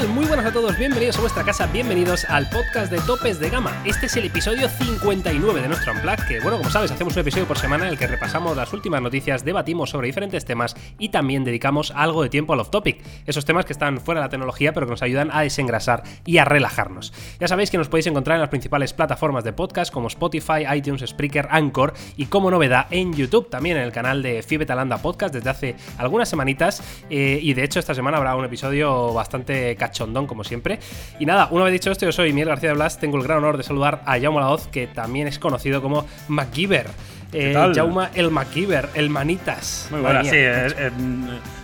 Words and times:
tal? 0.00 0.08
Muy 0.08 0.26
buenas 0.26 0.35
todos, 0.56 0.78
bienvenidos 0.78 1.18
a 1.18 1.20
vuestra 1.20 1.44
casa, 1.44 1.66
bienvenidos 1.66 2.24
al 2.24 2.48
podcast 2.48 2.90
de 2.90 2.98
Topes 3.00 3.38
de 3.38 3.50
Gama. 3.50 3.82
Este 3.84 4.06
es 4.06 4.16
el 4.16 4.24
episodio 4.24 4.70
59 4.70 5.60
de 5.60 5.68
nuestro 5.68 5.92
Unplugged, 5.92 6.26
que 6.26 6.40
bueno, 6.40 6.56
como 6.56 6.70
sabes, 6.70 6.90
hacemos 6.90 7.14
un 7.14 7.20
episodio 7.20 7.46
por 7.46 7.58
semana 7.58 7.84
en 7.84 7.90
el 7.90 7.98
que 7.98 8.06
repasamos 8.06 8.56
las 8.56 8.72
últimas 8.72 9.02
noticias, 9.02 9.44
debatimos 9.44 9.90
sobre 9.90 10.06
diferentes 10.06 10.46
temas 10.46 10.74
y 10.98 11.10
también 11.10 11.44
dedicamos 11.44 11.92
algo 11.94 12.22
de 12.22 12.30
tiempo 12.30 12.54
al 12.54 12.60
off-topic, 12.60 13.04
esos 13.26 13.44
temas 13.44 13.66
que 13.66 13.74
están 13.74 14.00
fuera 14.00 14.22
de 14.22 14.28
la 14.28 14.30
tecnología 14.30 14.72
pero 14.72 14.86
que 14.86 14.92
nos 14.92 15.02
ayudan 15.02 15.28
a 15.30 15.42
desengrasar 15.42 16.04
y 16.24 16.38
a 16.38 16.46
relajarnos. 16.46 17.12
Ya 17.38 17.48
sabéis 17.48 17.70
que 17.70 17.76
nos 17.76 17.90
podéis 17.90 18.06
encontrar 18.06 18.36
en 18.36 18.40
las 18.40 18.48
principales 18.48 18.94
plataformas 18.94 19.44
de 19.44 19.52
podcast 19.52 19.92
como 19.92 20.08
Spotify, 20.08 20.64
iTunes, 20.74 21.04
Spreaker, 21.06 21.48
Anchor 21.50 21.92
y 22.16 22.26
como 22.26 22.50
novedad 22.50 22.86
en 22.90 23.12
YouTube, 23.12 23.50
también 23.50 23.76
en 23.76 23.82
el 23.82 23.92
canal 23.92 24.22
de 24.22 24.42
Fibetalanda 24.42 24.96
Podcast 24.96 25.34
desde 25.34 25.50
hace 25.50 25.76
algunas 25.98 26.30
semanitas 26.30 26.82
eh, 27.10 27.40
y 27.42 27.52
de 27.52 27.62
hecho 27.62 27.78
esta 27.78 27.94
semana 27.94 28.16
habrá 28.16 28.34
un 28.36 28.46
episodio 28.46 29.12
bastante 29.12 29.76
cachondón, 29.76 30.26
como 30.26 30.45
siempre. 30.46 30.78
Y 31.18 31.26
nada, 31.26 31.48
una 31.50 31.64
vez 31.64 31.72
dicho 31.72 31.90
esto, 31.90 32.06
yo 32.06 32.12
soy 32.12 32.32
Miguel 32.32 32.48
García 32.48 32.70
de 32.70 32.76
Blas, 32.76 32.98
tengo 32.98 33.16
el 33.16 33.22
gran 33.22 33.38
honor 33.38 33.56
de 33.56 33.62
saludar 33.62 34.02
a 34.06 34.18
Jaume 34.18 34.40
Laoz, 34.40 34.68
que 34.68 34.86
también 34.86 35.26
es 35.26 35.38
conocido 35.38 35.82
como 35.82 36.06
MacGyver. 36.28 36.86
Eh, 37.32 37.54
Jauma 37.74 38.10
el 38.14 38.30
MacGyver, 38.30 38.88
el 38.94 39.10
Manitas. 39.10 39.88
Muy 39.90 40.00
bueno, 40.00 40.22
sí. 40.24 40.30
Eh, 40.32 40.68
eh, 40.78 40.90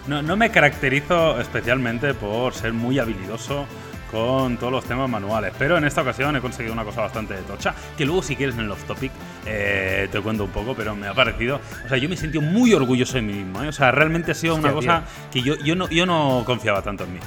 no, 0.06 0.20
no 0.20 0.36
me 0.36 0.50
caracterizo 0.50 1.40
especialmente 1.40 2.14
por 2.14 2.52
ser 2.52 2.72
muy 2.72 2.98
habilidoso 2.98 3.66
con 4.12 4.58
todos 4.58 4.70
los 4.70 4.84
temas 4.84 5.08
manuales. 5.08 5.52
Pero 5.58 5.78
en 5.78 5.84
esta 5.84 6.02
ocasión 6.02 6.36
he 6.36 6.40
conseguido 6.40 6.74
una 6.74 6.84
cosa 6.84 7.00
bastante 7.00 7.34
tocha, 7.48 7.74
que 7.96 8.04
luego 8.04 8.22
si 8.22 8.36
quieres 8.36 8.54
en 8.54 8.62
el 8.62 8.70
off 8.70 8.84
topic 8.84 9.10
eh, 9.46 10.06
te 10.12 10.20
cuento 10.20 10.44
un 10.44 10.50
poco, 10.50 10.74
pero 10.74 10.94
me 10.94 11.08
ha 11.08 11.14
parecido, 11.14 11.60
o 11.84 11.88
sea, 11.88 11.96
yo 11.96 12.08
me 12.08 12.14
he 12.14 12.18
sentido 12.18 12.42
muy 12.42 12.74
orgulloso 12.74 13.14
de 13.14 13.22
mí 13.22 13.32
mismo, 13.32 13.60
o 13.60 13.72
sea, 13.72 13.90
realmente 13.90 14.32
ha 14.32 14.34
sido 14.34 14.54
una 14.54 14.72
cosa 14.72 15.04
que 15.32 15.42
yo, 15.42 15.56
yo, 15.56 15.74
no, 15.74 15.88
yo 15.88 16.04
no 16.04 16.42
confiaba 16.44 16.82
tanto 16.82 17.04
en 17.04 17.14
mí. 17.14 17.20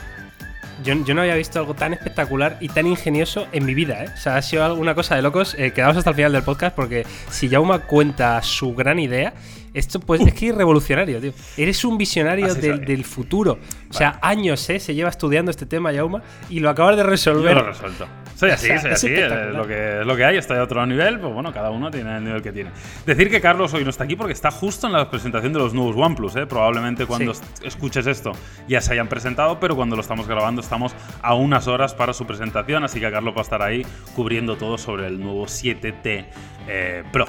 Yo, 0.86 0.94
no 1.16 1.22
había 1.22 1.34
visto 1.34 1.58
algo 1.58 1.74
tan 1.74 1.94
espectacular 1.94 2.58
y 2.60 2.70
tan 2.70 2.86
ingenioso 2.86 3.48
en 3.52 3.66
mi 3.66 3.74
vida, 3.74 4.04
¿eh? 4.04 4.10
O 4.14 4.18
sea, 4.18 4.38
ha 4.38 4.42
sido 4.44 4.64
alguna 4.64 4.94
cosa 4.94 5.16
de 5.16 5.24
locos. 5.24 5.56
Eh, 5.58 5.74
hasta 5.82 6.12
el 6.12 6.16
final 6.16 6.32
del 6.32 6.44
podcast 6.44 6.76
porque 6.76 7.08
si 7.32 7.50
Jauma 7.50 7.80
cuenta 7.80 8.40
su 8.44 8.76
gran 8.76 9.00
idea, 9.00 9.34
esto 9.76 10.00
pues 10.00 10.22
es 10.22 10.34
que 10.34 10.50
es 10.50 10.56
revolucionario, 10.56 11.20
tío. 11.20 11.34
Eres 11.58 11.84
un 11.84 11.98
visionario 11.98 12.56
del, 12.56 13.04
futuro. 13.04 13.60
O 13.90 13.94
sea, 13.94 14.20
años, 14.22 14.70
¿eh? 14.70 14.80
Se 14.80 14.96
lleva 14.96 15.10
estudiando 15.10 15.52
este 15.52 15.66
tema, 15.66 15.94
Jauma, 15.94 16.24
y 16.50 16.60
lo 16.60 16.70
acabas 16.70 16.96
de 16.96 17.04
resolver. 17.04 17.56
Yo 17.56 17.62
lo 17.62 17.68
resuelto. 17.68 18.08
Soy 18.36 18.52
así, 18.52 18.68
soy 18.80 18.92
así. 18.92 19.14
Es 19.14 19.54
lo, 19.54 19.66
que, 19.66 20.02
es 20.02 20.06
lo 20.06 20.16
que 20.16 20.26
hay, 20.26 20.38
estoy 20.38 20.58
a 20.58 20.64
otro 20.64 20.86
nivel, 20.86 21.20
pues 21.20 21.34
bueno, 21.34 21.54
cada 21.54 21.70
uno 21.70 21.90
tiene 21.90 22.18
el 22.18 22.24
nivel 22.24 22.42
que 22.42 22.52
tiene. 22.52 22.72
Decir 23.06 23.30
que 23.30 23.40
Carlos 23.40 23.74
hoy 23.74 23.84
no 23.84 23.90
está 23.90 24.04
aquí 24.04 24.16
porque 24.16 24.34
está 24.34 24.52
justo 24.52 24.88
en 24.88 24.94
la 24.94 25.10
presentación 25.10 25.54
de 25.54 25.60
los 25.60 25.74
nuevos 25.74 25.96
OnePlus, 25.96 26.36
¿eh? 26.36 26.46
Probablemente 26.46 27.06
cuando 27.06 27.34
escuches 27.64 28.08
esto 28.08 28.34
ya 28.68 28.82
se 28.82 28.94
hayan 28.94 29.08
presentado, 29.08 29.60
pero 29.60 29.76
cuando 29.76 29.96
lo 29.96 30.02
estamos 30.02 30.28
grabando 30.28 30.62
estamos 30.62 30.94
a 31.22 31.34
unas 31.34 31.68
horas 31.68 31.94
para 31.94 32.14
su 32.14 32.26
presentación, 32.26 32.84
así 32.84 33.00
que 33.00 33.10
Carlos 33.10 33.34
va 33.34 33.40
a 33.40 33.44
estar 33.44 33.62
ahí 33.62 33.86
cubriendo 34.16 34.58
todo 34.58 34.78
sobre 34.78 35.08
el 35.08 35.20
nuevo 35.20 35.46
7T 35.46 36.26
eh, 36.68 37.04
Pro. 37.12 37.26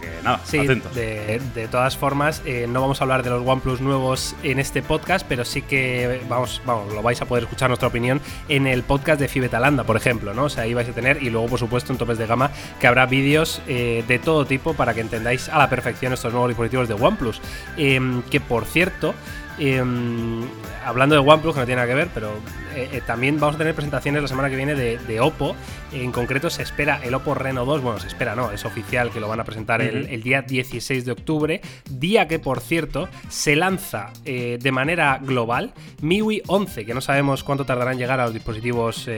que 0.00 0.22
nada, 0.22 0.36
atentos. 0.36 0.94
De, 0.94 1.40
de 1.54 1.68
todas 1.68 1.96
formas, 1.96 2.42
eh, 2.44 2.66
no 2.68 2.80
vamos 2.80 3.00
a 3.00 3.04
hablar 3.04 3.22
de 3.22 3.30
los 3.30 3.46
OnePlus 3.46 3.80
nuevos 3.80 4.34
en 4.42 4.58
este 4.58 4.82
podcast, 4.82 5.26
pero 5.28 5.44
sí 5.44 5.62
que 5.62 6.20
vamos, 6.28 6.62
vamos, 6.64 6.92
lo 6.92 7.02
vais 7.02 7.20
a 7.20 7.26
poder 7.26 7.44
escuchar 7.44 7.68
nuestra 7.68 7.88
opinión 7.88 8.20
en 8.48 8.66
el 8.66 8.82
podcast 8.82 9.20
de 9.20 9.28
Fibetalanda, 9.28 9.84
por 9.84 9.96
ejemplo, 9.96 10.34
¿no? 10.34 10.44
O 10.44 10.48
sea, 10.48 10.64
ahí 10.64 10.74
vais 10.74 10.88
a 10.88 10.92
tener, 10.92 11.22
y 11.22 11.30
luego, 11.30 11.48
por 11.48 11.58
supuesto, 11.58 11.92
en 11.92 11.98
topes 11.98 12.18
de 12.18 12.26
gama, 12.26 12.50
que 12.80 12.86
habrá 12.86 13.06
vídeos 13.06 13.62
eh, 13.66 14.04
de 14.06 14.18
todo 14.18 14.46
tipo 14.46 14.74
para 14.74 14.94
que 14.94 15.00
entendáis 15.00 15.48
a 15.48 15.58
la 15.58 15.68
perfección 15.68 16.12
estos 16.12 16.32
nuevos 16.32 16.48
dispositivos 16.48 16.88
de 16.88 16.94
OnePlus. 16.94 17.40
Em, 17.76 18.22
que 18.22 18.40
por 18.40 18.64
cierto, 18.64 19.14
em, 19.58 20.42
hablando 20.84 21.14
de 21.14 21.20
OnePlus, 21.20 21.54
que 21.54 21.60
no 21.60 21.66
tiene 21.66 21.80
nada 21.80 21.88
que 21.88 21.94
ver, 21.94 22.08
pero 22.12 22.30
eh, 22.74 22.88
eh, 22.92 23.02
también 23.06 23.38
vamos 23.38 23.56
a 23.56 23.58
tener 23.58 23.74
presentaciones 23.74 24.22
la 24.22 24.28
semana 24.28 24.48
que 24.48 24.56
viene 24.56 24.74
de, 24.74 25.20
Oppo. 25.20 25.54
En 25.92 26.10
concreto 26.10 26.48
se 26.48 26.62
espera 26.62 27.00
el 27.02 27.14
Oppo 27.14 27.34
Reno 27.34 27.64
2, 27.64 27.82
bueno, 27.82 28.00
se 28.00 28.08
espera, 28.08 28.34
no, 28.34 28.50
es 28.50 28.64
oficial 28.64 29.10
que 29.10 29.20
lo 29.20 29.28
van 29.28 29.40
a 29.40 29.44
presentar 29.44 29.82
el, 29.82 30.22
día 30.22 30.40
16 30.42 31.04
de 31.04 31.12
octubre, 31.12 31.60
día 31.90 32.26
que 32.26 32.38
por 32.38 32.60
cierto 32.60 33.08
se 33.28 33.56
lanza 33.56 34.10
eh, 34.24 34.58
de 34.60 34.72
manera 34.72 35.18
global 35.20 35.74
MIUI 36.00 36.42
11, 36.46 36.86
que 36.86 36.94
no 36.94 37.02
sabemos 37.02 37.44
cuánto 37.44 37.66
tardarán 37.66 37.94
en 37.94 37.98
llegar 37.98 38.20
a 38.20 38.24
los 38.24 38.32
dispositivos, 38.32 39.08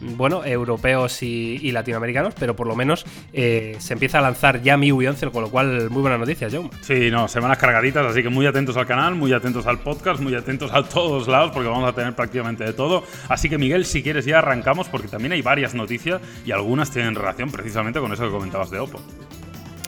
bueno, 0.00 0.44
europeos 0.44 1.22
y, 1.22 1.72
latinoamericanos, 1.72 2.34
pero 2.38 2.54
por 2.54 2.66
lo 2.66 2.76
menos 2.76 3.06
se 3.32 3.92
empieza 3.92 4.18
a 4.18 4.20
lanzar 4.20 4.62
ya 4.62 4.76
MIUI 4.76 5.06
11, 5.06 5.30
con 5.30 5.42
lo 5.42 5.50
cual 5.50 5.88
muy 5.88 6.02
buenas 6.02 6.20
noticias, 6.20 6.52
Jaume. 6.52 6.70
Sí, 6.82 7.10
no, 7.10 7.26
semanas 7.26 7.56
cargaditas, 7.56 8.04
así 8.04 8.22
que 8.22 8.28
muy 8.28 8.46
atentos 8.46 8.76
al 8.76 8.86
canal, 8.86 9.14
muy 9.14 9.32
atentos 9.32 9.61
al 9.66 9.78
podcast, 9.78 10.20
muy 10.20 10.34
atentos 10.34 10.72
a 10.72 10.82
todos 10.82 11.28
lados, 11.28 11.50
porque 11.52 11.68
vamos 11.68 11.88
a 11.88 11.92
tener 11.94 12.14
prácticamente 12.14 12.64
de 12.64 12.72
todo. 12.72 13.04
Así 13.28 13.48
que 13.48 13.58
Miguel, 13.58 13.84
si 13.84 14.02
quieres 14.02 14.24
ya 14.24 14.38
arrancamos 14.38 14.88
porque 14.88 15.08
también 15.08 15.32
hay 15.32 15.42
varias 15.42 15.74
noticias 15.74 16.20
y 16.44 16.52
algunas 16.52 16.90
tienen 16.90 17.14
relación 17.14 17.50
precisamente 17.50 18.00
con 18.00 18.12
eso 18.12 18.24
que 18.24 18.30
comentabas 18.30 18.70
de 18.70 18.78
Oppo. 18.78 19.00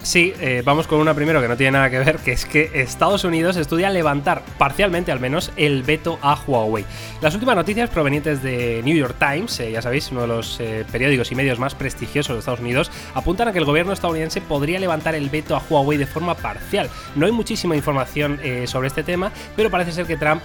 Sí, 0.05 0.35
eh, 0.39 0.61
vamos 0.63 0.87
con 0.87 1.01
una 1.01 1.15
primero 1.15 1.41
que 1.41 1.49
no 1.49 1.57
tiene 1.57 1.73
nada 1.73 1.89
que 1.89 1.99
ver, 1.99 2.19
que 2.19 2.33
es 2.33 2.45
que 2.45 2.71
Estados 2.75 3.25
Unidos 3.25 3.57
estudia 3.57 3.89
levantar, 3.89 4.43
parcialmente 4.59 5.11
al 5.11 5.19
menos, 5.19 5.51
el 5.57 5.83
veto 5.83 6.19
a 6.21 6.39
Huawei. 6.47 6.85
Las 7.23 7.33
últimas 7.33 7.57
noticias 7.57 7.89
provenientes 7.89 8.43
de 8.43 8.83
New 8.85 8.95
York 8.95 9.17
Times, 9.19 9.59
eh, 9.61 9.73
ya 9.73 9.81
sabéis, 9.81 10.13
uno 10.13 10.21
de 10.21 10.27
los 10.27 10.61
eh, 10.61 10.85
periódicos 10.93 11.33
y 11.33 11.35
medios 11.35 11.59
más 11.59 11.75
prestigiosos 11.75 12.37
de 12.37 12.41
Estados 12.41 12.61
Unidos, 12.61 12.91
apuntan 13.15 13.49
a 13.49 13.53
que 13.55 13.61
el 13.61 13.65
gobierno 13.65 13.95
estadounidense 13.95 14.43
podría 14.43 14.79
levantar 14.79 15.15
el 15.15 15.31
veto 15.31 15.57
a 15.57 15.63
Huawei 15.71 15.97
de 15.97 16.07
forma 16.07 16.35
parcial. 16.35 16.91
No 17.17 17.25
hay 17.25 17.33
muchísima 17.33 17.75
información 17.75 18.39
sobre 18.67 18.89
este 18.89 19.05
tema, 19.05 19.33
pero 19.57 19.71
parece 19.71 19.93
ser 19.93 20.05
que 20.07 20.19
Trump, 20.19 20.43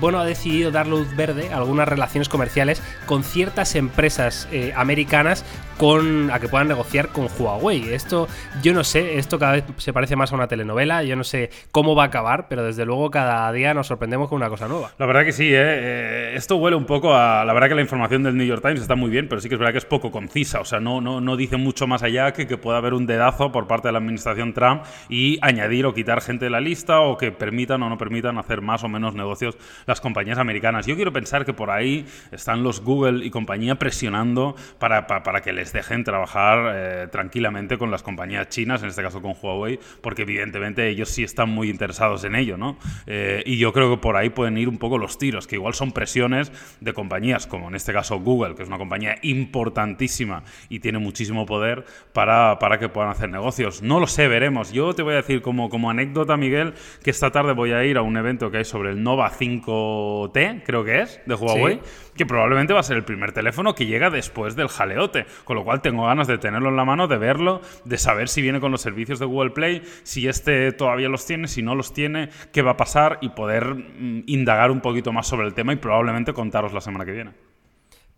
bueno, 0.00 0.20
ha 0.20 0.24
decidido 0.24 0.70
dar 0.70 0.86
luz 0.86 1.14
verde 1.14 1.50
a 1.52 1.56
algunas 1.56 1.86
relaciones 1.86 2.30
comerciales 2.30 2.82
con 3.04 3.24
ciertas 3.24 3.74
empresas 3.74 4.48
americanas 4.74 5.44
con, 5.78 6.30
a 6.30 6.38
que 6.38 6.48
puedan 6.48 6.68
negociar 6.68 7.08
con 7.08 7.28
Huawei. 7.38 7.92
Esto, 7.92 8.28
yo 8.62 8.72
no 8.74 8.84
sé 8.84 9.18
esto 9.18 9.38
cada 9.38 9.52
vez 9.52 9.64
se 9.78 9.92
parece 9.92 10.16
más 10.16 10.32
a 10.32 10.34
una 10.34 10.48
telenovela. 10.48 11.02
Yo 11.02 11.16
no 11.16 11.24
sé 11.24 11.50
cómo 11.70 11.94
va 11.94 12.04
a 12.04 12.06
acabar, 12.06 12.46
pero 12.48 12.64
desde 12.64 12.84
luego 12.84 13.10
cada 13.10 13.50
día 13.52 13.74
nos 13.74 13.86
sorprendemos 13.86 14.28
con 14.28 14.36
una 14.36 14.48
cosa 14.48 14.68
nueva. 14.68 14.92
La 14.98 15.06
verdad 15.06 15.24
que 15.24 15.32
sí, 15.32 15.48
¿eh? 15.48 15.54
Eh, 15.54 16.32
esto 16.36 16.56
huele 16.56 16.76
un 16.76 16.86
poco 16.86 17.14
a. 17.14 17.44
La 17.44 17.52
verdad 17.52 17.68
que 17.68 17.74
la 17.74 17.82
información 17.82 18.22
del 18.22 18.36
New 18.36 18.46
York 18.46 18.62
Times 18.62 18.80
está 18.80 18.94
muy 18.94 19.10
bien, 19.10 19.28
pero 19.28 19.40
sí 19.40 19.48
que 19.48 19.54
es 19.54 19.58
verdad 19.58 19.72
que 19.72 19.78
es 19.78 19.84
poco 19.84 20.10
concisa. 20.10 20.60
O 20.60 20.64
sea, 20.64 20.80
no, 20.80 21.00
no, 21.00 21.20
no 21.20 21.36
dice 21.36 21.56
mucho 21.56 21.86
más 21.86 22.02
allá 22.02 22.32
que 22.32 22.46
que 22.46 22.58
pueda 22.58 22.78
haber 22.78 22.94
un 22.94 23.06
dedazo 23.06 23.50
por 23.50 23.66
parte 23.66 23.88
de 23.88 23.92
la 23.92 23.98
administración 23.98 24.52
Trump 24.52 24.82
y 25.08 25.38
añadir 25.40 25.86
o 25.86 25.94
quitar 25.94 26.20
gente 26.20 26.44
de 26.44 26.50
la 26.50 26.60
lista 26.60 27.00
o 27.00 27.16
que 27.16 27.32
permitan 27.32 27.82
o 27.82 27.88
no 27.88 27.96
permitan 27.98 28.36
hacer 28.38 28.60
más 28.60 28.84
o 28.84 28.88
menos 28.88 29.14
negocios 29.14 29.56
las 29.86 30.00
compañías 30.00 30.38
americanas. 30.38 30.86
Yo 30.86 30.96
quiero 30.96 31.12
pensar 31.12 31.44
que 31.44 31.54
por 31.54 31.70
ahí 31.70 32.06
están 32.30 32.62
los 32.62 32.82
Google 32.82 33.24
y 33.24 33.30
compañía 33.30 33.76
presionando 33.76 34.54
para, 34.78 35.06
para, 35.06 35.40
que 35.40 35.52
les 35.52 35.71
dejen 35.72 36.04
trabajar 36.04 36.72
eh, 36.74 37.08
tranquilamente 37.10 37.78
con 37.78 37.90
las 37.90 38.02
compañías 38.02 38.48
chinas, 38.48 38.82
en 38.82 38.88
este 38.88 39.02
caso 39.02 39.22
con 39.22 39.34
Huawei, 39.40 39.78
porque 40.00 40.22
evidentemente 40.22 40.88
ellos 40.88 41.08
sí 41.08 41.24
están 41.24 41.50
muy 41.50 41.70
interesados 41.70 42.24
en 42.24 42.34
ello, 42.34 42.56
¿no? 42.56 42.76
Eh, 43.06 43.42
y 43.46 43.58
yo 43.58 43.72
creo 43.72 43.90
que 43.90 44.00
por 44.00 44.16
ahí 44.16 44.30
pueden 44.30 44.58
ir 44.58 44.68
un 44.68 44.78
poco 44.78 44.98
los 44.98 45.18
tiros, 45.18 45.46
que 45.46 45.56
igual 45.56 45.74
son 45.74 45.92
presiones 45.92 46.52
de 46.80 46.92
compañías 46.92 47.46
como 47.46 47.68
en 47.68 47.74
este 47.74 47.92
caso 47.92 48.20
Google, 48.20 48.54
que 48.54 48.62
es 48.62 48.68
una 48.68 48.78
compañía 48.78 49.16
importantísima 49.22 50.44
y 50.68 50.80
tiene 50.80 50.98
muchísimo 50.98 51.46
poder 51.46 51.84
para, 52.12 52.58
para 52.58 52.78
que 52.78 52.88
puedan 52.88 53.10
hacer 53.10 53.30
negocios. 53.30 53.82
No 53.82 54.00
lo 54.00 54.06
sé, 54.06 54.28
veremos. 54.28 54.72
Yo 54.72 54.94
te 54.94 55.02
voy 55.02 55.14
a 55.14 55.16
decir 55.16 55.42
como, 55.42 55.68
como 55.70 55.90
anécdota, 55.90 56.36
Miguel, 56.36 56.74
que 57.02 57.10
esta 57.10 57.30
tarde 57.30 57.52
voy 57.52 57.72
a 57.72 57.84
ir 57.84 57.96
a 57.96 58.02
un 58.02 58.16
evento 58.16 58.50
que 58.50 58.58
hay 58.58 58.64
sobre 58.64 58.90
el 58.90 59.02
Nova 59.02 59.30
5T, 59.30 60.62
creo 60.64 60.84
que 60.84 61.00
es, 61.00 61.20
de 61.26 61.34
Huawei 61.34 61.80
que 62.14 62.26
probablemente 62.26 62.72
va 62.72 62.80
a 62.80 62.82
ser 62.82 62.96
el 62.96 63.04
primer 63.04 63.32
teléfono 63.32 63.74
que 63.74 63.86
llega 63.86 64.10
después 64.10 64.56
del 64.56 64.68
jaleote, 64.68 65.26
con 65.44 65.51
lo 65.54 65.64
cual 65.64 65.82
tengo 65.82 66.06
ganas 66.06 66.26
de 66.26 66.38
tenerlo 66.38 66.68
en 66.68 66.76
la 66.76 66.84
mano, 66.84 67.08
de 67.08 67.18
verlo, 67.18 67.60
de 67.84 67.98
saber 67.98 68.28
si 68.28 68.42
viene 68.42 68.60
con 68.60 68.72
los 68.72 68.80
servicios 68.80 69.18
de 69.18 69.26
Google 69.26 69.50
Play, 69.50 69.82
si 70.02 70.28
este 70.28 70.72
todavía 70.72 71.08
los 71.08 71.26
tiene, 71.26 71.48
si 71.48 71.62
no 71.62 71.74
los 71.74 71.92
tiene, 71.92 72.30
qué 72.52 72.62
va 72.62 72.72
a 72.72 72.76
pasar 72.76 73.18
y 73.20 73.30
poder 73.30 73.74
mm, 73.74 74.24
indagar 74.26 74.70
un 74.70 74.80
poquito 74.80 75.12
más 75.12 75.26
sobre 75.26 75.46
el 75.46 75.54
tema 75.54 75.72
y 75.72 75.76
probablemente 75.76 76.32
contaros 76.32 76.72
la 76.72 76.80
semana 76.80 77.04
que 77.04 77.12
viene. 77.12 77.32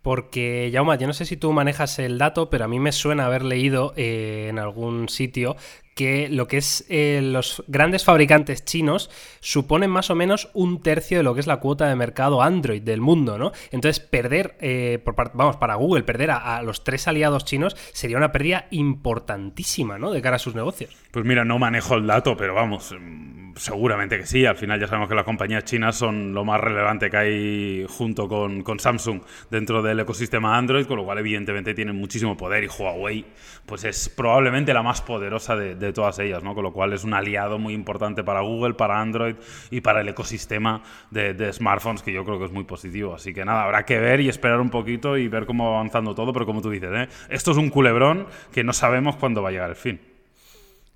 Porque, 0.05 0.69
Jauma, 0.71 0.97
yo 0.97 1.07
no 1.07 1.13
sé 1.13 1.25
si 1.25 1.35
tú 1.35 1.51
manejas 1.51 1.97
el 1.97 2.19
dato, 2.19 2.51
pero 2.51 2.65
a 2.65 2.67
mí 2.67 2.79
me 2.79 2.91
suena 2.91 3.25
haber 3.25 3.43
leído 3.43 3.91
eh, 3.95 4.47
en 4.49 4.59
algún 4.59 5.09
sitio 5.09 5.55
que 5.95 6.27
lo 6.29 6.47
que 6.47 6.57
es 6.57 6.85
eh, 6.89 7.21
los 7.23 7.63
grandes 7.67 8.03
fabricantes 8.03 8.65
chinos 8.65 9.09
suponen 9.39 9.89
más 9.89 10.09
o 10.09 10.15
menos 10.15 10.49
un 10.53 10.83
tercio 10.83 11.17
de 11.17 11.23
lo 11.23 11.33
que 11.33 11.39
es 11.39 11.47
la 11.47 11.61
cuota 11.61 11.87
de 11.87 11.95
mercado 11.95 12.41
Android 12.43 12.81
del 12.81 12.99
mundo, 12.99 13.37
¿no? 13.37 13.53
Entonces, 13.71 14.01
perder, 14.01 14.57
eh, 14.59 14.99
por 15.03 15.15
vamos, 15.33 15.55
para 15.55 15.75
Google, 15.75 16.03
perder 16.03 16.31
a, 16.31 16.61
los 16.63 16.83
tres 16.83 17.07
aliados 17.07 17.45
chinos 17.45 17.77
sería 17.93 18.17
una 18.17 18.33
pérdida 18.33 18.67
importantísima, 18.71 19.97
¿no? 19.97 20.11
De 20.11 20.21
cara 20.21 20.35
a 20.35 20.39
sus 20.39 20.53
negocios. 20.53 20.93
Pues 21.11 21.23
mira, 21.25 21.45
no 21.45 21.59
manejo 21.59 21.95
el 21.95 22.05
dato, 22.05 22.35
pero 22.35 22.53
vamos, 22.53 22.93
mm, 22.99 23.45
Seguramente 23.55 24.17
que 24.17 24.25
sí, 24.25 24.45
al 24.45 24.57
final 24.57 24.81
ya 24.81 24.87
sabemos 24.87 25.07
que 25.07 25.15
las 25.15 25.23
compañías 25.23 25.63
chinas 25.63 25.95
son 25.95 26.33
lo 26.33 26.43
más 26.43 26.59
relevante 26.59 27.09
que 27.09 27.17
hay 27.17 27.85
junto 27.87 28.27
con, 28.27 28.63
con, 28.63 28.79
Samsung 28.79 29.21
dentro 29.49 29.81
del 29.81 29.97
ecosistema 30.01 30.57
Android, 30.57 30.85
con 30.85 30.97
lo 30.97 31.05
cual 31.05 31.19
evidentemente 31.19 31.73
tienen 31.73 31.95
muchísimo 31.95 32.35
poder 32.35 32.65
y 32.65 32.67
Huawei 32.67 33.25
pues 33.65 33.83
es 33.83 34.09
probablemente 34.09 34.73
la 34.73 34.83
más 34.83 35.01
poderosa 35.01 35.55
de, 35.55 35.84
todas 35.93 36.19
ellas, 36.19 36.43
¿no? 36.43 36.55
con 36.55 36.63
lo 36.63 36.73
cual 36.73 36.93
es 36.93 37.03
un 37.03 37.13
aliado 37.13 37.59
muy 37.59 37.73
importante 37.73 38.23
para 38.23 38.41
Google, 38.41 38.73
para 38.73 38.99
Android 38.99 39.35
y 39.71 39.81
para 39.81 40.01
el 40.01 40.09
ecosistema 40.09 40.81
de, 41.11 41.33
de 41.33 41.51
smartphones 41.51 42.01
que 42.01 42.13
yo 42.13 42.23
creo 42.23 42.39
que 42.39 42.45
es 42.45 42.51
muy 42.51 42.63
positivo. 42.63 43.15
Así 43.15 43.33
que 43.33 43.45
nada, 43.45 43.63
habrá 43.63 43.83
que 43.83 43.99
ver 43.99 44.21
y 44.21 44.29
esperar 44.29 44.59
un 44.59 44.69
poquito 44.69 45.17
y 45.17 45.27
ver 45.27 45.45
cómo 45.45 45.69
va 45.69 45.77
avanzando 45.77 46.15
todo, 46.15 46.33
pero 46.33 46.45
como 46.45 46.61
tú 46.61 46.69
dices, 46.69 46.89
¿eh? 46.93 47.07
esto 47.29 47.51
es 47.51 47.57
un 47.57 47.69
culebrón 47.69 48.27
que 48.51 48.63
no 48.63 48.73
sabemos 48.73 49.15
cuándo 49.15 49.41
va 49.41 49.49
a 49.49 49.51
llegar 49.51 49.69
el 49.69 49.75
fin. 49.75 50.14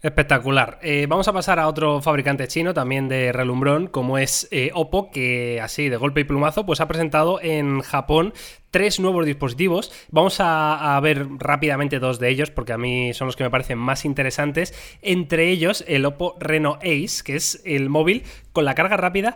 Espectacular. 0.02 0.80
Eh, 0.82 1.08
vamos 1.10 1.28
a 1.28 1.34
pasar 1.34 1.60
a 1.60 1.68
otro 1.68 2.02
fabricante 2.02 2.48
chino 2.48 2.74
también 2.74 3.10
de 3.10 3.34
relumbrón, 3.34 3.88
como 3.88 4.18
es 4.18 4.48
eh, 4.50 4.72
Oppo, 4.74 5.12
que 5.12 5.60
así 5.62 5.90
de 5.90 5.98
golpe 5.98 6.22
y 6.22 6.24
plumazo, 6.24 6.66
pues 6.66 6.80
ha 6.80 6.88
presentado 6.88 7.42
en 7.42 7.82
Japón 7.82 8.34
tres 8.72 9.02
nuevos 9.02 9.26
dispositivos. 9.26 9.92
Vamos 10.10 10.40
a, 10.40 10.96
a, 10.96 11.00
ver 11.02 11.28
rápidamente 11.38 12.00
dos 12.00 12.18
de 12.18 12.30
ellos, 12.30 12.50
porque 12.50 12.72
a 12.72 12.78
mí 12.78 13.14
son 13.14 13.28
los 13.28 13.36
que 13.36 13.44
me 13.44 13.50
parecen 13.50 13.78
más 13.78 14.06
interesantes. 14.06 14.74
Entre 15.02 15.50
ellos, 15.50 15.84
el 15.86 16.06
Oppo 16.06 16.38
Reno 16.40 16.76
Ace, 16.82 17.22
que 17.22 17.36
es 17.36 17.62
el 17.66 17.90
móvil 17.90 18.24
con 18.54 18.64
la 18.64 18.76
carga 18.76 18.96
rápida 18.96 19.36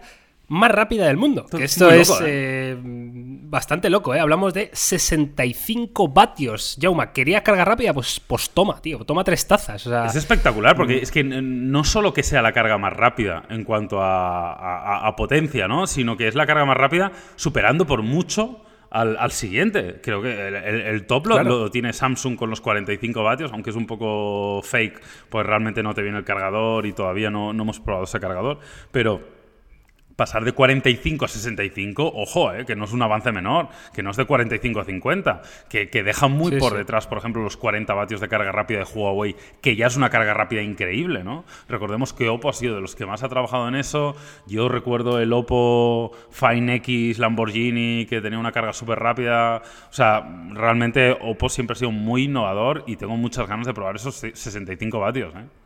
más 0.53 0.71
rápida 0.71 1.07
del 1.07 1.17
mundo. 1.17 1.45
Que 1.45 1.63
esto 1.63 1.89
es 1.91 2.09
¿eh? 2.21 2.23
Eh, 2.25 2.77
bastante 2.83 3.89
loco, 3.89 4.13
¿eh? 4.13 4.19
Hablamos 4.19 4.53
de 4.53 4.69
65 4.71 6.07
vatios. 6.09 6.77
Jauma, 6.79 7.11
¿quería 7.11 7.41
carga 7.41 7.65
rápida? 7.65 7.93
Pues, 7.93 8.19
pues 8.19 8.51
toma, 8.51 8.79
tío, 8.79 8.99
toma 8.99 9.23
tres 9.23 9.47
tazas. 9.47 9.85
Es 9.87 10.15
espectacular, 10.15 10.75
porque 10.75 10.99
es 10.99 11.11
que 11.11 11.23
no 11.23 11.83
solo 11.83 12.13
que 12.13 12.23
sea 12.23 12.41
la 12.41 12.53
carga 12.53 12.77
más 12.77 12.93
rápida 12.93 13.43
en 13.49 13.63
cuanto 13.63 13.97
a, 14.01 15.13
potencia, 15.17 15.67
¿no? 15.67 15.87
Sino 15.87 16.17
que 16.17 16.27
es 16.27 16.35
la 16.35 16.45
carga 16.45 16.65
más 16.65 16.77
rápida 16.77 17.11
superando 17.35 17.85
por 17.85 18.03
mucho. 18.03 18.61
Al, 18.91 19.31
siguiente. 19.31 20.01
Creo 20.03 20.21
que 20.21 20.49
el, 20.49 21.07
top 21.07 21.25
lo, 21.25 21.71
tiene 21.71 21.93
Samsung 21.93 22.35
con 22.35 22.51
los 22.51 22.61
45 22.61 23.23
vatios, 23.23 23.51
aunque 23.51 23.71
es 23.71 23.75
un 23.75 23.87
poco 23.87 24.61
fake, 24.61 25.01
pues 25.29 25.47
realmente 25.47 25.81
no 25.81 25.95
te 25.95 26.03
viene 26.03 26.19
el 26.19 26.23
cargador 26.23 26.85
y 26.85 26.93
todavía 26.93 27.31
no, 27.31 27.53
no 27.53 27.63
hemos 27.63 27.79
probado 27.79 28.03
ese 28.03 28.19
cargador. 28.19 28.59
Pero 28.91 29.32
pasar 30.15 30.43
de 30.45 30.51
45 30.51 31.25
a 31.25 31.27
65, 31.27 32.11
ojo, 32.15 32.53
eh, 32.53 32.65
que 32.65 32.75
no 32.75 32.85
es 32.85 32.93
un 32.93 33.01
avance 33.01 33.31
menor, 33.31 33.69
que 33.93 34.03
no 34.03 34.11
es 34.11 34.17
de 34.17 34.25
45 34.25 34.79
a 34.79 34.85
50, 34.85 35.41
que, 35.69 35.89
que 35.89 36.03
deja 36.03 36.27
muy 36.27 36.57
por 36.57 36.75
detrás, 36.75 37.07
por 37.07 37.17
ejemplo, 37.17 37.41
los 37.41 37.57
40 37.57 37.93
vatios 37.93 38.21
de 38.21 38.27
carga 38.27 38.51
rápida 38.51 38.79
de 38.79 38.85
Huawei, 38.85 39.35
que 39.61 39.75
ya 39.75 39.87
es 39.87 39.97
una 39.97 40.09
carga 40.09 40.33
rápida 40.33 40.61
increíble, 40.61 41.23
¿no? 41.23 41.45
Recordemos 41.67 42.13
que 42.13 42.29
Oppo 42.29 42.49
ha 42.49 42.53
sido 42.53 42.75
de 42.75 42.81
los 42.81 42.95
que 42.95 43.05
más 43.05 43.23
ha 43.23 43.29
trabajado 43.29 43.67
en 43.67 43.75
eso. 43.75 44.15
Yo 44.47 44.69
recuerdo 44.69 45.19
el 45.19 45.33
Oppo 45.33 46.11
Fine 46.31 46.75
X 46.75 47.19
Lamborghini, 47.19 48.05
que 48.05 48.21
tenía 48.21 48.39
una 48.39 48.51
carga 48.51 48.73
súper 48.73 48.99
rápida. 48.99 49.57
O 49.89 49.93
sea, 49.93 50.21
realmente 50.51 51.17
Oppo 51.21 51.49
siempre 51.49 51.73
ha 51.73 51.77
sido 51.77 51.91
muy 51.91 52.23
innovador 52.23 52.83
y 52.87 52.95
tengo 52.95 53.17
muchas 53.17 53.47
ganas 53.47 53.67
de 53.67 53.73
probar 53.73 53.95
esos 53.95 54.15
65 54.15 54.99
vatios, 54.99 55.33
¿eh? 55.35 55.62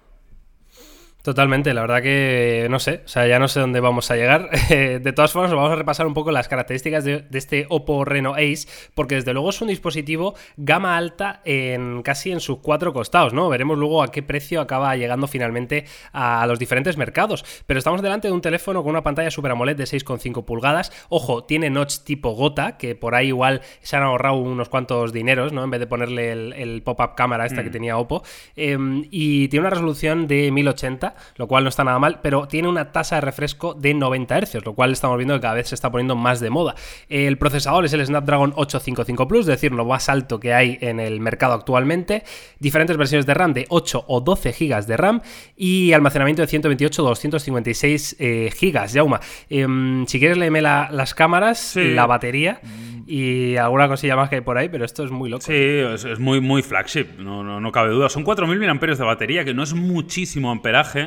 Totalmente, 1.27 1.74
la 1.74 1.81
verdad 1.81 2.01
que 2.01 2.68
no 2.69 2.79
sé, 2.79 3.01
o 3.03 3.07
sea, 3.09 3.27
ya 3.27 3.38
no 3.38 3.50
sé 3.50 3.59
dónde 3.59 3.81
vamos 3.81 4.09
a 4.12 4.15
llegar. 4.15 4.50
de 4.69 5.12
todas 5.12 5.33
formas, 5.33 5.51
vamos 5.51 5.74
a 5.74 5.75
repasar 5.75 6.07
un 6.07 6.13
poco 6.13 6.31
las 6.31 6.47
características 6.47 7.03
de, 7.03 7.25
este 7.33 7.65
Oppo 7.68 8.06
Reno 8.06 8.35
Ace, 8.35 8.65
porque 8.95 9.15
desde 9.15 9.33
luego 9.33 9.50
es 9.50 9.62
un 9.62 9.68
dispositivo 9.68 10.35
gama 10.56 10.95
alta 10.95 11.41
en 11.44 12.01
casi 12.01 12.31
en 12.31 12.39
sus 12.39 12.59
cuatro 12.59 12.94
costados, 12.94 13.33
¿no? 13.33 13.50
Veremos 13.50 13.77
luego 13.77 14.03
a 14.03 14.09
qué 14.09 14.24
precio 14.24 14.62
acaba 14.62 14.95
llegando 14.95 15.27
finalmente 15.27 15.83
a 16.13 16.47
los 16.47 16.59
diferentes 16.59 16.95
mercados. 16.95 17.44
Pero 17.65 17.77
estamos 17.77 18.01
delante 18.01 18.29
de 18.29 18.33
un 18.33 18.39
teléfono 18.39 18.81
con 18.81 18.91
una 18.91 19.03
pantalla 19.03 19.29
Super 19.29 19.51
AMOLED 19.51 19.75
de 19.75 19.83
6,5 19.83 20.45
pulgadas. 20.45 20.94
Ojo, 21.09 21.44
tiene 21.44 21.69
notch 21.69 22.06
tipo 22.06 22.35
gota, 22.35 22.77
que 22.77 22.95
por 22.95 23.15
ahí 23.15 23.27
igual 23.27 23.59
se 23.81 23.97
han 23.97 24.03
ahorrado 24.03 24.38
unos 24.38 24.69
cuantos 24.69 25.12
dineros, 25.12 25.51
¿no? 25.51 25.65
En 25.65 25.71
vez 25.71 25.81
de 25.81 25.88
ponerle 25.88 26.31
el, 26.31 26.81
pop-up 26.83 27.15
cámara 27.15 27.45
esta 27.45 27.63
que 27.63 27.69
mm. 27.69 27.74
tenía 27.74 27.97
Oppo. 27.97 28.24
Em, 28.56 29.03
y 29.12 29.50
tiene 29.50 29.63
una 29.63 29.71
resolución 29.71 30.25
de 30.27 30.53
1080 30.53 31.16
lo 31.35 31.47
cual 31.47 31.63
no 31.63 31.69
está 31.69 31.83
nada 31.83 31.99
mal, 31.99 32.19
pero 32.21 32.47
tiene 32.47 32.67
una 32.67 32.91
tasa 32.91 33.15
de 33.15 33.21
refresco 33.21 33.73
de 33.73 33.93
90 33.93 34.39
Hz, 34.41 34.65
lo 34.65 34.73
cual 34.73 34.91
estamos 34.91 35.17
viendo 35.17 35.35
que 35.35 35.41
cada 35.41 35.53
vez 35.53 35.69
se 35.69 35.75
está 35.75 35.91
poniendo 35.91 36.15
más 36.15 36.39
de 36.39 36.49
moda. 36.49 36.75
El 37.09 37.37
procesador 37.37 37.85
es 37.85 37.93
el 37.93 38.05
Snapdragon 38.05 38.53
855 38.55 39.27
Plus, 39.27 39.41
es 39.41 39.47
decir, 39.47 39.71
lo 39.71 39.85
más 39.85 40.09
alto 40.09 40.39
que 40.39 40.53
hay 40.53 40.77
en 40.81 40.99
el 40.99 41.19
mercado 41.19 41.53
actualmente. 41.53 42.23
Diferentes 42.59 42.97
versiones 42.97 43.25
de 43.25 43.33
RAM 43.33 43.53
de 43.53 43.65
8 43.69 44.05
o 44.07 44.21
12 44.21 44.51
GB 44.51 44.85
de 44.85 44.97
RAM 44.97 45.21
y 45.55 45.93
almacenamiento 45.93 46.41
de 46.41 46.47
128 46.47 47.03
o 47.03 47.07
256 47.07 48.15
eh, 48.19 48.49
GB. 48.59 48.87
Yauma, 48.87 49.19
em, 49.49 50.05
si 50.07 50.19
quieres 50.19 50.37
léeme 50.37 50.61
las 50.61 51.13
cámaras, 51.13 51.75
la 51.75 52.05
batería 52.05 52.61
y 53.07 53.55
alguna 53.55 53.87
cosilla 53.87 54.15
más 54.15 54.29
que 54.29 54.35
hay 54.35 54.41
por 54.41 54.57
ahí, 54.57 54.69
pero 54.69 54.85
esto 54.85 55.03
es 55.03 55.11
muy 55.11 55.29
loco. 55.29 55.43
Sí, 55.43 55.53
es, 55.53 56.19
muy, 56.19 56.41
muy 56.41 56.61
flagship, 56.61 57.07
no, 57.17 57.43
no, 57.43 57.59
no 57.59 57.71
cabe 57.71 57.89
duda. 57.89 58.09
Son 58.09 58.25
4.000 58.25 58.73
mAh 58.73 58.95
de 58.95 59.03
batería, 59.03 59.45
que 59.45 59.53
no 59.53 59.63
es 59.63 59.73
muchísimo 59.73 60.51
amperaje, 60.51 61.06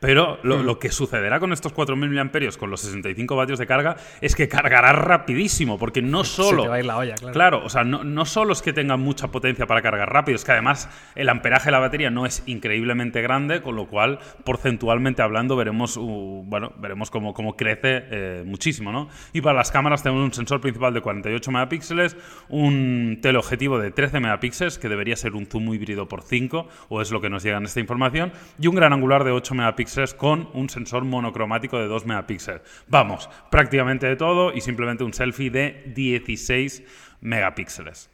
pero 0.00 0.38
lo, 0.42 0.62
lo, 0.62 0.78
que 0.78 0.90
sucederá 0.90 1.40
con 1.40 1.52
estos 1.52 1.74
4.000 1.74 2.24
mAh 2.24 2.58
con 2.58 2.70
los 2.70 2.80
65 2.82 3.34
vatios 3.36 3.58
de 3.58 3.66
carga 3.66 3.96
es 4.20 4.34
que 4.36 4.48
cargará 4.48 4.92
rapidísimo, 4.92 5.78
porque 5.78 6.02
no 6.02 6.24
solo... 6.24 6.62
Se 6.62 6.68
va 6.68 6.76
a 6.76 6.78
ir 6.78 6.86
la 6.86 6.98
olla, 6.98 7.14
claro. 7.14 7.32
Claro, 7.32 7.64
o 7.64 7.68
sea, 7.68 7.84
no, 7.84 8.04
no, 8.04 8.24
solo 8.24 8.52
es 8.52 8.62
que 8.62 8.72
tenga 8.72 8.96
mucha 8.96 9.28
potencia 9.28 9.66
para 9.66 9.82
cargar 9.82 10.12
rápido, 10.12 10.36
es 10.36 10.44
que 10.44 10.52
además 10.52 10.88
el 11.14 11.28
amperaje 11.28 11.66
de 11.66 11.72
la 11.72 11.78
batería 11.80 12.10
no 12.10 12.26
es 12.26 12.42
increíblemente 12.46 13.22
grande, 13.22 13.62
con 13.62 13.76
lo 13.76 13.86
cual, 13.86 14.18
porcentualmente 14.44 15.22
hablando, 15.22 15.56
veremos, 15.56 15.96
uh, 15.96 16.44
bueno, 16.46 16.72
veremos 16.78 17.10
cómo, 17.10 17.34
cómo 17.34 17.56
crece 17.56 18.04
eh, 18.10 18.42
muchísimo, 18.46 18.92
¿no? 18.92 19.08
Y 19.32 19.40
para 19.40 19.56
las 19.56 19.70
cámaras 19.70 20.02
tenemos 20.02 20.24
un 20.24 20.32
sensor 20.32 20.60
principal 20.60 20.94
de 20.94 21.00
48 21.00 21.50
megapíxeles, 21.50 22.16
un 22.48 23.18
teleobjetivo 23.20 23.78
de 23.78 23.90
13 23.90 24.20
megapíxeles, 24.20 24.78
que 24.78 24.88
debería 24.88 25.16
ser 25.16 25.34
un 25.34 25.46
zoom 25.46 25.74
híbrido 25.74 26.08
por 26.08 26.22
5, 26.22 26.68
o 26.88 27.02
es 27.02 27.10
lo 27.10 27.20
que 27.20 27.30
nos 27.30 27.42
llega 27.42 27.58
en 27.58 27.64
esta 27.64 27.80
información, 27.80 28.32
y 28.60 28.66
un 28.68 28.74
gran 28.74 28.92
angular 28.92 29.24
de 29.24 29.32
8 29.32 29.54
megapíxeles 29.54 29.87
con 30.16 30.50
un 30.54 30.68
sensor 30.68 31.04
monocromático 31.04 31.78
de 31.78 31.86
2 31.86 32.06
megapíxeles. 32.06 32.62
Vamos, 32.88 33.28
prácticamente 33.50 34.06
de 34.06 34.16
todo 34.16 34.52
y 34.52 34.60
simplemente 34.60 35.04
un 35.04 35.14
selfie 35.14 35.50
de 35.50 35.92
16 35.94 36.82
megapíxeles. 37.20 38.10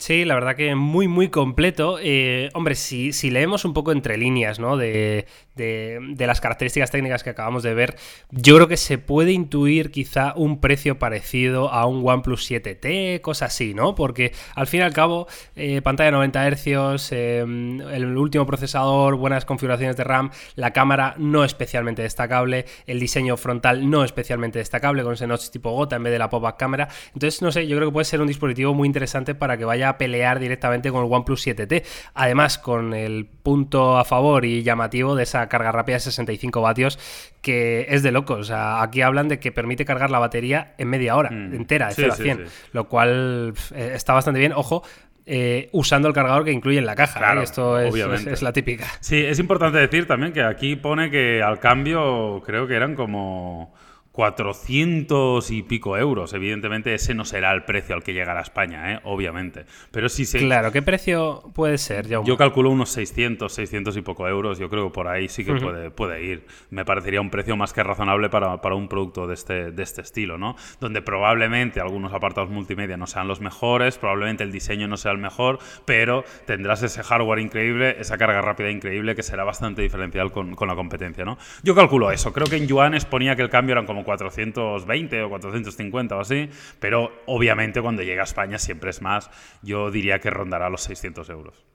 Sí, 0.00 0.24
la 0.24 0.32
verdad 0.32 0.56
que 0.56 0.74
muy, 0.74 1.08
muy 1.08 1.28
completo. 1.28 1.98
Eh, 2.00 2.48
hombre, 2.54 2.74
si, 2.74 3.12
si, 3.12 3.28
leemos 3.30 3.66
un 3.66 3.74
poco 3.74 3.92
entre 3.92 4.16
líneas, 4.16 4.58
¿no? 4.58 4.78
De, 4.78 5.26
de, 5.54 6.26
las 6.26 6.40
características 6.40 6.90
técnicas 6.90 7.22
que 7.22 7.30
acabamos 7.30 7.62
de 7.62 7.74
ver, 7.74 7.96
yo 8.30 8.56
creo 8.56 8.68
que 8.68 8.76
se 8.76 8.98
puede 8.98 9.32
intuir 9.32 9.90
quizá 9.90 10.32
un 10.34 10.60
precio 10.60 10.98
parecido 10.98 11.70
a 11.70 11.86
un 11.86 12.08
OnePlus 12.08 12.50
7T, 12.50 13.20
cosas 13.20 13.52
así, 13.52 13.74
¿no? 13.74 13.94
Porque 13.94 14.32
al 14.54 14.66
fin 14.66 14.80
y 14.80 14.82
al 14.84 14.92
cabo, 14.92 15.26
eh, 15.56 15.82
pantalla 15.82 16.12
90 16.12 16.50
Hz, 16.50 17.12
eh, 17.12 17.38
el 17.40 18.16
último 18.16 18.46
procesador, 18.46 19.16
buenas 19.16 19.44
configuraciones 19.44 19.96
de 19.96 20.04
RAM, 20.04 20.30
la 20.56 20.72
cámara 20.72 21.14
no 21.18 21.44
especialmente 21.44 22.02
destacable, 22.02 22.64
el 22.86 23.00
diseño 23.00 23.36
frontal 23.36 23.90
no 23.90 24.04
especialmente 24.04 24.58
destacable, 24.58 25.02
con 25.02 25.12
ese 25.12 25.26
notch 25.26 25.50
tipo 25.50 25.72
gota 25.72 25.96
en 25.96 26.04
vez 26.04 26.12
de 26.12 26.18
la 26.18 26.30
pop-up 26.30 26.56
cámara. 26.56 26.88
Entonces, 27.12 27.42
no 27.42 27.52
sé, 27.52 27.66
yo 27.66 27.76
creo 27.76 27.88
que 27.88 27.92
puede 27.92 28.04
ser 28.04 28.20
un 28.20 28.28
dispositivo 28.28 28.72
muy 28.72 28.86
interesante 28.86 29.34
para 29.34 29.58
que 29.58 29.64
vaya 29.64 29.89
a 29.90 29.98
pelear 29.98 30.38
directamente 30.38 30.90
con 30.90 31.04
el 31.04 31.12
OnePlus 31.12 31.46
7T. 31.46 31.84
Además, 32.14 32.58
con 32.58 32.94
el 32.94 33.26
punto 33.26 33.98
a 33.98 34.04
favor 34.04 34.44
y 34.44 34.62
llamativo 34.62 35.14
de 35.14 35.24
esa 35.24 35.48
carga 35.48 35.72
rápida 35.72 35.96
de 35.96 36.00
65 36.00 36.60
vatios, 36.60 36.98
que 37.42 37.86
es 37.88 38.02
de 38.02 38.12
locos. 38.12 38.40
O 38.40 38.44
sea, 38.44 38.82
aquí 38.82 39.02
hablan 39.02 39.28
de 39.28 39.38
que 39.38 39.52
permite 39.52 39.84
cargar 39.84 40.10
la 40.10 40.18
batería 40.18 40.74
en 40.78 40.88
media 40.88 41.16
hora, 41.16 41.30
mm. 41.30 41.54
entera, 41.54 41.88
de 41.88 41.94
0 41.94 42.12
a 42.12 42.16
100, 42.16 42.44
lo 42.72 42.88
cual 42.88 43.54
eh, 43.74 43.92
está 43.94 44.14
bastante 44.14 44.40
bien. 44.40 44.52
Ojo, 44.52 44.82
eh, 45.26 45.68
usando 45.72 46.08
el 46.08 46.14
cargador 46.14 46.44
que 46.44 46.52
incluye 46.52 46.78
en 46.78 46.86
la 46.86 46.96
caja. 46.96 47.20
¿eh? 47.20 47.22
Claro, 47.22 47.42
Esto 47.42 47.78
es, 47.78 47.94
es, 48.26 48.42
la 48.42 48.52
típica. 48.52 48.86
Sí, 49.00 49.24
es 49.24 49.38
importante 49.38 49.78
decir 49.78 50.06
también 50.06 50.32
que 50.32 50.42
aquí 50.42 50.76
pone 50.76 51.10
que 51.10 51.42
al 51.42 51.60
cambio 51.60 52.42
creo 52.44 52.66
que 52.66 52.74
eran 52.74 52.94
como 52.94 53.72
400 54.20 55.50
y 55.50 55.62
pico 55.62 55.96
euros. 55.96 56.34
Evidentemente 56.34 56.92
ese 56.92 57.14
no 57.14 57.24
será 57.24 57.52
el 57.52 57.62
precio 57.62 57.94
al 57.94 58.02
que 58.02 58.12
llegará 58.12 58.40
a 58.40 58.42
España, 58.42 58.92
¿eh? 58.92 59.00
obviamente. 59.04 59.64
Pero 59.92 60.10
sí 60.10 60.26
se... 60.26 60.40
Claro, 60.40 60.70
¿qué 60.72 60.82
precio 60.82 61.42
puede 61.54 61.78
ser? 61.78 62.06
Yo 62.06 62.36
calculo 62.36 62.68
unos 62.68 62.90
600, 62.90 63.50
600 63.50 63.96
y 63.96 64.02
poco 64.02 64.28
euros. 64.28 64.58
Yo 64.58 64.68
creo 64.68 64.88
que 64.88 64.92
por 64.92 65.08
ahí 65.08 65.30
sí 65.30 65.42
que 65.42 65.54
puede, 65.54 65.90
puede 65.90 66.22
ir. 66.22 66.46
Me 66.68 66.84
parecería 66.84 67.22
un 67.22 67.30
precio 67.30 67.56
más 67.56 67.72
que 67.72 67.82
razonable 67.82 68.28
para, 68.28 68.56
un 68.74 68.88
producto 68.88 69.26
de 69.26 69.32
este, 69.32 69.70
de 69.72 69.82
este 69.82 70.02
estilo, 70.02 70.36
¿no? 70.36 70.54
Donde 70.80 71.00
probablemente 71.00 71.80
algunos 71.80 72.12
apartados 72.12 72.50
multimedia 72.50 72.98
no 72.98 73.06
sean 73.06 73.26
los 73.26 73.40
mejores, 73.40 73.96
probablemente 73.96 74.44
el 74.44 74.52
diseño 74.52 74.86
no 74.86 74.98
sea 74.98 75.12
el 75.12 75.18
mejor, 75.18 75.60
pero 75.86 76.24
tendrás 76.44 76.82
ese 76.82 77.02
hardware 77.02 77.38
increíble, 77.38 77.96
esa 77.98 78.18
carga 78.18 78.42
rápida 78.42 78.70
increíble 78.70 79.14
que 79.14 79.22
será 79.22 79.44
bastante 79.44 79.80
diferencial 79.80 80.30
con, 80.30 80.54
con 80.56 80.68
la 80.68 80.74
competencia, 80.74 81.24
¿no? 81.24 81.38
Yo 81.62 81.74
calculo 81.74 82.10
eso. 82.10 82.34
Creo 82.34 82.48
que 82.48 82.56
en 82.56 82.66
yuanes 82.66 83.06
ponía 83.06 83.34
que 83.34 83.40
el 83.40 83.48
cambio 83.48 83.72
eran 83.72 83.86
como 83.86 84.04
420 84.10 85.22
o 85.22 85.28
450 85.28 86.16
o 86.16 86.20
así, 86.20 86.48
pero 86.78 87.12
obviamente 87.26 87.80
cuando 87.80 88.02
llega 88.02 88.22
a 88.22 88.24
España 88.24 88.58
siempre 88.58 88.90
es 88.90 89.02
más. 89.02 89.30
Yo 89.62 89.90
diría 89.90 90.18
que 90.18 90.30
rondará 90.30 90.68
los 90.68 90.82
600 90.82 91.28
euros. 91.30 91.70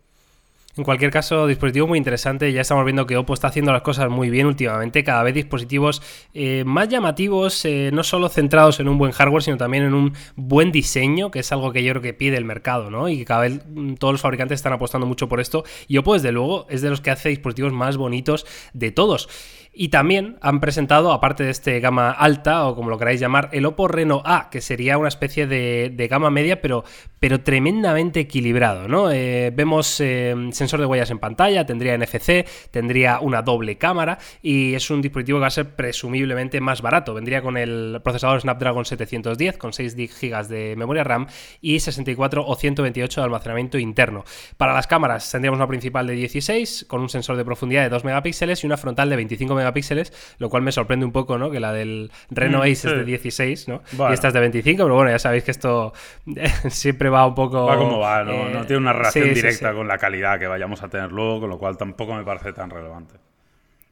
En 0.78 0.84
cualquier 0.84 1.10
caso, 1.10 1.48
dispositivo 1.48 1.88
muy 1.88 1.98
interesante. 1.98 2.52
Ya 2.52 2.60
estamos 2.60 2.84
viendo 2.84 3.06
que 3.06 3.16
Oppo 3.16 3.34
está 3.34 3.48
haciendo 3.48 3.72
las 3.72 3.82
cosas 3.82 4.10
muy 4.10 4.30
bien 4.30 4.46
últimamente. 4.46 5.06
Cada 5.06 5.24
vez 5.24 5.34
dispositivos 5.34 6.02
eh, 6.34 6.64
más 6.66 6.90
llamativos, 6.90 7.64
eh, 7.64 7.92
no 7.94 8.04
solo 8.04 8.28
centrados 8.28 8.82
en 8.82 8.90
un 8.90 8.98
buen 8.98 9.14
hardware, 9.14 9.42
sino 9.42 9.56
también 9.56 9.86
en 9.86 9.94
un 9.94 10.14
buen 10.36 10.74
diseño, 10.74 11.32
que 11.32 11.40
es 11.40 11.52
algo 11.54 11.72
que 11.72 11.82
yo 11.82 11.94
creo 11.94 12.02
que 12.02 12.14
pide 12.14 12.36
el 12.36 12.44
mercado, 12.44 12.92
¿no? 12.92 13.08
Y 13.08 13.20
que 13.20 13.26
cada 13.26 13.42
vez 13.42 13.62
mm, 13.66 13.94
todos 13.94 14.16
los 14.16 14.22
fabricantes 14.22 14.58
están 14.58 14.74
apostando 14.74 15.08
mucho 15.08 15.30
por 15.30 15.40
esto. 15.40 15.64
Y 15.88 15.96
Oppo, 15.96 16.14
desde 16.14 16.34
luego, 16.34 16.68
es 16.70 16.82
de 16.82 16.90
los 16.90 17.00
que 17.00 17.10
hace 17.10 17.30
dispositivos 17.30 17.72
más 17.72 17.96
bonitos 17.96 18.46
de 18.74 18.92
todos. 18.92 19.30
Y 19.78 19.90
también 19.90 20.38
han 20.40 20.62
presentado, 20.62 21.12
aparte 21.12 21.44
de 21.44 21.52
este 21.52 21.82
gama 21.82 22.10
alta, 22.10 22.66
o 22.66 22.76
como 22.76 22.90
lo 22.90 22.98
queráis 22.98 23.20
llamar, 23.20 23.50
el 23.52 23.66
Oppo 23.66 23.90
Reno 23.90 24.22
A, 24.24 24.50
que 24.50 24.62
sería 24.62 24.98
una 24.98 25.10
especie 25.10 25.48
de, 25.48 26.08
gama 26.10 26.30
media, 26.30 26.62
pero, 26.62 26.86
pero 27.20 27.42
tremendamente 27.42 28.22
equilibrado, 28.22 28.88
¿no? 28.88 29.12
Eh, 29.12 29.52
vemos 29.54 30.00
eh, 30.00 30.34
sensor 30.52 30.80
de 30.80 30.86
huellas 30.86 31.12
en 31.12 31.20
pantalla, 31.20 31.66
tendría 31.66 31.98
NFC, 31.98 32.46
tendría 32.72 33.20
una 33.20 33.42
doble 33.42 33.78
cámara, 33.78 34.18
y 34.42 34.76
es 34.76 34.90
un 34.90 35.02
dispositivo 35.02 35.40
que 35.40 35.42
va 35.42 35.48
a 35.48 35.52
ser 35.52 35.76
presumiblemente 35.76 36.62
más 36.62 36.82
barato. 36.82 37.14
Vendría 37.14 37.42
con 37.42 37.58
el 37.58 38.00
procesador 38.02 38.40
Snapdragon 38.40 38.86
710, 38.86 39.58
con 39.58 39.74
6 39.74 39.98
GB 39.98 40.48
de 40.48 40.76
memoria 40.78 41.04
RAM 41.04 41.28
y 41.60 41.82
64 41.82 42.46
o 42.48 42.56
128 42.56 43.20
de 43.20 43.26
almacenamiento 43.26 43.78
interno. 43.78 44.24
Para 44.56 44.74
las 44.74 44.88
cámaras 44.88 45.30
tendríamos 45.30 45.58
una 45.58 45.68
principal 45.68 46.08
de 46.08 46.14
16, 46.14 46.86
con 46.88 47.02
un 47.02 47.10
sensor 47.10 47.36
de 47.36 47.44
profundidad 47.44 47.84
de 47.84 47.90
2 47.90 48.06
megapíxeles 48.06 48.64
y 48.64 48.68
una 48.68 48.78
frontal 48.78 49.10
de 49.10 49.18
25 49.18 49.54
megapíxeles 49.54 49.65
megapíxeles, 49.66 50.14
lo 50.38 50.50
cual 50.50 50.64
me 50.64 50.72
sorprende 50.72 51.06
un 51.06 51.12
poco, 51.12 51.38
¿no? 51.38 51.50
Que 51.50 51.60
la 51.60 51.74
del 51.74 52.12
Reno 52.30 52.60
mm, 52.60 52.62
Ace 52.62 52.72
es 52.72 52.84
de 52.84 53.04
16, 53.04 53.68
¿no? 53.68 53.82
Y 54.10 54.14
esta 54.14 54.28
es 54.28 54.34
de 54.34 54.40
25, 54.40 54.84
pero 54.84 54.96
bueno, 54.96 55.12
ya 55.12 55.20
sabéis 55.20 55.44
que 55.44 55.52
esto 55.52 55.94
siempre 56.70 57.10
va 57.10 57.26
un 57.26 57.36
poco... 57.36 57.66
Va 57.66 57.78
como 57.78 58.00
va, 58.00 58.24
no, 58.24 58.50
no 58.50 58.62
eh, 58.62 58.66
tiene 58.66 58.78
una 58.78 58.94
relación 58.94 59.34
directa 59.34 59.74
con 59.74 59.88
la 59.88 59.98
calidad 59.98 60.40
que 60.40 60.48
vayamos 60.48 60.82
a 60.84 60.88
tener 60.88 61.12
luego, 61.12 61.42
con 61.42 61.50
lo 61.50 61.58
cual 61.58 61.78
tampoco 61.78 62.14
me 62.14 62.24
parece 62.24 62.54
tan 62.54 62.70
relevante. 62.70 63.16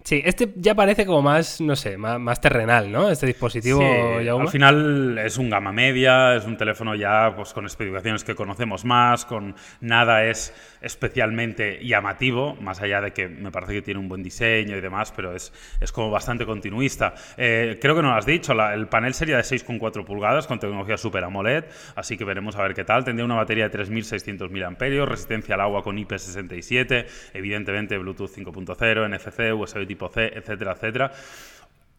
Sí, 0.03 0.21
este 0.25 0.51
ya 0.57 0.75
parece 0.75 1.05
como 1.05 1.21
más, 1.21 1.61
no 1.61 1.77
sé, 1.77 1.97
más, 1.97 2.41
terrenal, 2.41 2.91
¿no? 2.91 3.09
Este 3.09 3.25
dispositivo. 3.25 3.81
al 3.81 4.49
final 4.49 5.17
es 5.17 5.37
un 5.37 5.49
gama 5.49 5.71
media, 5.71 6.35
es 6.35 6.45
un 6.45 6.57
teléfono 6.57 6.93
ya 6.93 7.31
pues, 7.33 7.53
con 7.53 7.65
especificaciones 7.65 8.25
que 8.25 8.35
conocemos 8.35 8.83
más, 8.83 9.23
con 9.23 9.55
nada 9.79 10.25
es 10.25 10.53
especialmente 10.83 11.79
llamativo, 11.83 12.55
más 12.55 12.81
allá 12.81 13.01
de 13.01 13.11
que 13.11 13.27
me 13.27 13.51
parece 13.51 13.73
que 13.73 13.81
tiene 13.81 13.99
un 13.99 14.09
buen 14.09 14.21
diseño 14.21 14.77
y 14.77 14.81
demás, 14.81 15.13
pero 15.15 15.35
es, 15.35 15.51
es 15.79 15.91
como 15.91 16.11
bastante 16.11 16.45
continuista. 16.45 17.13
Eh, 17.37 17.79
creo 17.81 17.95
que 17.95 18.01
no 18.01 18.09
lo 18.09 18.15
has 18.15 18.25
dicho, 18.25 18.53
el 18.53 18.87
panel 18.87 19.13
sería 19.13 19.37
de 19.37 19.43
6,4 19.43 20.03
pulgadas 20.03 20.47
con 20.47 20.59
tecnología 20.59 20.97
Super 20.97 21.23
AMOLED, 21.23 21.65
así 21.95 22.17
que 22.17 22.25
veremos 22.25 22.55
a 22.55 22.63
ver 22.63 22.73
qué 22.73 22.83
tal. 22.83 23.03
Tendría 23.03 23.25
una 23.25 23.35
batería 23.35 23.69
de 23.69 23.79
3.600 23.79 24.49
mAh, 24.49 25.05
resistencia 25.05 25.55
al 25.55 25.61
agua 25.61 25.83
con 25.83 25.97
IP67, 25.97 27.05
evidentemente 27.33 27.97
Bluetooth 27.97 28.31
5.0, 28.31 29.09
NFC, 29.09 29.53
USB 29.53 29.87
tipo 29.87 30.09
C, 30.09 30.31
etcétera, 30.35 30.73
etcétera. 30.73 31.11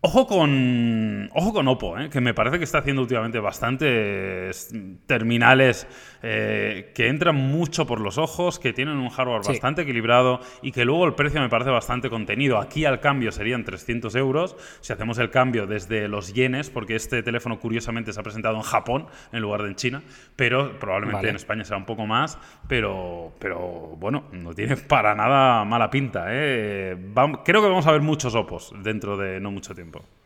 Ojo 0.07 0.27
con, 0.27 1.31
ojo 1.33 1.55
con 1.55 1.67
Oppo, 1.67 1.99
¿eh? 1.99 2.11
que 2.11 2.21
me 2.21 2.35
parece 2.35 2.59
que 2.59 2.65
está 2.65 2.81
haciendo 2.81 3.01
últimamente 3.01 3.41
bastantes 3.41 4.71
terminales 5.07 5.87
eh, 6.23 6.93
que 6.95 7.09
entran 7.09 7.37
mucho 7.37 7.87
por 7.87 8.03
los 8.03 8.19
ojos, 8.19 8.59
que 8.59 8.75
tienen 8.75 8.99
un 8.99 9.09
hardware 9.09 9.41
bastante 9.47 9.81
equilibrado 9.81 10.41
y 10.61 10.73
que 10.73 10.85
luego 10.85 11.07
el 11.07 11.15
precio 11.15 11.41
me 11.41 11.49
parece 11.49 11.71
bastante 11.71 12.11
contenido. 12.11 12.59
Aquí 12.59 12.85
al 12.85 13.01
cambio 13.01 13.33
serían 13.33 13.65
300 13.65 14.15
euros 14.17 14.57
si 14.83 14.93
hacemos 14.93 15.17
el 15.17 15.31
cambio 15.31 15.67
desde 15.67 16.07
los 16.07 16.35
yenes, 16.35 16.69
porque 16.69 16.97
este 16.97 17.23
teléfono 17.23 17.59
curiosamente 17.59 18.13
se 18.13 18.21
ha 18.21 18.23
presentado 18.23 18.57
en 18.57 18.63
Japón 18.63 19.07
en 19.33 19.41
lugar 19.41 19.63
de 19.63 19.69
en 19.69 19.77
China, 19.77 20.03
pero 20.37 20.79
probablemente 20.79 21.31
en 21.31 21.37
España 21.37 21.65
será 21.65 21.79
un 21.79 21.87
poco 21.87 22.07
más, 22.07 22.39
pero, 22.69 23.33
pero 23.39 23.97
bueno, 23.99 24.25
no 24.33 24.53
tiene 24.53 24.77
para 24.77 25.15
nada 25.15 25.65
mala 25.65 25.89
pinta. 25.89 26.27
¿eh? 26.29 26.95
creo 27.43 27.63
que 27.63 27.69
vamos 27.69 27.87
a 27.87 27.93
ver 27.93 28.03
muchos 28.03 28.35
Oppos 28.35 28.75
dentro 28.83 29.17
de 29.17 29.41
no 29.41 29.51
mucho 29.51 29.75
tiempo. 29.75 29.94
Tempo. 29.95 30.24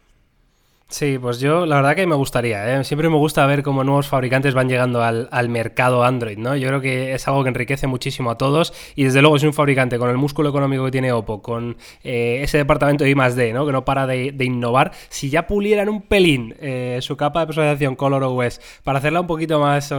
Sí, 0.90 1.18
pues 1.20 1.38
yo 1.38 1.66
la 1.66 1.76
verdad 1.76 1.94
que 1.94 2.06
me 2.06 2.14
gustaría, 2.14 2.80
¿eh? 2.80 2.82
siempre 2.82 3.10
me 3.10 3.16
gusta 3.16 3.44
ver 3.44 3.62
cómo 3.62 3.84
nuevos 3.84 4.08
fabricantes 4.08 4.54
van 4.54 4.70
llegando 4.70 5.02
al, 5.02 5.48
mercado 5.50 6.02
Android, 6.02 6.38
¿no? 6.38 6.56
Yo 6.56 6.68
creo 6.68 6.80
que 6.80 7.12
es 7.12 7.28
algo 7.28 7.42
que 7.42 7.50
enriquece 7.50 7.86
muchísimo 7.86 8.30
a 8.30 8.38
todos 8.38 8.72
y 8.96 9.04
desde 9.04 9.20
luego 9.20 9.36
es 9.36 9.42
un 9.42 9.52
fabricante 9.52 9.98
con 9.98 10.08
el 10.08 10.16
músculo 10.16 10.48
económico 10.48 10.86
que 10.86 10.90
tiene 10.90 11.12
Oppo, 11.12 11.42
con 11.42 11.76
eh, 12.02 12.40
ese 12.42 12.56
departamento 12.56 13.04
de 13.04 13.10
I+.D., 13.10 13.52
¿no? 13.52 13.66
Que 13.66 13.72
no 13.72 13.84
para 13.84 14.06
de, 14.06 14.34
innovar, 14.40 14.92
si 15.10 15.28
ya 15.28 15.46
pulieran 15.46 15.90
un 15.90 16.00
pelín 16.00 16.54
eh, 16.58 17.00
su 17.02 17.18
capa 17.18 17.40
de 17.40 17.46
personalización 17.48 17.94
Color 17.94 18.22
OS 18.22 18.58
para 18.82 18.98
hacerla 18.98 19.20
un 19.20 19.26
poquito 19.26 19.60
más 19.60 19.92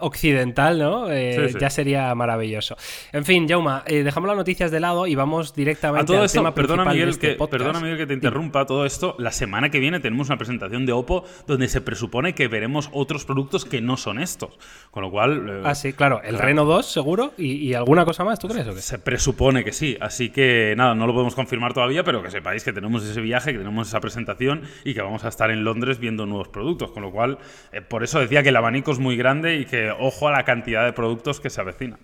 occidental, 0.00 0.80
¿no? 0.80 1.06
Ya 1.14 1.70
sería 1.70 2.12
maravilloso. 2.16 2.76
En 3.12 3.24
fin, 3.24 3.48
Jauma, 3.48 3.84
dejamos 3.86 4.26
las 4.26 4.36
noticias 4.36 4.72
de 4.72 4.80
lado 4.80 5.06
y 5.06 5.14
vamos 5.14 5.54
directamente 5.54 6.16
al 6.16 6.28
tema 6.28 6.54
perdona, 6.54 6.84
Miguel, 6.86 7.10
este 7.10 7.36
que, 7.36 7.46
Perdona, 7.46 7.78
Miguel, 7.78 7.98
que 7.98 8.06
te 8.06 8.14
interrumpa 8.14 8.66
todo 8.66 8.84
esto. 8.84 9.14
La 9.18 9.30
semana 9.30 9.70
que 9.70 9.78
viene 9.78 10.00
tenemos 10.08 10.28
una 10.28 10.38
presentación 10.38 10.86
de 10.86 10.92
Oppo 10.92 11.24
donde 11.46 11.68
se 11.68 11.82
presupone 11.82 12.34
que 12.34 12.48
veremos 12.48 12.88
otros 12.92 13.26
productos 13.26 13.66
que 13.66 13.82
no 13.82 13.98
son 13.98 14.18
estos. 14.18 14.58
Con 14.90 15.02
lo 15.02 15.10
cual... 15.10 15.48
Eh, 15.48 15.62
ah, 15.64 15.74
sí, 15.74 15.92
claro. 15.92 16.22
El 16.22 16.38
Reno 16.38 16.64
2 16.64 16.86
seguro 16.86 17.34
y, 17.36 17.74
alguna 17.74 18.06
cosa 18.06 18.24
más, 18.24 18.38
¿tú 18.38 18.48
crees? 18.48 18.66
O 18.68 18.74
qué? 18.74 18.80
Se 18.80 18.98
presupone 18.98 19.64
que 19.64 19.72
sí. 19.72 19.98
Así 20.00 20.30
que 20.30 20.72
nada, 20.78 20.94
no 20.94 21.06
lo 21.06 21.12
podemos 21.12 21.34
confirmar 21.34 21.74
todavía, 21.74 22.04
pero 22.04 22.22
que 22.22 22.30
sepáis 22.30 22.64
que 22.64 22.72
tenemos 22.72 23.04
ese 23.04 23.20
viaje, 23.20 23.52
que 23.52 23.58
tenemos 23.58 23.88
esa 23.88 24.00
presentación 24.00 24.62
y 24.82 24.94
que 24.94 25.02
vamos 25.02 25.24
a 25.24 25.28
estar 25.28 25.50
en 25.50 25.62
Londres 25.62 25.98
viendo 25.98 26.24
nuevos 26.24 26.48
productos. 26.48 26.90
Con 26.90 27.02
lo 27.02 27.12
cual, 27.12 27.38
eh, 27.72 27.82
por 27.82 28.02
eso 28.02 28.18
decía 28.18 28.42
que 28.42 28.48
el 28.48 28.56
abanico 28.56 28.90
es 28.90 28.98
muy 28.98 29.18
grande 29.18 29.58
y 29.58 29.66
que 29.66 29.90
ojo 29.90 30.28
a 30.28 30.32
la 30.32 30.44
cantidad 30.44 30.86
de 30.86 30.94
productos 30.94 31.38
que 31.38 31.50
se 31.50 31.60
avecina. 31.60 31.98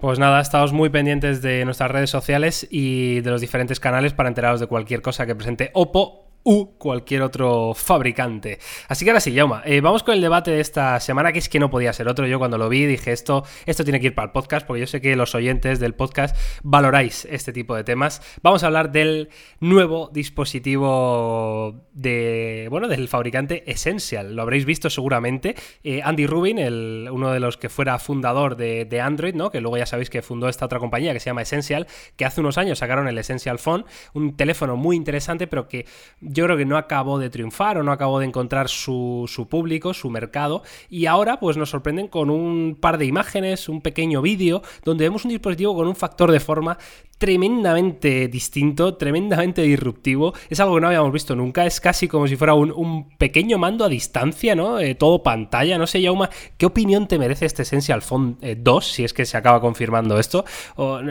Pues 0.00 0.18
nada, 0.18 0.40
estamos 0.40 0.72
muy 0.72 0.88
pendientes 0.88 1.42
de 1.42 1.62
nuestras 1.66 1.90
redes 1.90 2.08
sociales 2.08 2.66
y 2.70 3.20
de 3.20 3.30
los 3.30 3.42
diferentes 3.42 3.80
canales 3.80 4.14
para 4.14 4.30
enteraros 4.30 4.58
de 4.58 4.66
cualquier 4.66 5.02
cosa 5.02 5.26
que 5.26 5.34
presente 5.34 5.70
Oppo 5.74 6.19
u 6.42 6.78
cualquier 6.78 7.22
otro 7.22 7.74
fabricante. 7.74 8.58
Así 8.88 9.04
que 9.04 9.10
ahora 9.10 9.20
sí, 9.20 9.32
Yauma, 9.32 9.62
eh, 9.64 9.80
vamos 9.80 10.02
con 10.02 10.14
el 10.14 10.20
debate 10.20 10.50
de 10.50 10.60
esta 10.60 10.98
semana, 11.00 11.32
que 11.32 11.38
es 11.38 11.48
que 11.48 11.58
no 11.58 11.70
podía 11.70 11.92
ser 11.92 12.08
otro. 12.08 12.26
Yo 12.26 12.38
cuando 12.38 12.58
lo 12.58 12.68
vi 12.68 12.86
dije, 12.86 13.12
esto, 13.12 13.44
esto 13.66 13.84
tiene 13.84 14.00
que 14.00 14.08
ir 14.08 14.14
para 14.14 14.26
el 14.26 14.32
podcast, 14.32 14.66
porque 14.66 14.80
yo 14.80 14.86
sé 14.86 15.00
que 15.00 15.14
los 15.16 15.34
oyentes 15.34 15.80
del 15.80 15.94
podcast 15.94 16.36
valoráis 16.62 17.26
este 17.30 17.52
tipo 17.52 17.74
de 17.76 17.84
temas. 17.84 18.22
Vamos 18.42 18.62
a 18.62 18.66
hablar 18.66 18.90
del 18.92 19.28
nuevo 19.60 20.10
dispositivo 20.12 21.86
de, 21.92 22.68
bueno, 22.70 22.88
del 22.88 23.08
fabricante 23.08 23.70
Essential. 23.70 24.34
Lo 24.34 24.42
habréis 24.42 24.64
visto 24.64 24.88
seguramente. 24.88 25.54
Eh, 25.84 26.00
Andy 26.02 26.26
Rubin, 26.26 26.58
el, 26.58 27.08
uno 27.12 27.32
de 27.32 27.40
los 27.40 27.56
que 27.56 27.68
fuera 27.68 27.98
fundador 27.98 28.56
de, 28.56 28.84
de, 28.84 29.00
Android, 29.00 29.34
¿no? 29.34 29.50
que 29.50 29.60
luego 29.60 29.76
ya 29.76 29.86
sabéis 29.86 30.10
que 30.10 30.22
fundó 30.22 30.48
esta 30.48 30.64
otra 30.64 30.78
compañía 30.78 31.12
que 31.12 31.20
se 31.20 31.26
llama 31.26 31.42
Essential, 31.42 31.86
que 32.16 32.24
hace 32.24 32.40
unos 32.40 32.58
años 32.58 32.78
sacaron 32.78 33.08
el 33.08 33.18
Essential 33.18 33.58
Phone, 33.58 33.84
un 34.14 34.36
teléfono 34.36 34.76
muy 34.76 34.96
interesante, 34.96 35.46
pero 35.46 35.68
que 35.68 35.86
yo 36.30 36.44
creo 36.44 36.56
que 36.56 36.64
no 36.64 36.76
acabó 36.76 37.18
de 37.18 37.30
triunfar 37.30 37.78
o 37.78 37.82
no 37.82 37.92
acabó 37.92 38.20
de 38.20 38.26
encontrar 38.26 38.68
su, 38.68 39.28
público, 39.50 39.94
su 39.94 40.10
mercado, 40.10 40.62
y 40.88 41.06
ahora 41.06 41.40
pues 41.40 41.56
nos 41.56 41.70
sorprenden 41.70 42.08
con 42.08 42.30
un 42.30 42.76
par 42.80 42.98
de 42.98 43.06
imágenes, 43.06 43.68
un 43.68 43.80
pequeño 43.80 44.22
vídeo, 44.22 44.62
donde 44.84 45.04
vemos 45.04 45.24
un 45.24 45.30
dispositivo 45.30 45.74
con 45.74 45.88
un 45.88 45.96
factor 45.96 46.30
de 46.30 46.40
forma 46.40 46.78
tremendamente 47.20 48.28
distinto, 48.28 48.94
tremendamente 48.94 49.60
disruptivo. 49.60 50.32
Es 50.48 50.58
algo 50.58 50.76
que 50.76 50.80
no 50.80 50.86
habíamos 50.86 51.12
visto 51.12 51.36
nunca. 51.36 51.66
Es 51.66 51.78
casi 51.78 52.08
como 52.08 52.26
si 52.26 52.34
fuera 52.34 52.54
un, 52.54 53.10
pequeño 53.18 53.58
mando 53.58 53.84
a 53.84 53.90
distancia, 53.90 54.54
¿no? 54.54 54.80
Eh, 54.80 54.94
todo 54.94 55.22
pantalla. 55.22 55.76
No 55.76 55.86
sé, 55.86 56.00
Yauma, 56.00 56.30
¿qué 56.56 56.64
opinión 56.64 57.08
te 57.08 57.18
merece 57.18 57.44
este 57.44 57.60
Essential 57.62 58.00
Phone 58.00 58.38
2? 58.40 58.84
Eh, 58.88 58.94
si 58.94 59.04
es 59.04 59.12
que 59.12 59.26
se 59.26 59.36
acaba 59.36 59.60
confirmando 59.60 60.18
esto. 60.18 60.46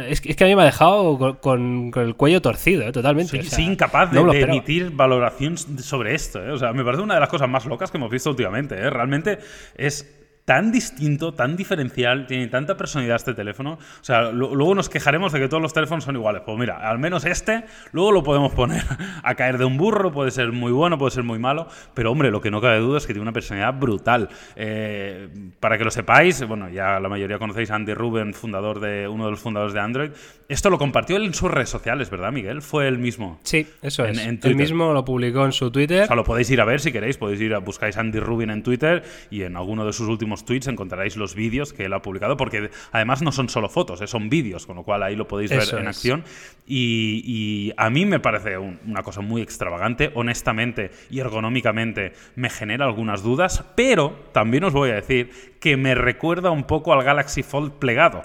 es, 0.07 0.21
que 0.21 0.43
a 0.43 0.47
mí 0.47 0.55
me 0.55 0.63
ha 0.63 0.65
dejado 0.65 1.39
con, 1.39 1.91
el 1.95 2.15
cuello 2.15 2.41
torcido, 2.41 2.87
¿eh? 2.87 2.91
totalmente. 2.91 3.43
Soy, 3.43 3.65
incapaz 3.65 4.11
de, 4.11 4.19
emitir 4.19 4.89
valoración 5.09 5.57
sobre 5.57 6.13
esto. 6.15 6.39
O 6.53 6.57
sea, 6.57 6.73
me 6.73 6.83
parece 6.83 7.03
una 7.03 7.15
de 7.15 7.19
las 7.19 7.29
cosas 7.29 7.49
más 7.49 7.65
locas 7.65 7.91
que 7.91 7.97
hemos 7.97 8.11
visto 8.11 8.29
últimamente. 8.29 8.89
Realmente 8.89 9.39
es 9.75 10.18
tan 10.49 10.71
distinto, 10.71 11.31
tan 11.31 11.55
diferencial, 11.55 12.25
tiene 12.25 12.47
tanta 12.47 12.75
personalidad 12.75 13.17
este 13.17 13.35
teléfono. 13.35 13.73
O 13.73 14.03
sea, 14.03 14.31
luego 14.31 14.73
nos 14.73 14.89
quejaremos 14.89 15.31
de 15.31 15.39
que 15.39 15.47
todos 15.47 15.61
los 15.61 15.73
teléfonos 15.73 16.05
son 16.05 16.15
iguales. 16.15 16.41
Pues 16.43 16.57
mira, 16.57 16.89
al 16.89 16.97
menos 16.97 17.23
este, 17.25 17.65
luego 17.91 18.11
lo 18.11 18.23
podemos 18.23 18.51
poner 18.53 18.81
a 19.23 19.35
caer 19.35 19.59
de 19.59 19.65
un 19.65 19.77
burro, 19.77 20.11
puede 20.11 20.31
ser 20.31 20.51
muy 20.51 20.71
bueno, 20.71 20.97
puede 20.97 21.11
ser 21.11 21.23
muy 21.23 21.37
malo, 21.37 21.67
pero 21.93 22.11
hombre, 22.11 22.31
lo 22.31 22.41
que 22.41 22.49
no 22.49 22.61
cabe 22.61 22.79
duda 22.79 22.97
es 22.97 23.05
que 23.05 23.13
tiene 23.13 23.21
una 23.21 23.31
personalidad 23.31 23.79
brutal. 23.79 24.27
Eh, 24.55 25.29
para 25.59 25.77
que 25.77 25.83
lo 25.83 25.91
sepáis, 25.91 26.43
bueno, 26.47 26.67
ya 26.67 26.99
la 26.99 27.09
mayoría 27.09 27.37
conocéis 27.37 27.69
a 27.69 27.75
Andy 27.75 27.93
Rubin, 27.93 28.33
fundador 28.33 28.79
de, 28.79 29.07
uno 29.07 29.25
de 29.25 29.29
los 29.29 29.39
fundadores 29.39 29.75
de 29.75 29.81
Android. 29.81 30.09
Esto 30.47 30.71
lo 30.71 30.79
compartió 30.79 31.17
él 31.17 31.25
en 31.25 31.35
sus 31.35 31.51
redes 31.51 31.69
sociales, 31.69 32.09
¿verdad, 32.09 32.31
Miguel? 32.31 32.63
Fue 32.63 32.87
él 32.87 32.97
mismo. 32.97 33.39
Sí, 33.43 33.67
eso 33.83 34.03
es. 34.03 34.17
En 34.17 34.39
él 34.41 34.55
mismo 34.55 34.93
lo 34.93 35.05
publicó 35.05 35.45
en 35.45 35.51
su 35.51 35.69
Twitter. 35.69 36.05
O 36.05 36.07
sea, 36.07 36.15
lo 36.15 36.23
podéis 36.23 36.49
ir 36.49 36.59
a 36.59 36.65
ver 36.65 36.79
si 36.79 36.91
queréis, 36.91 37.17
podéis 37.17 37.39
ir 37.39 37.53
a 37.53 37.59
buscáis 37.59 37.97
Andy 37.97 38.19
Rubin 38.19 38.49
en 38.49 38.63
Twitter 38.63 39.03
y 39.29 39.43
en 39.43 39.55
alguno 39.55 39.85
de 39.85 39.93
sus 39.93 40.07
últimos 40.07 40.38
tweets 40.45 40.67
encontraréis 40.67 41.17
los 41.17 41.35
vídeos 41.35 41.73
que 41.73 41.85
él 41.85 41.93
ha 41.93 42.01
publicado, 42.01 42.37
porque 42.37 42.69
además 42.91 43.21
no 43.21 43.31
son 43.31 43.49
solo 43.49 43.69
fotos, 43.69 44.01
eh, 44.01 44.07
son 44.07 44.29
vídeos, 44.29 44.65
con 44.65 44.75
lo 44.75 44.83
cual 44.83 45.03
ahí 45.03 45.15
lo 45.15 45.27
podéis 45.27 45.51
ver 45.51 45.79
en 45.79 45.87
acción. 45.87 46.23
Y, 46.67 47.73
a 47.77 47.89
mí 47.89 48.05
me 48.05 48.19
parece 48.19 48.57
una 48.57 49.03
cosa 49.03 49.21
muy 49.21 49.41
extravagante, 49.41 50.11
honestamente 50.13 50.91
y 51.09 51.19
ergonómicamente 51.19 52.13
me 52.35 52.49
genera 52.49 52.85
algunas 52.85 53.23
dudas, 53.23 53.63
pero 53.75 54.11
también 54.31 54.63
os 54.63 54.73
voy 54.73 54.91
a 54.91 54.95
decir 54.95 55.57
que 55.59 55.77
me 55.77 55.95
recuerda 55.95 56.51
un 56.51 56.63
poco 56.63 56.93
al 56.93 57.03
Galaxy 57.03 57.43
Fold 57.43 57.73
plegado. 57.73 58.23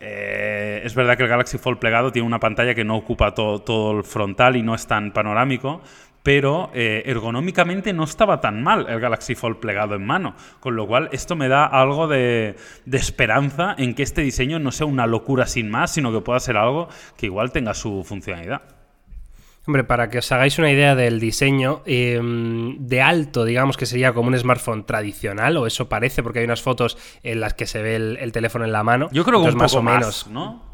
Eh, 0.00 0.82
es 0.84 0.94
verdad 0.94 1.16
que 1.16 1.24
el 1.24 1.28
Galaxy 1.28 1.58
Fold 1.58 1.78
plegado 1.78 2.12
tiene 2.12 2.26
una 2.26 2.38
pantalla 2.38 2.74
que 2.74 2.84
no 2.84 2.96
ocupa 2.96 3.34
todo, 3.34 3.60
todo 3.60 3.98
el 3.98 4.04
frontal 4.04 4.56
y 4.56 4.62
no 4.62 4.74
es 4.74 4.86
tan 4.86 5.12
panorámico, 5.12 5.82
pero 6.28 6.70
eh, 6.74 7.04
ergonómicamente 7.06 7.94
no 7.94 8.04
estaba 8.04 8.42
tan 8.42 8.62
mal 8.62 8.84
el 8.90 9.00
Galaxy 9.00 9.34
Fold 9.34 9.60
plegado 9.60 9.94
en 9.94 10.04
mano, 10.04 10.34
con 10.60 10.76
lo 10.76 10.86
cual 10.86 11.08
esto 11.10 11.36
me 11.36 11.48
da 11.48 11.64
algo 11.64 12.06
de, 12.06 12.54
esperanza 12.92 13.74
en 13.78 13.94
que 13.94 14.02
este 14.02 14.20
diseño 14.20 14.58
no 14.58 14.70
sea 14.70 14.84
una 14.84 15.06
locura 15.06 15.46
sin 15.46 15.70
más, 15.70 15.90
sino 15.90 16.12
que 16.12 16.20
pueda 16.20 16.38
ser 16.38 16.58
algo 16.58 16.90
que 17.16 17.24
igual 17.24 17.50
tenga 17.50 17.72
su 17.72 18.04
funcionalidad. 18.04 18.60
Hombre, 19.66 19.84
para 19.84 20.10
que 20.10 20.18
os 20.18 20.30
hagáis 20.30 20.58
una 20.58 20.70
idea 20.70 20.94
del 20.94 21.18
diseño, 21.18 21.80
em, 21.86 22.76
de 22.76 23.00
alto, 23.00 23.46
digamos 23.46 23.78
que 23.78 23.86
sería 23.86 24.12
como 24.12 24.28
un 24.28 24.38
smartphone 24.38 24.84
tradicional, 24.84 25.56
o 25.56 25.66
eso 25.66 25.88
parece, 25.88 26.22
porque 26.22 26.40
hay 26.40 26.44
unas 26.44 26.60
fotos 26.60 26.98
en 27.22 27.40
las 27.40 27.54
que 27.54 27.66
se 27.66 27.80
ve 27.80 27.96
el, 27.96 28.32
teléfono 28.32 28.66
en 28.66 28.72
la 28.72 28.82
mano. 28.82 29.08
Yo 29.12 29.24
creo 29.24 29.42
que 29.42 29.48
un 29.48 29.56
más 29.56 29.72
o 29.72 29.82
menos, 29.82 30.26
¿no? 30.26 30.67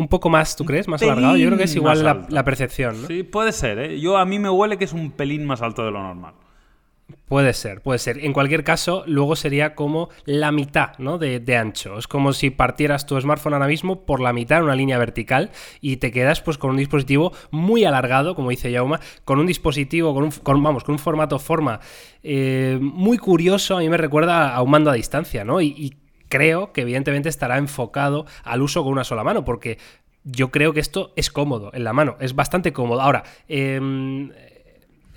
Un 0.00 0.08
poco 0.08 0.30
más, 0.30 0.56
¿tú 0.56 0.64
crees? 0.64 0.88
Más 0.88 1.02
alargado. 1.02 1.36
Yo 1.36 1.48
creo 1.48 1.58
que 1.58 1.64
es 1.64 1.76
igual 1.76 2.02
la, 2.02 2.44
percepción, 2.44 3.02
¿no? 3.02 3.06
Sí, 3.06 3.22
puede 3.22 3.52
ser, 3.52 3.78
¿eh? 3.78 4.00
Yo 4.00 4.16
a 4.16 4.24
mí 4.24 4.38
me 4.38 4.48
huele 4.48 4.78
que 4.78 4.84
es 4.84 4.94
un 4.94 5.10
pelín 5.10 5.44
más 5.44 5.60
alto 5.60 5.84
de 5.84 5.90
lo 5.90 6.02
normal. 6.02 6.32
Puede 7.28 7.52
ser, 7.52 7.82
puede 7.82 7.98
ser. 7.98 8.24
En 8.24 8.32
cualquier 8.32 8.64
caso, 8.64 9.04
luego 9.06 9.36
sería 9.36 9.74
como 9.74 10.08
la 10.24 10.52
mitad 10.52 10.96
¿no? 10.96 11.18
de, 11.18 11.44
ancho. 11.54 11.98
Es 11.98 12.08
como 12.08 12.32
si 12.32 12.48
partieras 12.48 13.04
tu 13.04 13.20
smartphone 13.20 13.52
ahora 13.52 13.66
mismo 13.66 14.06
por 14.06 14.20
la 14.20 14.32
mitad 14.32 14.58
en 14.58 14.64
una 14.64 14.74
línea 14.74 14.96
vertical 14.96 15.50
y 15.82 15.98
te 15.98 16.12
quedas 16.12 16.40
pues 16.40 16.56
con 16.56 16.70
un 16.70 16.78
dispositivo 16.78 17.32
muy 17.50 17.84
alargado, 17.84 18.34
como 18.34 18.48
dice 18.48 18.72
Yauma, 18.72 19.00
con 19.26 19.38
un 19.38 19.46
dispositivo, 19.46 20.14
con 20.14 20.24
un, 20.24 20.62
vamos, 20.62 20.82
con 20.82 20.94
un 20.94 20.98
formato 20.98 21.38
forma 21.38 21.80
eh, 22.22 22.78
muy 22.80 23.18
curioso. 23.18 23.76
A 23.76 23.80
mí 23.80 23.90
me 23.90 23.98
recuerda 23.98 24.54
a 24.54 24.62
un 24.62 24.70
mando 24.70 24.90
a 24.90 24.94
distancia, 24.94 25.44
¿no? 25.44 25.60
y 25.60 25.94
creo 26.30 26.72
que 26.72 26.80
evidentemente 26.80 27.28
estará 27.28 27.58
enfocado 27.58 28.24
al 28.44 28.62
uso 28.62 28.82
con 28.82 28.92
una 28.92 29.04
sola 29.04 29.22
mano, 29.22 29.44
porque 29.44 29.76
yo 30.24 30.50
creo 30.50 30.72
que 30.72 30.80
esto 30.80 31.12
es 31.16 31.30
cómodo 31.30 31.70
en 31.74 31.84
la 31.84 31.92
mano, 31.92 32.16
es 32.20 32.34
bastante 32.34 32.72
cómodo. 32.72 33.02
Ahora, 33.02 33.24
em, 33.48 34.30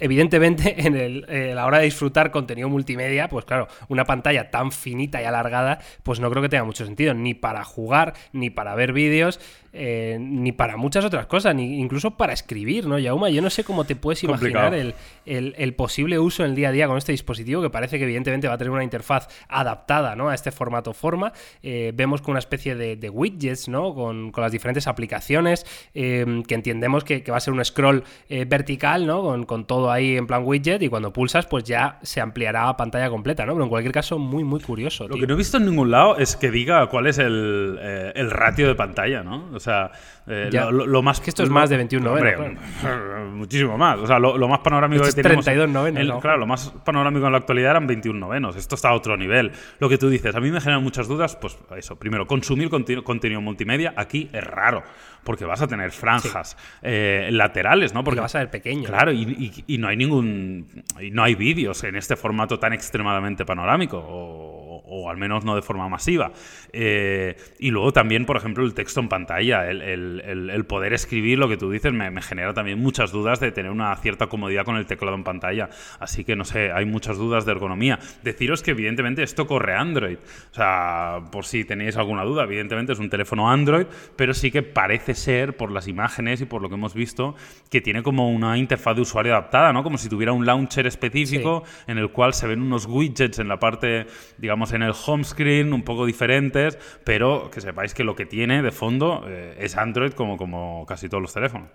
evidentemente, 0.04 0.76
en 0.86 0.96
el, 0.96 1.26
eh, 1.30 1.54
la 1.56 1.66
hora 1.66 1.80
de 1.80 1.86
disfrutar 1.86 2.30
contenido 2.30 2.68
multimedia, 2.68 3.30
pues 3.30 3.46
claro, 3.46 3.68
una 3.88 4.04
pantalla 4.04 4.52
tan 4.52 4.72
finita 4.72 5.22
y 5.22 5.26
alargada, 5.26 5.80
pues 6.04 6.20
no 6.20 6.30
creo 6.30 6.44
que 6.44 6.50
tenga 6.50 6.66
mucho 6.66 6.86
sentido, 6.86 7.14
ni 7.14 7.34
para 7.34 7.64
jugar, 7.64 8.14
ni 8.34 8.50
para 8.50 8.76
ver 8.76 8.92
vídeos, 8.92 9.40
eh, 9.76 10.18
ni 10.20 10.52
para 10.52 10.78
muchas 10.78 11.04
otras 11.04 11.26
cosas, 11.26 11.56
ni 11.56 11.80
incluso 11.80 12.12
para 12.12 12.34
escribir, 12.34 12.86
¿no, 12.86 13.00
Yauma? 13.00 13.30
Yo 13.30 13.42
no 13.42 13.50
sé 13.50 13.64
cómo 13.64 13.86
te 13.86 13.96
puedes 13.96 14.24
imaginar 14.24 14.76
el, 14.76 15.74
posible 15.76 16.20
uso 16.20 16.44
en 16.44 16.52
el 16.52 16.56
día 16.56 16.70
a 16.70 16.72
día 16.72 16.88
con 16.88 16.98
este 16.98 17.12
dispositivo, 17.12 17.62
que 17.62 17.70
parece 17.70 17.98
que 17.98 18.04
evidentemente 18.04 18.48
va 18.48 18.54
a 18.54 18.58
tener 18.58 18.72
una 18.72 18.84
interfaz 18.84 19.28
adaptada 19.48 20.16
¿no? 20.16 20.30
a 20.30 20.36
este 20.36 20.52
formato 20.52 20.94
forma. 20.94 21.34
Eh, 21.64 21.92
vemos 21.96 22.22
con 22.22 22.32
una 22.32 22.40
especie 22.40 22.76
de, 22.76 23.10
widgets, 23.10 23.68
¿no? 23.68 23.96
Con, 23.96 24.32
las 24.36 24.52
diferentes 24.52 24.88
aplicaciones, 24.88 25.66
que 25.94 26.46
entendemos 26.50 27.04
que, 27.04 27.24
va 27.32 27.38
a 27.38 27.40
ser 27.40 27.54
un 27.54 27.64
scroll 27.64 28.04
vertical, 28.30 29.08
¿no? 29.08 29.22
Con, 29.22 29.46
con, 29.46 29.66
todo 29.66 29.90
ahí 29.94 30.18
en 30.18 30.28
plan 30.28 30.44
widget, 30.46 30.82
y 30.82 30.90
cuando 30.90 31.14
pulsas, 31.14 31.46
pues 31.46 31.64
ya 31.64 32.00
se 32.02 32.22
ampliará 32.22 32.70
a 32.70 32.78
pantalla 32.78 33.10
completa, 33.10 33.46
¿no? 33.46 33.54
Pero 33.54 33.64
en 33.64 33.70
cualquier 33.70 33.94
caso, 33.94 34.20
muy, 34.20 34.44
muy 34.44 34.60
curioso. 34.60 35.08
Lo 35.08 35.16
que 35.16 35.28
no 35.28 35.34
he 35.34 35.38
visto 35.38 35.58
en 35.58 35.66
ningún 35.66 35.92
lado 35.92 36.18
es 36.18 36.36
que 36.36 36.52
diga 36.52 36.86
cuál 36.88 37.08
es 37.08 37.18
el, 37.18 37.80
el 38.16 38.32
ratio 38.32 38.68
de 38.68 38.76
pantalla, 38.76 39.24
¿no? 39.24 39.50
O 39.54 39.60
sea, 39.60 39.92
eh, 40.26 40.50
lo, 40.52 41.02
más. 41.02 41.20
Que 41.20 41.30
esto 41.30 41.44
es 41.44 41.50
más 41.50 41.70
de 41.70 41.78
21 41.78 42.10
novenos. 42.10 42.58
Muchísimo 43.34 43.78
más. 43.78 44.00
O 44.00 44.08
sea, 44.08 44.20
lo, 44.20 44.48
más 44.48 44.60
panorámico 44.60 45.04
que 45.04 45.12
tenemos. 45.12 45.44
32 45.44 45.70
novenos. 45.70 46.22
Claro, 46.22 46.38
lo 46.38 46.48
más 46.48 46.70
panorámico 46.84 47.26
en 47.26 47.32
la 47.34 47.40
actualidad 47.40 47.72
eran 47.72 47.88
21 47.88 48.20
novenos. 48.20 48.56
Esto 48.56 48.76
está 48.76 48.90
a 48.90 48.94
otro 48.94 49.18
nivel. 49.18 49.52
Lo 49.80 49.90
que 49.90 49.98
tú 49.98 50.10
dices, 50.10 50.34
a 50.36 50.40
mí 50.40 50.50
me 50.52 50.62
generan 50.62 50.84
muchas 50.84 51.08
dudas. 51.08 51.36
Pues 51.36 51.58
eso, 51.76 51.98
primero, 51.98 52.26
consumir 52.26 52.70
contenido 52.70 53.42
multimedia 53.42 53.94
aquí 53.98 54.30
es 54.32 54.44
raro. 54.44 54.84
Porque 55.24 55.46
vas 55.46 55.62
a 55.62 55.68
tener 55.68 55.92
franjas 55.92 56.58
eh, 56.82 57.30
laterales, 57.32 57.94
¿no? 57.94 58.04
Porque 58.04 58.20
vas 58.20 58.36
a 58.36 58.40
ver 58.40 58.50
pequeño. 58.50 58.90
Claro, 58.90 59.12
y, 59.12 59.64
y, 59.68 59.73
no 59.78 59.88
hay 59.88 59.98
ningún. 59.98 60.84
Y 61.00 61.12
no 61.12 61.24
hay 61.24 61.36
vídeos 61.36 61.84
en 61.84 61.96
este 61.96 62.16
formato 62.16 62.60
tan 62.60 62.74
extremadamente 62.74 63.46
panorámico. 63.46 64.04
O, 64.06 64.73
o 64.86 65.10
al 65.10 65.18
menos 65.18 65.46
no 65.46 65.56
de 65.56 65.62
forma 65.62 65.88
masiva. 65.90 66.32
Eh, 66.72 67.36
y 67.60 67.72
luego 67.72 67.94
también, 67.94 68.26
por 68.26 68.38
ejemplo, 68.38 68.64
el 68.64 68.74
texto 68.74 69.00
en 69.00 69.10
pantalla, 69.10 69.70
el, 69.70 70.66
poder 70.68 70.94
escribir 70.94 71.40
lo 71.40 71.48
que 71.50 71.58
tú 71.58 71.70
dices, 71.72 71.94
me, 71.94 72.22
genera 72.22 72.54
también 72.54 72.80
muchas 72.80 73.12
dudas 73.12 73.40
de 73.40 73.52
tener 73.52 73.72
una 73.72 73.96
cierta 73.98 74.28
comodidad 74.28 74.66
con 74.66 74.78
el 74.78 74.86
teclado 74.86 75.16
en 75.16 75.24
pantalla. 75.24 75.70
Así 76.00 76.24
que 76.24 76.36
no 76.36 76.46
sé, 76.46 76.72
hay 76.72 76.86
muchas 76.86 77.18
dudas 77.18 77.46
de 77.46 77.52
ergonomía. 77.52 78.00
Deciros 78.24 78.64
que 78.64 78.72
evidentemente 78.72 79.24
esto 79.24 79.48
corre 79.48 79.76
Android. 79.76 80.18
O 80.52 80.56
sea, 80.56 81.22
por 81.32 81.46
si 81.46 81.66
tenéis 81.66 81.98
alguna 81.98 82.24
duda, 82.24 82.44
evidentemente 82.44 82.94
es 82.94 83.00
un 83.00 83.10
teléfono 83.10 83.50
Android, 83.50 83.86
pero 84.16 84.34
sí 84.34 84.52
que 84.52 84.64
parece 84.64 85.14
ser, 85.16 85.56
por 85.58 85.72
las 85.72 85.88
imágenes 85.88 86.42
y 86.42 86.46
por 86.46 86.62
lo 86.62 86.70
que 86.70 86.76
hemos 86.76 86.94
visto, 86.94 87.36
que 87.70 87.82
tiene 87.82 88.04
como 88.04 88.32
una 88.32 88.58
interfaz 88.58 88.96
de 88.96 89.02
usuario 89.02 89.34
adaptada, 89.34 89.74
¿no? 89.74 89.84
Como 89.84 89.98
si 89.98 90.10
tuviera 90.10 90.32
un 90.32 90.46
launcher 90.46 90.88
específico 90.88 91.64
en 91.88 91.98
el 91.98 92.10
cual 92.10 92.34
se 92.34 92.48
ven 92.48 92.62
unos 92.62 92.86
widgets 92.86 93.40
en 93.40 93.48
la 93.48 93.60
parte, 93.60 94.08
digamos, 94.38 94.73
en 94.74 94.84
el 94.84 94.94
home 95.06 95.24
screen 95.24 95.74
un 95.74 95.84
poco 95.84 96.06
diferentes, 96.06 96.78
pero 97.04 97.50
que 97.52 97.62
sepáis 97.62 97.94
que 97.94 98.04
lo 98.04 98.16
que 98.16 98.26
tiene 98.26 98.62
de 98.62 98.72
fondo 98.72 99.26
eh, 99.28 99.56
es 99.60 99.78
Android 99.78 100.14
como, 100.14 100.38
como 100.38 100.86
casi 100.86 101.10
todos 101.10 101.22
los 101.22 101.34
teléfonos. 101.34 101.70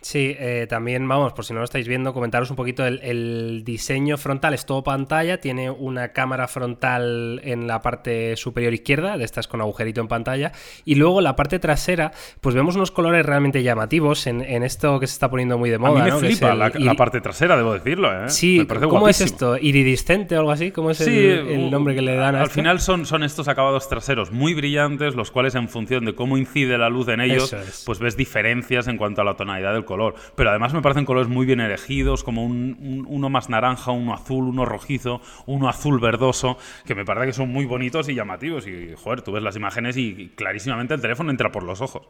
Sí, 0.00 0.36
eh, 0.38 0.66
también 0.68 1.08
vamos, 1.08 1.32
por 1.32 1.44
si 1.44 1.52
no 1.52 1.58
lo 1.58 1.64
estáis 1.64 1.88
viendo, 1.88 2.14
comentaros 2.14 2.50
un 2.50 2.56
poquito 2.56 2.86
el, 2.86 3.62
diseño 3.64 4.16
frontal, 4.16 4.54
es 4.54 4.64
todo 4.64 4.84
pantalla, 4.84 5.40
tiene 5.40 5.70
una 5.70 6.12
cámara 6.12 6.46
frontal 6.46 7.40
en 7.42 7.66
la 7.66 7.82
parte 7.82 8.36
superior 8.36 8.72
izquierda, 8.72 9.18
de 9.18 9.24
estas 9.24 9.48
con 9.48 9.60
agujerito 9.60 10.00
en 10.00 10.06
pantalla, 10.06 10.52
y 10.84 10.94
luego 10.94 11.20
la 11.20 11.34
parte 11.34 11.58
trasera, 11.58 12.12
pues 12.40 12.54
vemos 12.54 12.76
unos 12.76 12.92
colores 12.92 13.26
realmente 13.26 13.64
llamativos 13.64 14.28
en, 14.28 14.38
esto 14.62 15.00
que 15.00 15.08
se 15.08 15.14
está 15.14 15.28
poniendo 15.30 15.58
muy 15.58 15.70
de 15.70 15.78
moda. 15.78 16.02
A 16.02 16.04
mí 16.04 16.10
me 16.12 16.18
flipa 16.18 16.54
la, 16.54 16.94
parte 16.94 17.20
trasera, 17.20 17.56
debo 17.56 17.74
decirlo. 17.74 18.12
¿eh? 18.12 18.28
Sí, 18.28 18.66
¿cómo 18.66 19.08
es 19.08 19.20
esto? 19.20 19.56
¿Iridiscente 19.56 20.36
o 20.36 20.40
algo 20.40 20.52
así? 20.52 20.70
¿Cómo 20.70 20.92
es 20.92 21.00
el, 21.00 21.70
nombre 21.70 21.94
que 21.94 22.02
le 22.02 22.14
dan 22.14 22.36
a 22.36 22.42
Al 22.42 22.50
final 22.50 22.80
son, 22.80 23.04
son 23.04 23.24
estos 23.24 23.48
acabados 23.48 23.88
traseros 23.88 24.30
muy 24.30 24.54
brillantes, 24.54 25.16
los 25.16 25.32
cuales 25.32 25.56
en 25.56 25.68
función 25.68 26.04
de 26.04 26.14
cómo 26.14 26.38
incide 26.38 26.78
la 26.78 26.88
luz 26.88 27.08
en 27.08 27.20
ellos, 27.20 27.54
pues 27.84 27.98
ves 27.98 28.16
diferencias 28.16 28.86
en 28.86 28.96
cuanto 28.96 29.22
a 29.22 29.24
la 29.24 29.34
tonalidad 29.34 29.74
del 29.74 29.84
color. 29.88 30.14
Pero 30.36 30.50
además 30.50 30.72
me 30.72 30.82
parecen 30.82 31.04
colores 31.04 31.28
muy 31.28 31.46
bien 31.46 31.60
elegidos, 31.60 32.22
como 32.22 32.44
un, 32.44 33.06
uno 33.08 33.30
más 33.30 33.48
naranja, 33.48 33.90
uno 33.90 34.14
azul, 34.14 34.44
uno 34.44 34.64
rojizo, 34.64 35.20
uno 35.46 35.68
azul 35.68 35.98
verdoso, 35.98 36.58
que 36.86 36.94
me 36.94 37.04
parece 37.04 37.26
que 37.26 37.32
son 37.32 37.48
muy 37.50 37.64
bonitos 37.64 38.08
y 38.08 38.14
llamativos. 38.14 38.66
Y, 38.68 38.94
joder, 38.94 39.22
tú 39.22 39.32
ves 39.32 39.42
las 39.42 39.56
imágenes 39.56 39.96
y 39.96 40.32
clarísimamente 40.36 40.94
el 40.94 41.00
teléfono 41.00 41.30
entra 41.30 41.50
por 41.50 41.64
los 41.64 41.80
ojos. 41.80 42.06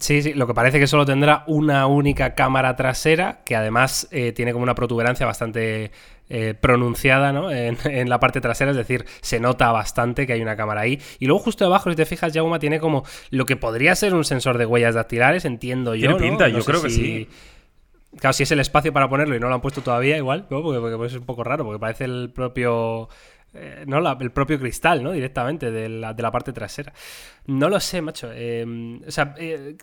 Sí, 0.00 0.20
sí, 0.20 0.34
lo 0.34 0.48
que 0.48 0.54
parece 0.54 0.80
que 0.80 0.88
solo 0.88 1.06
tendrá 1.06 1.44
una 1.46 1.86
única 1.86 2.34
cámara 2.34 2.74
trasera, 2.74 3.42
que 3.44 3.54
además 3.54 4.08
eh, 4.10 4.32
tiene 4.32 4.52
como 4.52 4.64
una 4.64 4.74
protuberancia 4.74 5.26
bastante 5.26 5.92
eh, 6.28 6.54
pronunciada 6.60 7.32
¿no? 7.32 7.52
en, 7.52 8.08
la 8.08 8.18
parte 8.18 8.40
trasera, 8.40 8.72
es 8.72 8.76
decir, 8.76 9.04
se 9.20 9.38
nota 9.38 9.70
bastante 9.70 10.26
que 10.26 10.32
hay 10.32 10.42
una 10.42 10.56
cámara 10.56 10.80
ahí. 10.80 11.00
Y 11.20 11.26
luego 11.26 11.40
justo 11.40 11.64
debajo, 11.64 11.88
si 11.90 11.96
te 11.96 12.04
fijas, 12.04 12.32
Yauma 12.32 12.58
tiene 12.58 12.80
como 12.80 13.04
lo 13.30 13.46
que 13.46 13.56
podría 13.56 13.94
ser 13.94 14.14
un 14.14 14.24
sensor 14.24 14.58
de 14.58 14.66
huellas 14.66 14.94
dactilares, 14.96 15.44
entiendo 15.44 15.94
yo. 15.94 16.16
Tiene 16.16 16.30
pinta, 16.30 16.48
yo 16.48 16.64
creo 16.64 16.82
que 16.82 16.90
sí. 16.90 17.28
Claro, 18.18 18.32
si 18.32 18.42
es 18.42 18.50
el 18.50 18.60
espacio 18.60 18.92
para 18.92 19.08
ponerlo 19.08 19.36
y 19.36 19.40
no 19.40 19.48
lo 19.48 19.54
han 19.54 19.60
puesto 19.60 19.82
todavía, 19.82 20.16
igual, 20.16 20.46
porque, 20.48 20.80
porque, 20.80 21.06
es 21.06 21.14
un 21.14 21.26
poco 21.26 21.44
raro, 21.44 21.64
porque 21.64 21.78
parece 21.78 22.04
el 22.04 22.30
propio 22.34 23.08
eh, 23.52 23.84
¿no? 23.86 23.98
el 24.20 24.30
propio 24.32 24.58
cristal, 24.58 25.02
¿no? 25.02 25.12
Directamente 25.12 25.70
de 25.70 25.88
la, 25.88 26.14
de 26.14 26.22
la 26.22 26.32
parte 26.32 26.52
trasera. 26.52 26.92
No 27.46 27.68
lo 27.68 27.78
sé, 27.78 28.00
macho. 28.00 28.32
Em, 28.32 29.02
o 29.06 29.10
sea, 29.10 29.34
eh, 29.38 29.76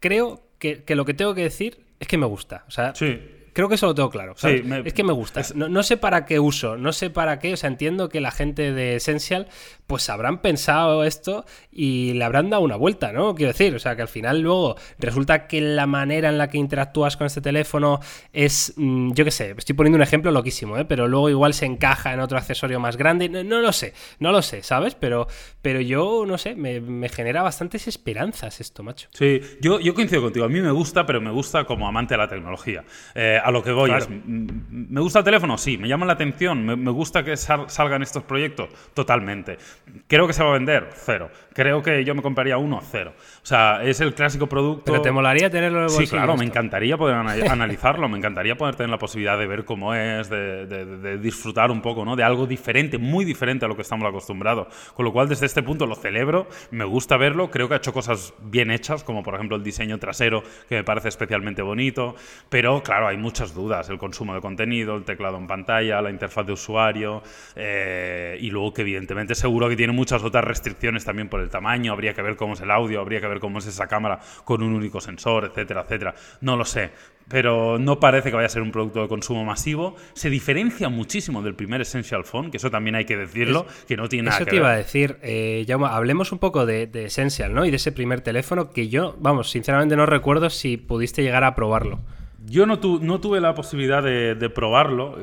creo 0.00 0.42
que, 0.58 0.82
que, 0.82 0.94
lo 0.94 1.04
que 1.04 1.14
tengo 1.14 1.34
que 1.34 1.42
decir 1.42 1.86
es 2.00 2.08
que 2.08 2.18
me 2.18 2.26
gusta. 2.26 2.64
O 2.66 2.70
sea, 2.70 2.94
sí 2.94 3.18
creo 3.52 3.68
que 3.68 3.74
eso 3.74 3.86
lo 3.86 3.94
tengo 3.94 4.10
claro. 4.10 4.34
es 4.42 4.94
que 4.94 5.04
me 5.04 5.12
gusta. 5.12 5.42
No, 5.54 5.82
sé 5.82 5.96
para 5.96 6.24
qué 6.24 6.40
uso, 6.40 6.76
no 6.76 6.92
sé 6.92 7.10
para 7.10 7.38
qué. 7.38 7.54
O 7.54 7.56
sea, 7.56 7.68
entiendo 7.68 8.08
que 8.08 8.20
la 8.20 8.30
gente 8.30 8.72
de 8.72 8.96
Essential, 8.96 9.48
pues 9.86 10.08
habrán 10.08 10.40
pensado 10.40 11.04
esto 11.04 11.44
y 11.72 12.12
le 12.14 12.24
habrán 12.24 12.50
dado 12.50 12.62
una 12.62 12.76
vuelta, 12.76 13.12
¿no? 13.12 13.34
Quiero 13.34 13.52
decir, 13.52 13.74
o 13.74 13.78
sea, 13.78 13.96
que 13.96 14.02
al 14.02 14.08
final 14.08 14.40
luego 14.40 14.76
resulta 14.98 15.46
que 15.46 15.60
la 15.60 15.86
manera 15.86 16.28
en 16.28 16.38
la 16.38 16.48
que 16.48 16.58
interactúas 16.58 17.16
con 17.16 17.26
este 17.26 17.40
teléfono 17.40 18.00
es, 18.32 18.74
mm, 18.76 19.12
yo 19.12 19.24
qué 19.24 19.30
sé, 19.30 19.54
estoy 19.56 19.74
poniendo 19.74 19.96
un 19.96 20.02
ejemplo 20.02 20.30
loquísimo, 20.30 20.78
¿eh? 20.78 20.84
Pero 20.84 21.08
luego 21.08 21.28
igual 21.30 21.54
se 21.54 21.66
encaja 21.66 22.12
en 22.12 22.20
otro 22.20 22.38
accesorio 22.38 22.80
más 22.80 22.96
grande. 22.96 23.28
No, 23.28 23.60
lo 23.60 23.72
sé, 23.72 23.94
no 24.18 24.32
lo 24.32 24.42
sé, 24.42 24.62
¿sabes? 24.62 24.94
Pero, 24.94 25.26
pero 25.62 25.80
yo, 25.80 26.24
no 26.26 26.38
sé, 26.38 26.54
me, 26.54 27.08
genera 27.08 27.42
bastantes 27.42 27.88
esperanzas 27.88 28.60
esto, 28.60 28.82
macho. 28.82 29.08
Sí, 29.12 29.40
yo, 29.60 29.80
yo 29.80 29.94
coincido 29.94 30.22
contigo. 30.22 30.46
A 30.46 30.48
mí 30.48 30.60
me 30.60 30.70
gusta, 30.70 31.06
pero 31.06 31.20
me 31.20 31.30
gusta 31.30 31.64
como 31.64 31.88
amante 31.88 32.14
de 32.14 32.18
la 32.18 32.28
tecnología. 32.28 32.84
Eh, 33.14 33.39
a 33.44 33.50
lo 33.50 33.62
que 33.62 33.72
voy 33.72 33.90
es, 33.90 34.08
¿me 34.10 35.00
gusta 35.00 35.20
el 35.20 35.24
teléfono? 35.24 35.58
Sí. 35.58 35.78
¿Me 35.78 35.88
llama 35.88 36.06
la 36.06 36.14
atención? 36.14 36.64
¿Me, 36.64 36.90
gusta 36.90 37.22
que 37.22 37.36
salgan 37.36 38.02
estos 38.02 38.22
proyectos? 38.24 38.68
Totalmente. 38.94 39.58
¿Creo 40.06 40.26
que 40.26 40.32
se 40.32 40.42
va 40.42 40.50
a 40.50 40.52
vender? 40.54 40.90
Cero. 40.94 41.30
Creo 41.52 41.82
que 41.82 42.04
yo 42.04 42.14
me 42.14 42.22
compraría 42.22 42.58
uno, 42.58 42.80
cero. 42.82 43.12
O 43.16 43.46
sea, 43.46 43.82
es 43.82 44.00
el 44.00 44.14
clásico 44.14 44.46
producto... 44.46 44.84
¿Pero 44.92 45.02
te 45.02 45.10
molaría 45.10 45.50
tenerlo 45.50 45.78
en 45.78 45.84
el 45.84 45.90
Sí, 45.90 46.06
claro, 46.06 46.36
me 46.36 46.44
encantaría 46.44 46.96
poder 46.96 47.16
analizarlo, 47.50 48.08
me 48.08 48.18
encantaría 48.18 48.56
poder 48.56 48.76
tener 48.76 48.90
la 48.90 48.98
posibilidad 48.98 49.38
de 49.38 49.46
ver 49.46 49.64
cómo 49.64 49.94
es, 49.94 50.28
de, 50.28 51.18
disfrutar 51.18 51.70
un 51.70 51.80
poco, 51.80 52.04
¿no? 52.04 52.16
De 52.16 52.22
algo 52.22 52.46
diferente, 52.46 52.98
muy 52.98 53.24
diferente 53.24 53.64
a 53.64 53.68
lo 53.68 53.76
que 53.76 53.82
estamos 53.82 54.08
acostumbrados. 54.08 54.68
Con 54.94 55.04
lo 55.04 55.12
cual, 55.12 55.28
desde 55.28 55.46
este 55.46 55.62
punto 55.62 55.86
lo 55.86 55.94
celebro, 55.94 56.48
me 56.70 56.84
gusta 56.84 57.16
verlo, 57.16 57.50
creo 57.50 57.68
que 57.68 57.74
ha 57.74 57.78
hecho 57.78 57.92
cosas 57.92 58.34
bien 58.42 58.70
hechas, 58.70 59.04
como 59.04 59.22
por 59.22 59.34
ejemplo 59.34 59.56
el 59.56 59.62
diseño 59.62 59.98
trasero, 59.98 60.42
que 60.68 60.76
me 60.76 60.84
parece 60.84 61.08
especialmente 61.08 61.62
bonito, 61.62 62.14
pero 62.48 62.82
claro, 62.82 63.08
hay 63.08 63.16
muchas 63.30 63.54
dudas, 63.54 63.88
el 63.88 63.96
consumo 63.98 64.34
de 64.34 64.40
contenido, 64.40 64.96
el 64.96 65.04
teclado 65.04 65.38
en 65.38 65.46
pantalla, 65.46 66.02
la 66.02 66.10
interfaz 66.10 66.44
de 66.44 66.52
usuario, 66.52 67.22
eh, 67.54 68.36
y 68.40 68.50
luego 68.50 68.74
que 68.74 68.82
evidentemente 68.82 69.36
seguro 69.36 69.68
que 69.68 69.76
tiene 69.76 69.92
muchas 69.92 70.24
otras 70.24 70.42
restricciones 70.42 71.04
también 71.04 71.28
por 71.28 71.40
el 71.40 71.48
tamaño, 71.48 71.92
habría 71.92 72.12
que 72.12 72.22
ver 72.22 72.34
cómo 72.34 72.54
es 72.54 72.60
el 72.60 72.72
audio, 72.72 73.00
habría 73.00 73.20
que 73.20 73.28
ver 73.28 73.38
cómo 73.38 73.60
es 73.60 73.66
esa 73.66 73.86
cámara 73.86 74.18
con 74.42 74.64
un 74.64 74.74
único 74.74 75.00
sensor, 75.00 75.44
etcétera, 75.44 75.82
etcétera. 75.82 76.14
No 76.40 76.56
lo 76.56 76.64
sé 76.64 76.90
pero 77.28 77.78
no 77.78 78.00
parece 78.00 78.30
que 78.30 78.34
vaya 78.34 78.46
a 78.46 78.50
ser 78.50 78.60
un 78.62 78.72
producto 78.72 79.02
de 79.02 79.06
consumo 79.06 79.44
masivo. 79.44 79.94
Se 80.14 80.28
diferencia 80.28 80.88
muchísimo 80.88 81.42
del 81.42 81.54
primer 81.54 81.80
Essential 81.80 82.24
Phone, 82.24 82.50
que 82.50 82.56
eso 82.56 82.72
también 82.72 82.96
hay 82.96 83.04
que 83.04 83.16
decirlo, 83.16 83.66
que 83.86 83.96
no 83.96 84.08
tiene 84.08 84.30
nada 84.30 84.38
que 84.38 84.44
ver. 84.46 84.48
Eso 84.48 84.50
te 84.50 84.56
iba 84.56 84.72
a 84.72 84.76
decir, 84.76 85.16
eh, 85.22 85.64
hablemos 85.88 86.32
un 86.32 86.40
poco 86.40 86.66
de, 86.66 86.90
Essential, 86.92 87.54
¿no? 87.54 87.64
Y 87.64 87.70
de 87.70 87.76
ese 87.76 87.92
primer 87.92 88.20
teléfono 88.20 88.70
que 88.70 88.88
yo, 88.88 89.14
vamos, 89.20 89.48
sinceramente 89.48 89.94
no 89.94 90.06
recuerdo 90.06 90.50
si 90.50 90.76
pudiste 90.76 91.22
llegar 91.22 91.44
a 91.44 91.54
probarlo. 91.54 92.00
Yo 92.46 92.66
no, 92.66 92.78
no 93.00 93.20
tuve 93.20 93.40
la 93.40 93.54
posibilidad 93.54 94.02
de, 94.02 94.34
de 94.34 94.50
probarlo. 94.50 95.16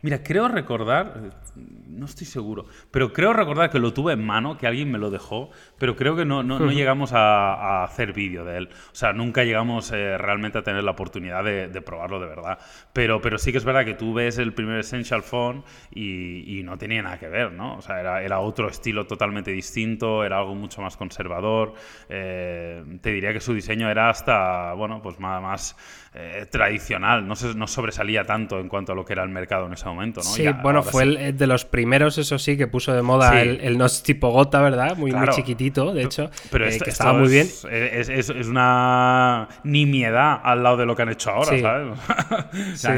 Mira, 0.00 0.22
creo 0.22 0.48
recordar, 0.48 1.41
no 1.54 2.06
estoy 2.06 2.26
seguro, 2.26 2.66
pero 2.90 3.12
creo 3.12 3.32
recordar 3.32 3.70
que 3.70 3.78
lo 3.78 3.92
tuve 3.92 4.14
en 4.14 4.24
mano, 4.24 4.56
que 4.56 4.66
alguien 4.66 4.90
me 4.90 4.98
lo 4.98 5.10
dejó, 5.10 5.50
pero 5.78 5.96
creo 5.96 6.16
que 6.16 6.24
no, 6.24 6.42
no, 6.42 6.70
llegamos 6.70 7.12
a, 7.12 7.84
hacer 7.84 8.12
vídeo 8.12 8.44
de 8.44 8.58
él. 8.58 8.68
O 8.92 8.94
sea, 8.94 9.12
nunca 9.12 9.44
llegamos 9.44 9.92
eh, 9.92 10.16
realmente 10.18 10.58
a 10.58 10.62
tener 10.62 10.82
la 10.84 10.92
oportunidad 10.92 11.44
de, 11.44 11.82
probarlo 11.82 12.20
de 12.20 12.26
verdad. 12.26 12.58
Pero, 12.92 13.20
pero 13.20 13.38
sí 13.38 13.52
que 13.52 13.58
es 13.58 13.64
verdad 13.64 13.84
que 13.84 13.94
tú 13.94 14.14
ves 14.14 14.38
el 14.38 14.52
primer 14.54 14.78
Essential 14.78 15.22
Phone 15.22 15.64
y, 15.94 16.62
no 16.62 16.78
tenía 16.78 17.02
nada 17.02 17.18
que 17.18 17.28
ver, 17.28 17.52
¿no? 17.52 17.76
O 17.76 17.82
sea, 17.82 17.98
era, 17.98 18.22
era, 18.22 18.38
otro 18.38 18.68
estilo 18.68 19.06
totalmente 19.06 19.50
distinto, 19.50 20.22
era 20.22 20.38
algo 20.38 20.54
mucho 20.54 20.80
más 20.80 20.96
conservador. 20.96 21.74
Eh, 22.08 22.84
te 23.00 23.10
diría 23.10 23.32
que 23.32 23.40
su 23.40 23.52
diseño 23.52 23.90
era 23.90 24.10
hasta, 24.10 24.72
bueno, 24.74 25.02
pues 25.02 25.18
más, 25.18 25.42
más 25.42 25.76
eh, 26.14 26.46
tradicional, 26.50 27.26
no, 27.26 27.34
se, 27.34 27.54
no 27.54 27.66
sobresalía 27.66 28.24
tanto 28.24 28.60
en 28.60 28.68
cuanto 28.68 28.92
a 28.92 28.94
lo 28.94 29.02
que 29.02 29.14
era 29.14 29.22
el 29.22 29.30
mercado 29.30 29.66
en 29.66 29.72
ese 29.72 29.86
momento, 29.86 30.20
¿no? 30.22 30.28
Sí, 30.28 30.46
bueno, 30.62 30.82
fue 30.82 31.04
el, 31.04 31.38
de 31.42 31.48
los 31.48 31.64
primeros, 31.64 32.18
eso 32.18 32.38
sí, 32.38 32.56
que 32.56 32.68
puso 32.68 32.94
de 32.94 33.02
moda 33.02 33.42
el, 33.42 33.60
el 33.60 33.82
tipo 34.04 34.30
gota, 34.30 34.62
¿verdad? 34.62 34.96
Muy, 34.96 35.12
muy 35.12 35.28
chiquitito, 35.30 35.92
de 35.92 36.04
hecho, 36.04 36.30
pero 36.50 36.68
eh, 36.68 36.78
que 36.78 36.90
estaba 36.90 37.12
muy 37.12 37.28
bien. 37.28 37.48
Es, 37.70 38.08
es, 38.08 38.30
una 38.30 39.48
nimiedad 39.64 40.40
al 40.42 40.62
lado 40.62 40.76
de 40.76 40.86
lo 40.86 40.94
que 40.94 41.02
han 41.02 41.08
hecho 41.08 41.30
ahora, 41.30 41.58
¿sabes? 41.58 41.98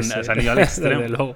se, 0.05 0.23
se, 0.23 0.31
han, 0.31 0.41
ido 0.41 0.51
al 0.51 0.59
extremo. 0.59 1.33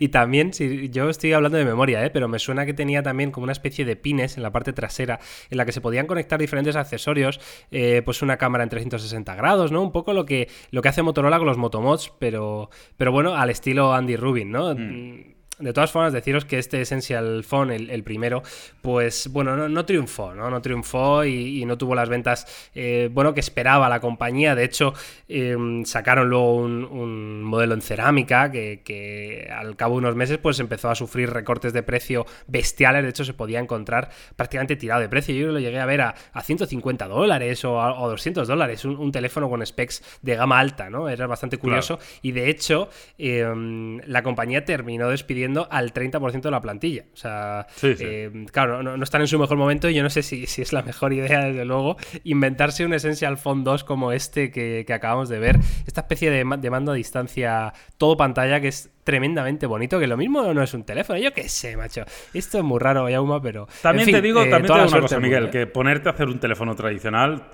Y 0.00 0.08
también, 0.08 0.54
si 0.54 0.88
yo 0.88 1.10
estoy 1.10 1.34
hablando 1.34 1.58
de 1.58 1.64
memoria, 1.66 2.04
¿eh? 2.04 2.10
pero 2.10 2.26
me 2.26 2.38
suena 2.38 2.64
que 2.64 2.72
tenía 2.72 3.02
también 3.02 3.30
como 3.30 3.44
una 3.44 3.52
especie 3.52 3.84
de 3.84 3.96
pines 3.96 4.38
en 4.38 4.42
la 4.42 4.50
parte 4.50 4.72
trasera 4.72 5.20
en 5.50 5.58
la 5.58 5.66
que 5.66 5.72
se 5.72 5.82
podían 5.82 6.06
conectar 6.06 6.40
diferentes 6.40 6.74
accesorios, 6.74 7.38
eh, 7.70 8.00
pues 8.02 8.22
una 8.22 8.38
cámara 8.38 8.64
en 8.64 8.70
360 8.70 9.34
grados, 9.34 9.70
¿no? 9.70 9.82
Un 9.82 9.92
poco 9.92 10.14
lo 10.14 10.24
que, 10.24 10.48
lo 10.70 10.80
que 10.80 10.88
hace 10.88 11.02
Motorola 11.02 11.36
con 11.36 11.46
los 11.46 11.58
Motomods, 11.58 12.12
pero, 12.18 12.70
pero 12.96 13.12
bueno, 13.12 13.34
al 13.34 13.50
estilo 13.50 13.92
Andy 13.92 14.16
Rubin, 14.16 14.50
¿no? 14.50 14.74
Mm. 14.74 15.37
De 15.58 15.72
todas 15.72 15.90
formas, 15.90 16.12
deciros 16.12 16.44
que 16.44 16.58
este 16.58 16.80
Essential 16.80 17.42
Phone, 17.42 17.72
el, 17.72 18.02
primero, 18.04 18.44
pues 18.80 19.28
bueno, 19.32 19.68
no, 19.68 19.84
triunfó, 19.84 20.32
¿no? 20.32 20.50
No 20.50 20.62
triunfó 20.62 21.24
y, 21.24 21.64
no 21.64 21.76
tuvo 21.76 21.96
las 21.96 22.08
ventas, 22.08 22.70
eh, 22.76 23.10
bueno, 23.12 23.34
que 23.34 23.40
esperaba 23.40 23.88
la 23.88 23.98
compañía. 23.98 24.54
De 24.54 24.62
hecho, 24.62 24.94
em, 25.28 25.84
sacaron 25.84 26.30
luego 26.30 26.54
un, 26.54 27.42
modelo 27.42 27.74
en 27.74 27.82
cerámica 27.82 28.52
que, 28.52 29.48
al 29.52 29.74
cabo 29.74 29.94
de 29.94 29.98
unos 29.98 30.14
meses 30.14 30.38
pues 30.38 30.60
empezó 30.60 30.90
a 30.90 30.94
sufrir 30.94 31.30
recortes 31.30 31.72
de 31.72 31.82
precio 31.82 32.24
bestiales. 32.46 33.02
De 33.02 33.10
hecho, 33.10 33.24
se 33.24 33.34
podía 33.34 33.58
encontrar 33.58 34.10
prácticamente 34.36 34.76
tirado 34.76 35.00
de 35.00 35.08
precio. 35.08 35.34
Yo 35.34 35.48
lo 35.48 35.58
llegué 35.58 35.80
a 35.80 35.86
ver 35.86 36.02
a, 36.02 36.14
150 36.40 37.08
dólares 37.08 37.64
o, 37.64 37.82
a, 37.82 38.08
200 38.08 38.46
dólares, 38.46 38.84
un, 38.84 39.10
teléfono 39.10 39.50
con 39.50 39.64
specs 39.66 40.02
de 40.22 40.36
gama 40.36 40.60
alta, 40.60 40.88
¿no? 40.88 41.08
Era 41.08 41.26
bastante 41.26 41.58
curioso. 41.58 41.98
Y 42.22 42.30
de 42.30 42.48
hecho, 42.48 42.88
em, 43.16 43.98
la 44.06 44.22
compañía 44.22 44.64
terminó 44.64 45.08
despidiendo 45.08 45.47
al 45.70 45.92
30% 45.92 46.40
de 46.40 46.50
la 46.50 46.60
plantilla. 46.60 47.04
O 47.12 47.16
sea, 47.16 47.66
eh, 47.82 48.46
claro, 48.52 48.82
no, 48.82 49.02
están 49.02 49.20
en 49.20 49.28
su 49.28 49.38
mejor 49.38 49.56
momento 49.56 49.88
y 49.88 49.94
yo 49.94 50.02
no 50.02 50.10
sé 50.10 50.22
si, 50.22 50.44
es 50.44 50.72
la 50.72 50.82
mejor 50.82 51.12
idea, 51.12 51.44
desde 51.46 51.64
luego, 51.64 51.96
inventarse 52.24 52.84
un 52.84 52.94
Essential 52.94 53.38
Phone 53.38 53.64
2 53.64 53.84
como 53.84 54.12
este 54.12 54.50
que, 54.50 54.86
acabamos 54.92 55.28
de 55.28 55.38
ver. 55.38 55.58
Esta 55.86 56.02
especie 56.02 56.30
de, 56.30 56.44
de 56.58 56.70
mando 56.70 56.92
a 56.92 56.94
distancia 56.94 57.72
todo 57.96 58.16
pantalla 58.16 58.60
que 58.60 58.68
es 58.68 58.90
tremendamente 59.08 59.66
bonito, 59.66 59.98
que 59.98 60.06
lo 60.06 60.18
mismo 60.18 60.52
no 60.52 60.62
es 60.62 60.74
un 60.74 60.84
teléfono, 60.84 61.18
yo 61.18 61.32
qué 61.32 61.48
sé, 61.48 61.78
macho. 61.78 62.04
Esto 62.34 62.58
es 62.58 62.64
muy 62.64 62.78
raro, 62.78 63.08
Yauma, 63.08 63.40
pero... 63.40 63.66
También 63.80 64.10
te 64.10 64.20
digo, 64.20 64.42
eh, 64.42 64.50
también 64.50 64.70
te 64.70 64.78
digo 64.80 64.88
una 64.88 65.00
cosa, 65.00 65.18
Miguel, 65.18 65.48
que 65.48 65.66
ponerte 65.66 66.10
a 66.10 66.12
hacer 66.12 66.28
un 66.28 66.38
teléfono 66.38 66.74
tradicional 66.74 67.44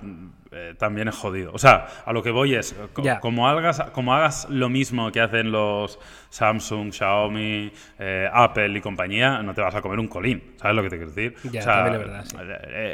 eh, 0.54 0.74
también 0.78 1.08
es 1.08 1.14
jodido. 1.14 1.52
O 1.52 1.58
sea, 1.58 1.86
a 2.04 2.12
lo 2.12 2.22
que 2.22 2.30
voy 2.30 2.54
es, 2.54 2.74
como, 3.20 3.48
hagas, 3.48 3.80
como 3.92 4.14
hagas 4.14 4.46
lo 4.48 4.68
mismo 4.68 5.10
que 5.12 5.20
hacen 5.20 5.50
los 5.50 5.98
Samsung, 6.30 6.92
Xiaomi, 6.92 7.72
eh, 7.98 8.28
Apple 8.32 8.78
y 8.78 8.80
compañía, 8.80 9.42
no 9.42 9.54
te 9.54 9.60
vas 9.60 9.74
a 9.74 9.82
comer 9.82 9.98
un 9.98 10.08
colín. 10.08 10.54
¿Sabes 10.56 10.76
lo 10.76 10.82
que 10.82 10.90
te 10.90 10.96
quiero 10.96 11.12
decir? 11.12 11.34
o 11.46 11.62
sea, 11.62 11.84
verdad, 11.84 12.24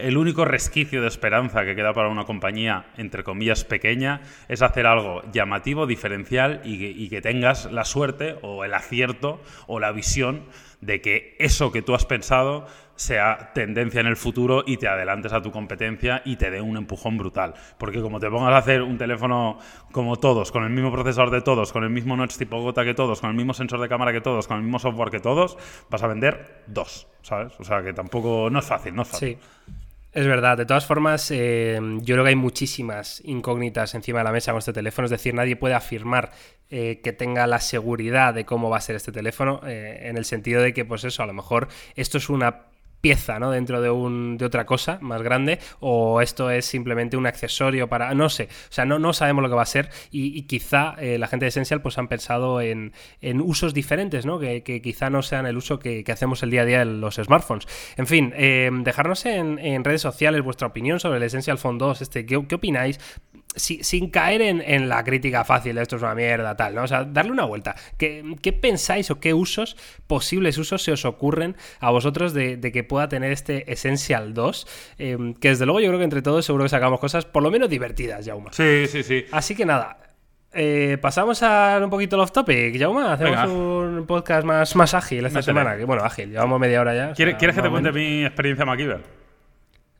El 0.03 0.17
único 0.17 0.45
resquicio 0.45 1.03
de 1.03 1.09
esperanza 1.09 1.65
que 1.65 1.75
queda 1.75 1.93
para 1.93 2.09
una 2.09 2.25
compañía, 2.25 2.87
entre 2.97 3.23
comillas, 3.23 3.65
pequeña, 3.65 4.23
es 4.49 4.63
hacer 4.63 4.87
algo 4.87 5.23
llamativo, 5.33 5.87
diferencial 5.87 6.61
y 6.65 6.81
y 6.81 7.09
que 7.09 7.21
tengas 7.21 7.71
la 7.71 7.85
suerte 7.85 8.37
o 8.43 8.65
el 8.65 8.75
acierto 8.75 9.41
o 9.67 9.81
la 9.81 9.93
visión 9.93 10.45
de 10.81 11.01
que 11.01 11.37
eso 11.39 11.73
que 11.73 11.83
tú 11.83 11.95
has 11.95 12.07
pensado 12.07 12.67
sea 13.01 13.51
tendencia 13.55 14.03
en 14.03 14.07
el 14.07 14.17
futuro 14.17 14.63
y 14.67 14.77
te 14.77 14.87
adelantes 14.87 15.33
a 15.33 15.41
tu 15.41 15.51
competencia 15.51 16.21
y 16.27 16.37
te 16.37 16.51
dé 16.51 16.61
un 16.61 16.77
empujón 16.77 17.17
brutal. 17.17 17.55
Porque 17.79 18.03
como 18.03 18.21
te 18.21 18.29
pongas 18.29 18.53
a 18.53 18.59
hacer 18.59 18.83
un 18.83 18.99
teléfono 18.99 19.59
como 19.91 20.17
todos, 20.17 20.53
con 20.53 20.65
el 20.65 20.71
mismo 20.71 20.93
procesador 20.93 21.31
de 21.31 21.41
todos, 21.41 21.73
con 21.73 21.83
el 21.83 21.89
mismo 21.89 22.15
notch 22.15 22.37
tipo 22.37 22.61
gota 22.61 22.85
que 22.85 22.93
todos, 22.93 23.23
con 23.23 23.31
el 23.31 23.37
mismo 23.37 23.55
sensor 23.55 23.81
de 23.81 23.89
cámara 23.89 24.13
que 24.13 24.21
todos, 24.21 24.47
con 24.47 24.59
el 24.59 24.65
mismo 24.65 24.79
software 24.79 25.11
que 25.11 25.19
todos, 25.19 25.57
vas 25.89 26.03
a 26.03 26.09
vender 26.09 26.63
dos, 26.67 27.09
¿sabes? 27.23 27.55
O 27.59 27.65
sea 27.65 27.83
que 27.83 27.95
tampoco, 27.95 28.51
no 28.51 28.59
es 28.59 28.67
fácil, 28.67 28.95
no 28.95 29.03
es 29.03 29.09
fácil. 29.09 29.39
Sí. 29.41 29.73
Es 30.13 30.27
verdad, 30.27 30.59
de 30.59 30.67
todas 30.67 30.85
formas, 30.85 31.31
eh, 31.31 31.79
yo 32.01 32.17
creo 32.17 32.25
que 32.25 32.31
hay 32.31 32.37
muchísimas 32.37 33.23
incógnitas 33.25 33.95
encima 33.95 34.19
de 34.19 34.25
la 34.25 34.33
mesa 34.33 34.51
con 34.51 34.59
este 34.59 34.73
teléfono, 34.73 35.07
es 35.07 35.11
decir, 35.11 35.35
nadie 35.35 35.55
puede 35.55 35.75
afirmar 35.75 36.33
eh, 36.69 37.01
que 37.03 37.13
tenga 37.13 37.47
la 37.47 37.61
seguridad 37.61 38.35
de 38.35 38.45
cómo 38.45 38.69
va 38.69 38.79
a 38.79 38.81
ser 38.81 38.97
este 38.97 39.13
teléfono, 39.13 39.61
eh, 39.65 40.01
en 40.03 40.17
el 40.17 40.25
sentido 40.25 40.63
de 40.63 40.75
que, 40.75 40.85
pues 40.85 41.05
eso, 41.05 41.23
a 41.23 41.27
lo 41.27 41.33
mejor 41.33 41.69
esto 41.95 42.19
es 42.19 42.29
una 42.29 42.70
pieza 43.01 43.39
¿no? 43.39 43.51
dentro 43.51 43.81
de, 43.81 43.91
un, 43.91 44.37
de 44.37 44.45
otra 44.45 44.67
cosa 44.67 44.99
más 45.01 45.23
grande 45.23 45.59
o 45.81 46.21
esto 46.21 46.51
es 46.51 46.67
simplemente 46.67 47.17
un 47.17 47.27
accesorio 47.27 47.89
para 47.89 48.15
no 48.15 48.29
sé 48.29 48.45
o 48.45 48.73
sea 48.73 48.85
no, 48.85 48.99
no 48.99 49.13
sabemos 49.13 49.43
lo 49.43 49.49
que 49.49 49.55
va 49.55 49.63
a 49.63 49.67
ser 49.67 49.91
y, 50.11 50.43
quizá 50.43 50.95
eh, 50.99 51.19
la 51.19 51.27
gente 51.27 51.45
de 51.45 51.49
Essential 51.49 51.83
pues 51.83 51.99
han 51.99 52.09
pensado 52.09 52.61
en, 52.61 52.93
usos 53.43 53.75
diferentes 53.75 54.27
¿no? 54.27 54.39
que, 54.39 54.63
quizá 54.83 55.11
no 55.11 55.23
sean 55.23 55.47
el 55.47 55.57
uso 55.57 55.79
que, 55.79 56.05
hacemos 56.11 56.43
el 56.43 56.51
día 56.51 56.63
a 56.63 56.65
día 56.65 56.83
en 56.83 57.01
los 57.01 57.17
smartphones 57.17 57.67
en 57.97 58.07
fin 58.07 58.33
eh, 58.37 58.71
dejarnos 58.73 59.25
en, 59.27 59.85
redes 59.85 60.03
sociales 60.03 60.43
vuestra 60.43 60.69
opinión 60.69 61.01
sobre 61.01 61.19
el 61.19 61.23
Essential 61.23 61.59
Phone 61.59 61.79
2 61.79 62.03
este 62.03 62.27
¿qué, 62.27 62.45
qué 62.47 62.55
opináis 62.55 62.99
sin 63.57 64.11
caer 64.11 64.43
en, 64.43 64.89
la 64.89 65.03
crítica 65.05 65.45
fácil, 65.45 65.79
esto 65.79 65.97
es 65.97 66.03
una 66.03 66.15
mierda, 66.15 66.57
tal, 66.57 66.75
¿no? 66.75 66.85
O 66.85 66.87
sea, 66.87 67.05
darle 67.05 67.33
una 67.33 67.45
vuelta. 67.45 67.75
¿Qué, 67.99 68.59
pensáis 68.61 69.11
o 69.11 69.21
qué 69.21 69.35
usos, 69.35 69.77
posibles 70.07 70.59
usos, 70.59 70.83
se 70.83 70.93
os 70.93 71.05
ocurren 71.05 71.57
a 71.81 71.91
vosotros 71.91 72.33
de, 72.33 72.61
que 72.61 72.85
pueda 72.85 73.09
tener 73.09 73.33
este 73.33 73.71
Essential 73.73 74.35
2? 74.35 74.67
Em, 74.99 75.35
que 75.35 75.49
desde 75.49 75.67
luego 75.67 75.81
yo 75.81 75.89
creo 75.89 75.99
que 75.99 76.05
entre 76.05 76.23
todos 76.23 76.45
seguro 76.45 76.65
que 76.65 76.71
sacamos 76.71 77.01
cosas 77.01 77.25
por 77.25 77.43
lo 77.43 77.51
menos 77.51 77.69
divertidas, 77.69 78.25
Jauma. 78.27 78.53
Sí, 78.53 78.87
sí, 78.87 79.03
sí. 79.03 79.25
Así 79.33 79.55
que 79.55 79.67
nada. 79.67 79.99
Eh, 80.53 80.99
pasamos 81.01 81.43
a 81.45 81.81
un 81.83 81.91
poquito 81.91 82.21
off 82.21 82.33
topic, 82.33 82.77
Jauma. 82.79 83.13
Hacemos 83.13 83.49
un 83.49 84.05
podcast 84.07 84.45
más, 84.45 84.75
más 84.75 84.95
ágil 84.95 85.25
esta 85.27 85.43
semana. 85.43 85.77
Que, 85.77 85.85
bueno, 85.85 86.03
ágil, 86.03 86.31
llevamos 86.31 86.59
media 86.59 86.81
hora 86.81 86.95
ya. 86.95 87.13
¿Quieres, 87.13 87.37
que 87.37 87.53
te 87.53 87.71
cuente 87.71 87.93
mi 87.93 88.25
experiencia 88.25 88.65
MacGyver? 88.65 89.21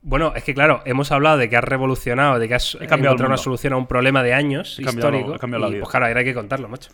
Bueno, 0.03 0.33
es 0.35 0.45
que 0.45 0.55
claro, 0.55 0.81
hemos 0.87 1.13
hablado 1.13 1.37
de 1.37 1.51
que 1.51 1.57
has 1.57 1.65
revolucionado, 1.65 2.39
de 2.39 2.49
que 2.49 2.55
has 2.55 2.75
encontrado 2.81 3.27
una 3.27 3.37
solución 3.37 3.75
a 3.75 3.77
un 3.77 3.87
problema 3.87 4.23
de 4.23 4.33
años 4.33 4.79
histórico. 4.79 5.35
He 5.35 5.39
cambiado 5.39 5.65
la 5.65 5.71
vida. 5.71 5.81
Pues 5.81 5.91
claro, 5.91 6.07
ahora 6.07 6.21
hay 6.21 6.25
que 6.25 6.35
contarlo, 6.35 6.69
macho. 6.69 6.91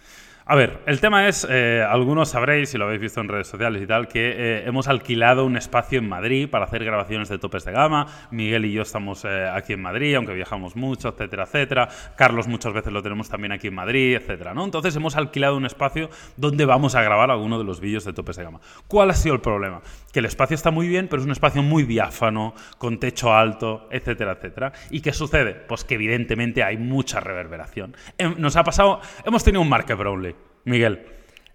A 0.49 0.55
ver, 0.55 0.79
el 0.87 1.01
tema 1.01 1.27
es, 1.27 1.45
eh, 1.51 1.85
algunos 1.85 2.29
sabréis, 2.29 2.69
si 2.69 2.79
lo 2.79 2.85
habéis 2.85 3.01
visto 3.01 3.21
en 3.21 3.27
redes 3.27 3.49
sociales 3.49 3.83
y 3.83 3.87
tal, 3.89 4.07
que 4.07 4.29
eh, 4.29 4.63
hemos 4.65 4.87
alquilado 4.87 5.45
un 5.45 5.57
espacio 5.57 5.99
en 5.99 6.09
Madrid 6.09 6.49
para 6.49 6.67
hacer 6.67 6.85
grabaciones 6.85 7.29
de 7.29 7.37
topes 7.41 7.65
de 7.65 7.73
gama. 7.73 8.07
Miguel 8.31 8.65
y 8.65 8.73
yo 8.73 8.83
estamos 8.83 9.25
eh, 9.25 9.49
aquí 9.53 9.73
en 9.73 9.83
Madrid, 9.83 10.15
aunque 10.15 10.35
viajamos 10.35 10.77
mucho, 10.77 11.09
etcétera, 11.09 11.43
etcétera. 11.43 11.89
Carlos 12.15 12.47
muchas 12.47 12.73
veces 12.73 12.93
lo 12.93 13.03
tenemos 13.03 13.29
también 13.29 13.51
aquí 13.51 13.67
en 13.67 13.75
Madrid, 13.75 14.15
etcétera, 14.15 14.55
¿no? 14.55 14.65
Entonces 14.65 14.95
hemos 14.95 15.17
alquilado 15.17 15.57
un 15.57 15.67
espacio 15.67 16.11
donde 16.37 16.65
vamos 16.65 16.95
a 16.95 17.03
grabar 17.03 17.33
alguno 17.33 17.59
de 17.59 17.65
los 17.65 17.81
vídeos 17.81 18.05
de 18.05 18.13
topes 18.13 18.37
de 18.37 18.45
gama. 18.45 18.61
¿Cuál 18.87 19.11
ha 19.11 19.15
sido 19.15 19.35
el 19.35 19.41
problema? 19.41 19.83
Que 20.13 20.21
el 20.21 20.27
espacio 20.27 20.55
está 20.55 20.71
muy 20.71 20.87
bien, 20.87 21.09
pero 21.09 21.23
es 21.23 21.27
un 21.27 21.33
espacio 21.33 21.65
muy 21.65 21.83
diáfano, 21.83 22.55
con 22.79 23.01
techo 23.01 23.35
alto, 23.35 23.89
etcétera, 23.91 24.35
etcétera. 24.35 24.73
¿Y 24.91 25.01
qué 25.01 25.13
sucede? 25.13 25.55
Pues 25.55 25.83
que 25.83 25.97
evidentemente 25.97 26.63
hay 26.63 26.77
mucha 26.77 27.19
reverberación. 27.19 27.97
Em, 28.17 28.37
nos 28.39 28.55
ha 28.55 28.63
pasado, 28.63 29.01
hemos 29.25 29.43
tenido 29.43 29.61
un 29.61 29.69
Marque 29.69 29.95
Brownlee. 29.95 30.36
Miguel. 30.67 31.01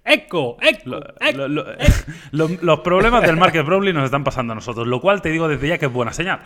¡Eco! 0.04 0.58
¡Eco! 0.60 1.00
los 2.32 2.80
problemas 2.80 3.22
del 3.22 3.38
Market 3.38 3.66
Brownlee 3.66 3.94
nos 3.94 4.06
están 4.06 4.24
pasando 4.24 4.54
a 4.54 4.56
nosotros, 4.56 4.88
lo 4.88 5.00
cual 5.00 5.22
te 5.22 5.30
digo 5.30 5.48
desde 5.48 5.68
ya 5.68 5.78
que 5.78 5.86
es 5.86 5.94
buena 5.94 6.12
señal. 6.12 6.40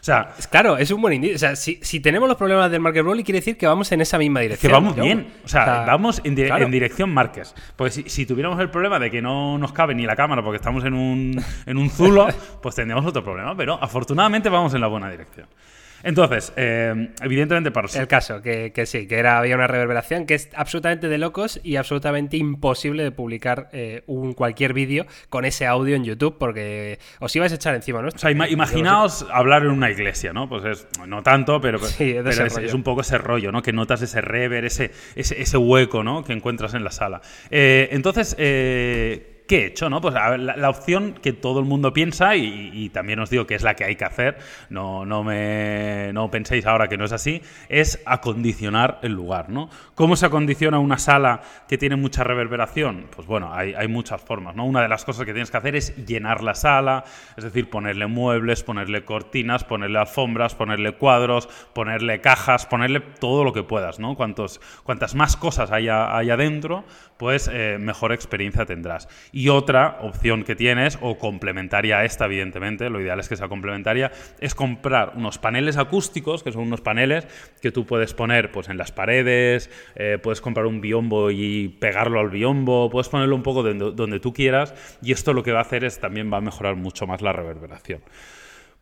O 0.00 0.04
sea, 0.06 0.34
claro, 0.50 0.78
es 0.78 0.90
un 0.90 1.00
buen 1.00 1.14
indicio. 1.14 1.36
O 1.36 1.38
sea, 1.38 1.56
si, 1.56 2.00
tenemos 2.00 2.28
los 2.28 2.36
problemas 2.36 2.70
del 2.70 2.80
Market 2.80 3.02
Brownlee, 3.02 3.24
quiere 3.24 3.40
decir 3.40 3.56
que 3.56 3.66
vamos 3.66 3.90
en 3.92 4.00
esa 4.00 4.18
misma 4.18 4.40
dirección. 4.40 4.70
Que 4.70 4.72
vamos 4.72 4.94
bien. 4.94 5.32
O 5.44 5.48
sea, 5.48 5.84
vamos 5.86 6.20
en, 6.22 6.34
dirección 6.34 7.10
Marques. 7.10 7.54
Porque 7.74 8.08
si, 8.08 8.26
tuviéramos 8.26 8.60
el 8.60 8.70
problema 8.70 8.98
de 8.98 9.10
que 9.10 9.20
no 9.20 9.58
nos 9.58 9.72
cabe 9.72 9.94
ni 9.94 10.06
la 10.06 10.14
cámara 10.14 10.42
porque 10.42 10.56
estamos 10.56 10.84
en 10.84 10.94
un, 10.94 11.42
en 11.66 11.76
un 11.76 11.90
zulo, 11.90 12.28
pues 12.62 12.74
tendríamos 12.74 13.04
otro 13.04 13.24
problema. 13.24 13.56
Pero 13.56 13.82
afortunadamente 13.82 14.48
vamos 14.48 14.74
en 14.74 14.80
la 14.80 14.86
buena 14.86 15.10
dirección. 15.10 15.48
Entonces, 16.02 16.52
eh, 16.56 17.10
evidentemente 17.20 17.70
para... 17.70 17.88
El 17.94 18.08
caso, 18.08 18.42
que, 18.42 18.72
sí, 18.86 19.06
que 19.06 19.18
era, 19.18 19.38
había 19.38 19.56
una 19.56 19.66
reverberación 19.66 20.26
que 20.26 20.34
es 20.34 20.48
absolutamente 20.54 21.08
de 21.08 21.18
locos 21.18 21.60
y 21.62 21.76
absolutamente 21.76 22.36
imposible 22.36 23.02
de 23.02 23.10
publicar 23.10 23.68
eh, 23.72 24.02
un 24.06 24.34
cualquier 24.34 24.72
vídeo 24.72 25.06
con 25.28 25.44
ese 25.44 25.66
audio 25.66 25.96
en 25.96 26.04
YouTube 26.04 26.36
porque 26.38 26.98
os 27.20 27.34
ibais 27.34 27.52
a 27.52 27.56
echar 27.56 27.74
encima, 27.74 28.02
¿no? 28.02 28.08
O 28.08 28.18
sea, 28.18 28.30
imaginaos 28.30 29.26
hablar 29.32 29.62
en 29.62 29.70
una 29.70 29.90
iglesia, 29.90 30.32
¿no? 30.32 30.48
Pues 30.48 30.64
es, 30.64 30.88
no 31.06 31.22
tanto, 31.22 31.60
pero, 31.60 31.78
es, 31.78 32.74
un 32.74 32.82
poco 32.82 33.00
ese 33.00 33.18
rollo, 33.18 33.52
¿no? 33.52 33.62
Que 33.62 33.72
notas 33.72 34.02
ese 34.02 34.20
rever, 34.20 34.64
ese, 34.64 34.92
ese, 35.14 35.56
hueco, 35.56 36.02
¿no? 36.02 36.24
Que 36.24 36.32
encuentras 36.32 36.74
en 36.74 36.84
la 36.84 36.90
sala. 36.90 37.20
Eh, 37.50 37.88
entonces, 37.92 38.36
¿Qué 39.46 39.62
he 39.62 39.66
hecho? 39.66 39.88
¿no? 39.88 40.00
Pues 40.00 40.14
la, 40.14 40.68
opción 40.68 41.14
que 41.22 41.32
todo 41.32 41.60
el 41.60 41.66
mundo 41.66 41.92
piensa, 41.92 42.34
y, 42.34 42.90
también 42.90 43.20
os 43.20 43.30
digo 43.30 43.46
que 43.46 43.54
es 43.54 43.62
la 43.62 43.74
que 43.74 43.84
hay 43.84 43.94
que 43.94 44.04
hacer, 44.04 44.38
no, 44.70 45.04
no, 45.04 45.22
me, 45.22 46.10
no 46.12 46.30
penséis 46.30 46.66
ahora 46.66 46.88
que 46.88 46.96
no 46.96 47.04
es 47.04 47.12
así, 47.12 47.42
es 47.68 48.02
acondicionar 48.06 48.98
el 49.02 49.12
lugar. 49.12 49.48
¿no? 49.48 49.70
¿Cómo 49.94 50.16
se 50.16 50.26
acondiciona 50.26 50.78
una 50.78 50.98
sala 50.98 51.42
que 51.68 51.78
tiene 51.78 51.96
mucha 51.96 52.24
reverberación? 52.24 53.06
Pues 53.14 53.28
bueno, 53.28 53.52
hay, 53.52 53.86
muchas 53.88 54.20
formas. 54.20 54.56
¿no? 54.56 54.64
Una 54.64 54.82
de 54.82 54.88
las 54.88 55.04
cosas 55.04 55.24
que 55.24 55.32
tienes 55.32 55.50
que 55.50 55.56
hacer 55.56 55.76
es 55.76 55.94
llenar 56.06 56.42
la 56.42 56.54
sala, 56.54 57.04
es 57.36 57.44
decir, 57.44 57.70
ponerle 57.70 58.06
muebles, 58.08 58.64
ponerle 58.64 59.04
cortinas, 59.04 59.62
ponerle 59.62 59.98
alfombras, 59.98 60.56
ponerle 60.56 60.92
cuadros, 60.92 61.48
ponerle 61.72 62.20
cajas, 62.20 62.66
ponerle 62.66 63.00
todo 63.00 63.44
lo 63.44 63.52
que 63.52 63.62
puedas. 63.62 64.00
¿no? 64.00 64.16
Cuantos, 64.16 64.60
cuantas 64.82 65.14
más 65.14 65.36
cosas 65.36 65.70
haya, 65.70 66.16
haya 66.16 66.36
dentro, 66.36 66.84
pues 67.16 67.48
eh, 67.52 67.78
mejor 67.78 68.12
experiencia 68.12 68.66
tendrás. 68.66 69.08
Y 69.36 69.50
otra 69.50 69.98
opción 70.00 70.44
que 70.44 70.56
tienes, 70.56 70.96
o 71.02 71.18
complementaria 71.18 71.98
a 71.98 72.06
esta, 72.06 72.24
evidentemente, 72.24 72.88
lo 72.88 73.02
ideal 73.02 73.20
es 73.20 73.28
que 73.28 73.36
sea 73.36 73.48
complementaria, 73.48 74.10
es 74.40 74.54
comprar 74.54 75.12
unos 75.14 75.36
paneles 75.36 75.76
acústicos, 75.76 76.42
que 76.42 76.52
son 76.52 76.62
unos 76.62 76.80
paneles 76.80 77.26
que 77.60 77.70
tú 77.70 77.84
puedes 77.84 78.14
poner 78.14 78.50
pues, 78.50 78.70
en 78.70 78.78
las 78.78 78.92
paredes, 78.92 79.68
eh, 79.94 80.16
puedes 80.22 80.40
comprar 80.40 80.64
un 80.64 80.80
biombo 80.80 81.30
y 81.30 81.68
pegarlo 81.68 82.18
al 82.18 82.30
biombo, 82.30 82.88
puedes 82.88 83.10
ponerlo 83.10 83.36
un 83.36 83.42
poco 83.42 83.62
donde, 83.62 84.20
tú 84.20 84.32
quieras, 84.32 84.72
y 85.02 85.12
esto 85.12 85.34
lo 85.34 85.42
que 85.42 85.52
va 85.52 85.58
a 85.58 85.64
hacer 85.64 85.84
es 85.84 86.00
también 86.00 86.32
va 86.32 86.38
a 86.38 86.40
mejorar 86.40 86.76
mucho 86.76 87.06
más 87.06 87.20
la 87.20 87.34
reverberación. 87.34 88.00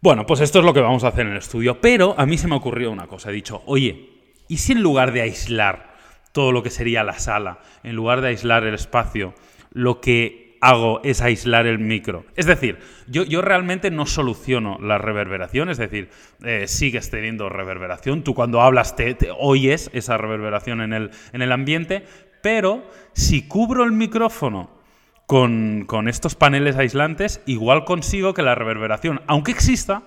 Bueno, 0.00 0.24
pues 0.24 0.38
esto 0.38 0.60
es 0.60 0.64
lo 0.64 0.72
que 0.72 0.82
vamos 0.82 1.02
a 1.02 1.08
hacer 1.08 1.26
en 1.26 1.32
el 1.32 1.38
estudio, 1.38 1.80
pero 1.80 2.14
a 2.16 2.26
mí 2.26 2.38
se 2.38 2.46
me 2.46 2.54
ocurrió 2.54 2.92
una 2.92 3.08
cosa, 3.08 3.30
he 3.30 3.32
dicho, 3.32 3.64
oye, 3.66 4.08
¿y 4.46 4.58
si 4.58 4.70
en 4.70 4.84
lugar 4.84 5.10
de 5.10 5.22
aislar 5.22 5.94
todo 6.30 6.52
lo 6.52 6.62
que 6.62 6.70
sería 6.70 7.02
la 7.02 7.18
sala, 7.18 7.58
en 7.82 7.96
lugar 7.96 8.20
de 8.20 8.28
aislar 8.28 8.64
el 8.64 8.74
espacio, 8.74 9.34
lo 9.72 10.00
que 10.00 10.43
hago 10.64 11.00
es 11.04 11.20
aislar 11.20 11.66
el 11.66 11.78
micro. 11.78 12.24
Es 12.36 12.46
decir, 12.46 12.78
yo, 13.06 13.24
yo 13.24 13.42
realmente 13.42 13.90
no 13.90 14.06
soluciono 14.06 14.78
la 14.80 14.96
reverberación, 14.96 15.68
es 15.68 15.76
decir, 15.76 16.08
eh, 16.42 16.66
sigues 16.66 17.10
teniendo 17.10 17.50
reverberación, 17.50 18.24
tú 18.24 18.34
cuando 18.34 18.62
hablas 18.62 18.96
te, 18.96 19.16
oyes 19.38 19.90
esa 19.92 20.16
reverberación 20.16 20.80
en 20.80 20.94
el, 20.94 21.10
en 21.32 21.42
el 21.42 21.52
ambiente, 21.52 22.06
pero 22.42 22.82
si 23.12 23.46
cubro 23.46 23.84
el 23.84 23.92
micrófono 23.92 24.70
con, 25.26 25.86
estos 26.08 26.34
paneles 26.34 26.76
aislantes, 26.76 27.42
igual 27.44 27.84
consigo 27.84 28.32
que 28.32 28.42
la 28.42 28.54
reverberación, 28.54 29.20
aunque 29.26 29.52
exista, 29.52 30.02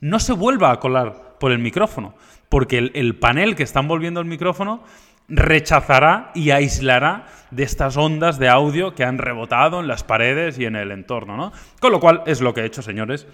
no 0.00 0.18
se 0.18 0.32
vuelva 0.32 0.72
a 0.72 0.80
colar 0.80 1.36
por 1.38 1.52
el 1.52 1.60
micrófono, 1.60 2.14
porque 2.48 2.78
el, 2.78 2.90
el 2.94 3.14
panel 3.16 3.54
que 3.54 3.62
está 3.62 3.80
envolviendo 3.80 4.20
el 4.20 4.26
micrófono 4.26 4.82
rechazará 5.28 6.30
y 6.34 6.50
aislará 6.50 7.26
de 7.50 7.62
estas 7.62 7.96
ondas 7.96 8.38
de 8.38 8.48
audio 8.48 8.94
que 8.94 9.04
han 9.04 9.18
rebotado 9.18 9.80
en 9.80 9.88
las 9.88 10.04
paredes 10.04 10.58
y 10.58 10.64
en 10.64 10.76
el 10.76 10.90
entorno, 10.90 11.36
¿no? 11.36 11.52
Con 11.80 11.92
lo 11.92 12.00
cual 12.00 12.22
es 12.26 12.40
lo 12.40 12.52
que 12.52 12.62
he 12.62 12.66
hecho, 12.66 12.82
señores. 12.82 13.26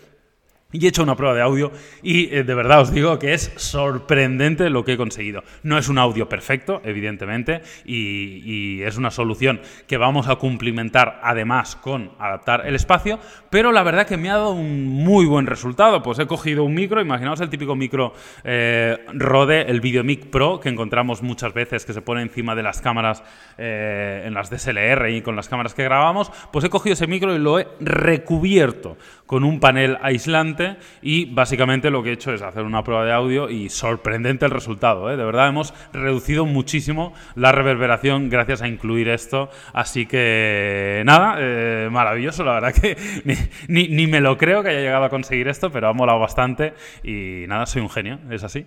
Y 0.72 0.86
he 0.86 0.88
hecho 0.88 1.02
una 1.02 1.16
prueba 1.16 1.34
de 1.34 1.42
audio 1.42 1.72
y 2.00 2.32
eh, 2.32 2.44
de 2.44 2.54
verdad 2.54 2.82
os 2.82 2.92
digo 2.92 3.18
que 3.18 3.34
es 3.34 3.52
sorprendente 3.56 4.70
lo 4.70 4.84
que 4.84 4.92
he 4.92 4.96
conseguido. 4.96 5.42
No 5.64 5.76
es 5.78 5.88
un 5.88 5.98
audio 5.98 6.28
perfecto, 6.28 6.80
evidentemente, 6.84 7.62
y, 7.84 8.80
es 8.80 8.96
una 8.96 9.10
solución 9.10 9.60
que 9.86 9.96
vamos 9.96 10.28
a 10.28 10.36
cumplimentar 10.36 11.20
además 11.22 11.76
con 11.76 12.12
adaptar 12.18 12.66
el 12.66 12.74
espacio, 12.74 13.18
pero 13.50 13.72
la 13.72 13.82
verdad 13.82 14.06
que 14.06 14.16
me 14.16 14.30
ha 14.30 14.34
dado 14.34 14.52
un 14.52 14.86
muy 14.86 15.26
buen 15.26 15.46
resultado. 15.46 16.02
Pues 16.02 16.18
he 16.18 16.26
cogido 16.26 16.64
un 16.64 16.74
micro, 16.74 17.00
imaginaos 17.00 17.40
el 17.40 17.50
típico 17.50 17.74
micro 17.74 18.14
eh, 18.44 19.04
Rode, 19.12 19.62
el 19.70 19.80
VideoMic 19.80 20.26
Pro, 20.26 20.60
que 20.60 20.68
encontramos 20.68 21.22
muchas 21.22 21.52
veces 21.52 21.84
que 21.84 21.92
se 21.92 22.02
pone 22.02 22.22
encima 22.22 22.54
de 22.54 22.62
las 22.62 22.80
cámaras, 22.80 23.22
eh, 23.58 24.22
en 24.24 24.34
las 24.34 24.50
DSLR 24.50 25.10
y 25.10 25.22
con 25.22 25.36
las 25.36 25.48
cámaras 25.48 25.74
que 25.74 25.82
grabamos, 25.84 26.30
pues 26.52 26.64
he 26.64 26.70
cogido 26.70 26.94
ese 26.94 27.06
micro 27.06 27.34
y 27.34 27.38
lo 27.38 27.58
he 27.58 27.66
recubierto 27.80 28.96
con 29.26 29.44
un 29.44 29.60
panel 29.60 29.98
aislante 30.02 30.59
y 31.02 31.26
básicamente 31.26 31.90
lo 31.90 32.02
que 32.02 32.10
he 32.10 32.12
hecho 32.12 32.32
es 32.32 32.42
hacer 32.42 32.62
una 32.62 32.84
prueba 32.84 33.04
de 33.04 33.12
audio 33.12 33.48
y 33.48 33.68
sorprendente 33.68 34.44
el 34.44 34.50
resultado. 34.50 35.10
¿eh? 35.10 35.16
De 35.16 35.24
verdad 35.24 35.48
hemos 35.48 35.74
reducido 35.92 36.46
muchísimo 36.46 37.14
la 37.34 37.52
reverberación 37.52 38.28
gracias 38.28 38.62
a 38.62 38.68
incluir 38.68 39.08
esto. 39.08 39.50
Así 39.72 40.06
que 40.06 41.02
nada, 41.04 41.36
eh, 41.38 41.88
maravilloso. 41.90 42.44
La 42.44 42.54
verdad 42.54 42.74
que 42.74 42.96
ni, 43.68 44.06
me 44.06 44.20
lo 44.20 44.36
creo 44.36 44.62
que 44.62 44.70
haya 44.70 44.80
llegado 44.80 45.04
a 45.04 45.10
conseguir 45.10 45.48
esto, 45.48 45.70
pero 45.70 45.88
ha 45.88 45.92
molado 45.92 46.18
bastante 46.18 46.74
y 47.02 47.44
nada, 47.46 47.66
soy 47.66 47.82
un 47.82 47.90
genio, 47.90 48.18
es 48.30 48.44
así. 48.44 48.66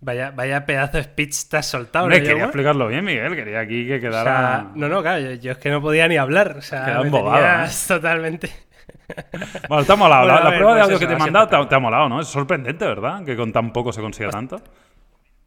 Vaya, 0.00 0.30
vaya 0.30 0.64
pedazo 0.64 0.98
de 0.98 1.02
speech 1.02 1.48
te 1.48 1.56
has 1.56 1.66
soltado. 1.66 2.04
Hombre, 2.04 2.22
quería 2.22 2.44
explicarlo 2.44 2.86
bien, 2.86 3.04
Miguel. 3.04 3.34
Quería 3.34 3.58
aquí 3.60 3.84
que 3.84 4.00
quedara. 4.00 4.70
no, 4.76 4.88
no, 4.88 5.02
claro, 5.02 5.34
yo, 5.34 5.52
es 5.52 5.58
que 5.58 5.70
no 5.70 5.80
podía 5.82 6.06
ni 6.06 6.16
hablar. 6.16 6.56
O 6.58 6.62
sea, 6.62 6.84
Quedan 6.84 7.10
totalmente. 7.88 8.67
Bueno, 9.68 9.84
te 9.84 9.92
ha 9.92 9.96
molado. 9.96 10.26
la, 10.26 10.40
prueba 10.50 10.74
de 10.74 10.80
pues 10.80 10.84
audio 10.84 10.98
que 10.98 11.06
te 11.06 11.12
he 11.14 11.18
mandado 11.18 11.66
te, 11.66 11.74
ha 11.74 11.78
molado, 11.78 12.08
¿no? 12.08 12.20
Es 12.20 12.28
sorprendente, 12.28 12.84
¿verdad? 12.84 13.24
Que 13.24 13.36
con 13.36 13.52
tan 13.52 13.72
poco 13.72 13.92
se 13.92 14.00
consiga 14.00 14.30
tanto. 14.30 14.60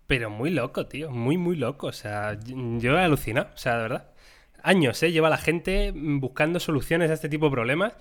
Pero 0.08 0.30
muy 0.30 0.50
loco, 0.50 0.88
tío. 0.88 1.12
Muy, 1.12 1.38
muy 1.38 1.56
loco. 1.56 1.88
O 1.88 1.94
sea, 1.94 2.38
yo 2.44 2.98
he 2.98 3.02
alucinado. 3.02 3.50
O 3.54 3.58
sea, 3.58 3.78
de 3.78 3.82
verdad. 3.84 4.08
Años, 4.64 5.02
¿eh? 5.04 5.12
Lleva 5.12 5.30
la 5.30 5.38
gente 5.38 5.94
buscando 5.96 6.60
soluciones 6.60 7.10
a 7.10 7.14
este 7.14 7.30
tipo 7.30 7.46
de 7.46 7.52
problemas. 7.52 7.94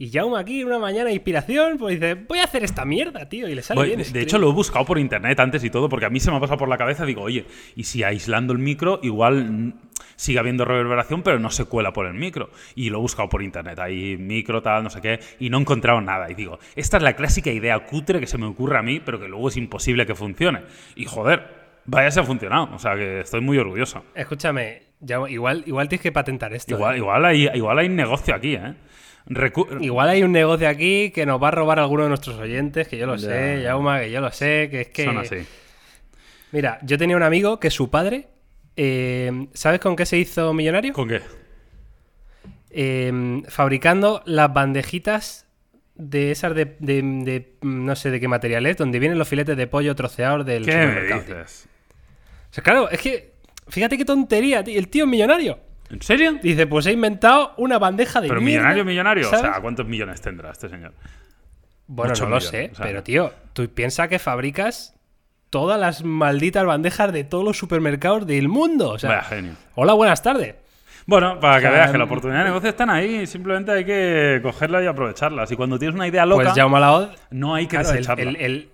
Y 0.00 0.10
ya 0.10 0.22
aquí, 0.36 0.62
una 0.62 0.78
mañana 0.78 1.06
de 1.06 1.14
inspiración, 1.14 1.76
pues 1.76 2.00
dice, 2.00 2.14
voy 2.14 2.38
a 2.38 2.44
hacer 2.44 2.62
esta 2.62 2.84
mierda, 2.84 3.28
tío. 3.28 3.48
Y 3.48 3.54
le 3.56 3.62
sale 3.62 3.84
bien. 3.84 4.00
De, 4.12 4.20
hecho, 4.20 4.38
lo 4.38 4.50
he 4.50 4.52
buscado 4.52 4.84
por 4.84 4.98
internet 4.98 5.40
antes 5.40 5.64
y 5.64 5.70
todo, 5.70 5.88
porque 5.88 6.06
a 6.06 6.10
mí 6.10 6.20
se 6.20 6.30
me 6.30 6.36
ha 6.36 6.40
pasado 6.40 6.58
por 6.58 6.68
la 6.68 6.78
cabeza. 6.78 7.04
Digo, 7.04 7.22
oye, 7.22 7.46
y 7.74 7.82
si 7.82 8.04
aislando 8.04 8.52
el 8.52 8.60
micro, 8.60 9.00
igual 9.02 9.74
sigue 10.18 10.38
habiendo 10.40 10.64
reverberación, 10.64 11.22
pero 11.22 11.38
no 11.38 11.50
se 11.50 11.64
cuela 11.64 11.92
por 11.92 12.06
el 12.06 12.14
micro. 12.14 12.50
Y 12.74 12.90
lo 12.90 12.98
he 12.98 13.00
buscado 13.00 13.28
por 13.28 13.42
internet, 13.42 13.78
ahí 13.78 14.16
micro, 14.18 14.60
tal, 14.60 14.82
no 14.82 14.90
sé 14.90 15.00
qué, 15.00 15.20
y 15.38 15.48
no 15.48 15.58
he 15.58 15.60
encontrado 15.60 16.00
nada. 16.00 16.30
Y 16.30 16.34
digo, 16.34 16.58
esta 16.76 16.98
es 16.98 17.02
la 17.02 17.14
clásica 17.14 17.50
idea 17.50 17.78
cutre 17.78 18.20
que 18.20 18.26
se 18.26 18.36
me 18.36 18.46
ocurre 18.46 18.78
a 18.78 18.82
mí, 18.82 19.00
pero 19.00 19.18
que 19.20 19.28
luego 19.28 19.48
es 19.48 19.56
imposible 19.56 20.04
que 20.04 20.14
funcione. 20.14 20.62
Y 20.96 21.04
joder, 21.04 21.46
vaya 21.86 22.10
se 22.10 22.20
ha 22.20 22.24
funcionado. 22.24 22.68
O 22.74 22.78
sea 22.78 22.96
que 22.96 23.20
estoy 23.20 23.40
muy 23.40 23.58
orgulloso. 23.58 24.04
Escúchame, 24.14 24.82
igual, 25.28 25.62
igual 25.66 25.88
tienes 25.88 26.02
que 26.02 26.12
patentar 26.12 26.52
esto. 26.52 26.74
Igual, 26.74 26.96
¿eh? 26.96 26.98
igual, 26.98 27.24
hay, 27.24 27.48
igual 27.54 27.78
hay 27.78 27.88
negocio 27.88 28.34
aquí, 28.34 28.54
¿eh? 28.56 28.74
Igual 29.80 30.08
hay 30.08 30.22
un 30.22 30.32
negocio 30.32 30.68
aquí 30.68 31.10
que 31.10 31.26
nos 31.26 31.40
va 31.40 31.48
a 31.48 31.50
robar 31.50 31.78
alguno 31.78 32.04
de 32.04 32.08
nuestros 32.08 32.36
oyentes, 32.38 32.88
que 32.88 32.96
yo 32.96 33.06
lo 33.06 33.18
sé, 33.18 33.62
Yauma, 33.62 34.00
que 34.00 34.10
yo 34.10 34.22
lo 34.22 34.32
sé, 34.32 34.68
que 34.70 34.80
es 34.82 34.88
que... 34.88 35.04
Son 35.04 35.18
así. 35.18 35.36
Mira, 36.50 36.78
yo 36.82 36.96
tenía 36.96 37.14
un 37.14 37.22
amigo 37.22 37.60
que 37.60 37.70
su 37.70 37.90
padre 37.90 38.28
eh, 38.78 39.48
¿Sabes 39.52 39.80
con 39.80 39.96
qué 39.96 40.06
se 40.06 40.18
hizo 40.18 40.54
millonario? 40.54 40.92
¿Con 40.92 41.08
qué? 41.08 41.20
Eh, 42.70 43.42
fabricando 43.48 44.22
las 44.24 44.52
bandejitas 44.52 45.46
de 45.94 46.30
esas 46.30 46.54
de, 46.54 47.56
no 47.62 47.96
sé 47.96 48.10
de 48.10 48.20
qué 48.20 48.28
material 48.28 48.66
es, 48.66 48.76
donde 48.76 48.98
vienen 48.98 49.18
los 49.18 49.28
filetes 49.28 49.56
de 49.56 49.66
pollo 49.66 49.94
troceados 49.94 50.46
del 50.46 50.64
¿Qué 50.64 50.72
supermercado. 50.72 51.44
claro, 52.62 52.90
es 52.90 53.00
que 53.00 53.38
Fíjate 53.68 53.98
qué 53.98 54.04
tontería, 54.04 54.64
tío. 54.64 54.78
El 54.78 54.88
tío 54.88 55.04
es 55.04 55.10
millonario. 55.10 55.58
¿En 55.90 56.02
serio? 56.02 56.38
Dice, 56.42 56.66
pues 56.66 56.86
he 56.86 56.92
inventado 56.92 57.54
una 57.56 57.78
bandeja 57.78 58.20
de 58.20 58.28
Pero 58.28 58.40
mierda, 58.40 58.68
millonario, 58.68 58.84
millonario. 58.84 59.26
O 59.28 59.30
sea, 59.30 59.60
¿cuántos 59.60 59.86
millones 59.86 60.20
tendrá 60.20 60.50
este 60.50 60.68
señor? 60.68 60.92
Bueno, 61.86 62.10
Muchos 62.10 62.28
no 62.28 62.34
lo 62.34 62.40
sé, 62.40 62.70
o 62.72 62.76
sea, 62.76 62.84
pero 62.84 63.02
tío, 63.02 63.32
tú 63.54 63.66
piensas 63.70 64.08
que 64.08 64.18
fabricas 64.18 64.94
todas 65.50 65.78
las 65.80 66.04
malditas 66.04 66.64
bandejas 66.64 67.12
de 67.12 67.24
todos 67.24 67.44
los 67.44 67.56
supermercados 67.58 68.26
del 68.26 68.48
mundo. 68.48 68.90
O 68.90 68.98
sea, 68.98 69.10
Vaya 69.10 69.22
genio. 69.22 69.52
hola, 69.74 69.92
buenas 69.94 70.22
tardes. 70.22 70.54
Bueno, 71.06 71.40
para 71.40 71.56
que 71.56 71.62
sea, 71.62 71.70
veas 71.70 71.90
que 71.90 71.96
la 71.98 72.04
mm, 72.04 72.08
oportunidad 72.08 72.38
de 72.40 72.44
negocio 72.46 72.68
están 72.68 72.90
ahí, 72.90 73.26
simplemente 73.26 73.72
hay 73.72 73.84
que 73.84 74.40
cogerla 74.42 74.82
y 74.82 74.86
aprovecharlas. 74.86 75.50
Y 75.50 75.56
cuando 75.56 75.78
tienes 75.78 75.94
una 75.94 76.06
idea 76.06 76.26
loca, 76.26 76.44
Pues 76.44 76.54
Jaume 76.54 76.80
Laoz, 76.80 77.10
no 77.30 77.54
hay 77.54 77.66
que 77.66 77.76
claro, 77.78 77.90
desecharla. 77.92 78.22
el, 78.24 78.36
el- 78.36 78.68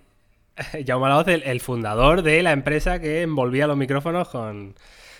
Jaume 0.85 1.07
Laoz, 1.07 1.27
el- 1.29 1.43
el 1.43 1.61
fundador 1.61 2.21
de 2.23 2.43
la 2.43 2.51
empresa 2.51 2.99
que 2.99 3.21
envolvía 3.21 3.67
los 3.67 3.77
micrófonos 3.77 4.27
con... 4.29 4.75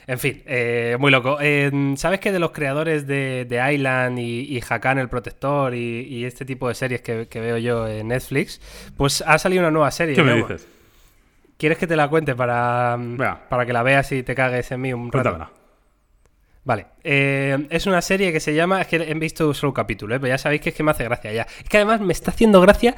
En 0.08 0.20
fin, 0.20 0.44
eh, 0.46 0.98
muy 1.00 1.10
loco. 1.10 1.38
Eh, 1.42 1.72
¿Sabes 1.98 2.20
que 2.20 2.32
de 2.32 2.38
los 2.38 2.52
creadores 2.52 3.08
de, 3.08 3.46
de 3.50 3.74
Island 3.74 4.20
y, 4.20 4.42
y 4.56 4.62
Hakan 4.70 5.00
el 5.00 5.10
Protector 5.10 5.74
y, 5.74 6.02
y 6.02 6.26
este 6.26 6.46
tipo 6.46 6.68
de 6.68 6.76
series 6.76 7.02
que, 7.02 7.28
que 7.28 7.40
veo 7.40 7.58
yo 7.58 7.88
en 7.88 8.10
Netflix, 8.10 8.62
pues 8.98 9.24
ha 9.26 9.40
salido 9.40 9.62
una 9.62 9.72
nueva 9.72 9.90
serie. 9.90 10.14
¿Qué 10.16 10.22
me 10.22 10.36
dices? 10.36 10.68
¿Quieres 11.58 11.78
que 11.78 11.88
te 11.88 11.96
la 11.96 12.08
cuente 12.08 12.36
para, 12.36 12.96
Venga. 12.98 13.48
para 13.50 13.66
que 13.66 13.74
la 13.74 13.84
veas 13.84 14.12
y 14.12 14.24
te 14.24 14.36
cagues 14.36 14.72
en 14.72 14.82
mí 14.82 14.94
un 14.94 15.12
rato? 15.12 15.30
Cuéntamela. 15.30 15.52
Vale, 16.66 16.88
eh, 17.04 17.68
es 17.70 17.86
una 17.86 18.02
serie 18.02 18.34
que 18.34 18.40
se 18.40 18.56
llama, 18.56 18.82
es 18.82 18.88
que 18.88 18.96
he 18.96 19.14
visto 19.14 19.54
solo 19.54 19.70
un 19.70 19.76
capítulo, 19.76 20.16
¿eh? 20.16 20.20
pero 20.20 20.34
ya 20.34 20.40
sabéis 20.40 20.62
que 20.62 20.70
es 20.70 20.76
que 20.76 20.82
me 20.82 20.92
hace 20.92 21.04
gracia 21.04 21.32
ya. 21.32 21.44
Es 21.44 21.70
que 21.70 21.78
además 21.78 22.02
me 22.02 22.12
está 22.12 22.32
haciendo 22.32 22.60
gracia 22.60 22.96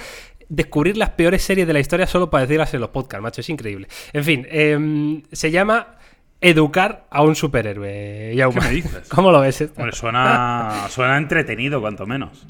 descubrir 0.48 0.96
las 0.96 1.10
peores 1.12 1.44
series 1.44 1.68
de 1.68 1.74
la 1.74 1.82
historia 1.82 2.08
solo 2.08 2.30
para 2.30 2.46
decirlas 2.46 2.74
en 2.74 2.80
los 2.80 2.92
podcasts, 2.92 3.22
macho, 3.22 3.42
es 3.42 3.50
increíble. 3.50 3.90
En 4.14 4.24
fin, 4.24 4.48
eh, 4.50 5.22
se 5.34 5.52
llama 5.52 5.98
Educar 6.40 7.08
a 7.10 7.24
un 7.24 7.36
superhéroe. 7.36 8.34
¿Qué 8.36 8.60
me 8.62 8.70
dices? 8.70 9.10
¿Cómo 9.10 9.32
lo 9.32 9.42
ves? 9.42 9.60
esto? 9.60 9.92
Suena, 9.92 10.86
suena 10.90 11.18
entretenido, 11.18 11.82
cuanto 11.82 12.06
menos. 12.06 12.48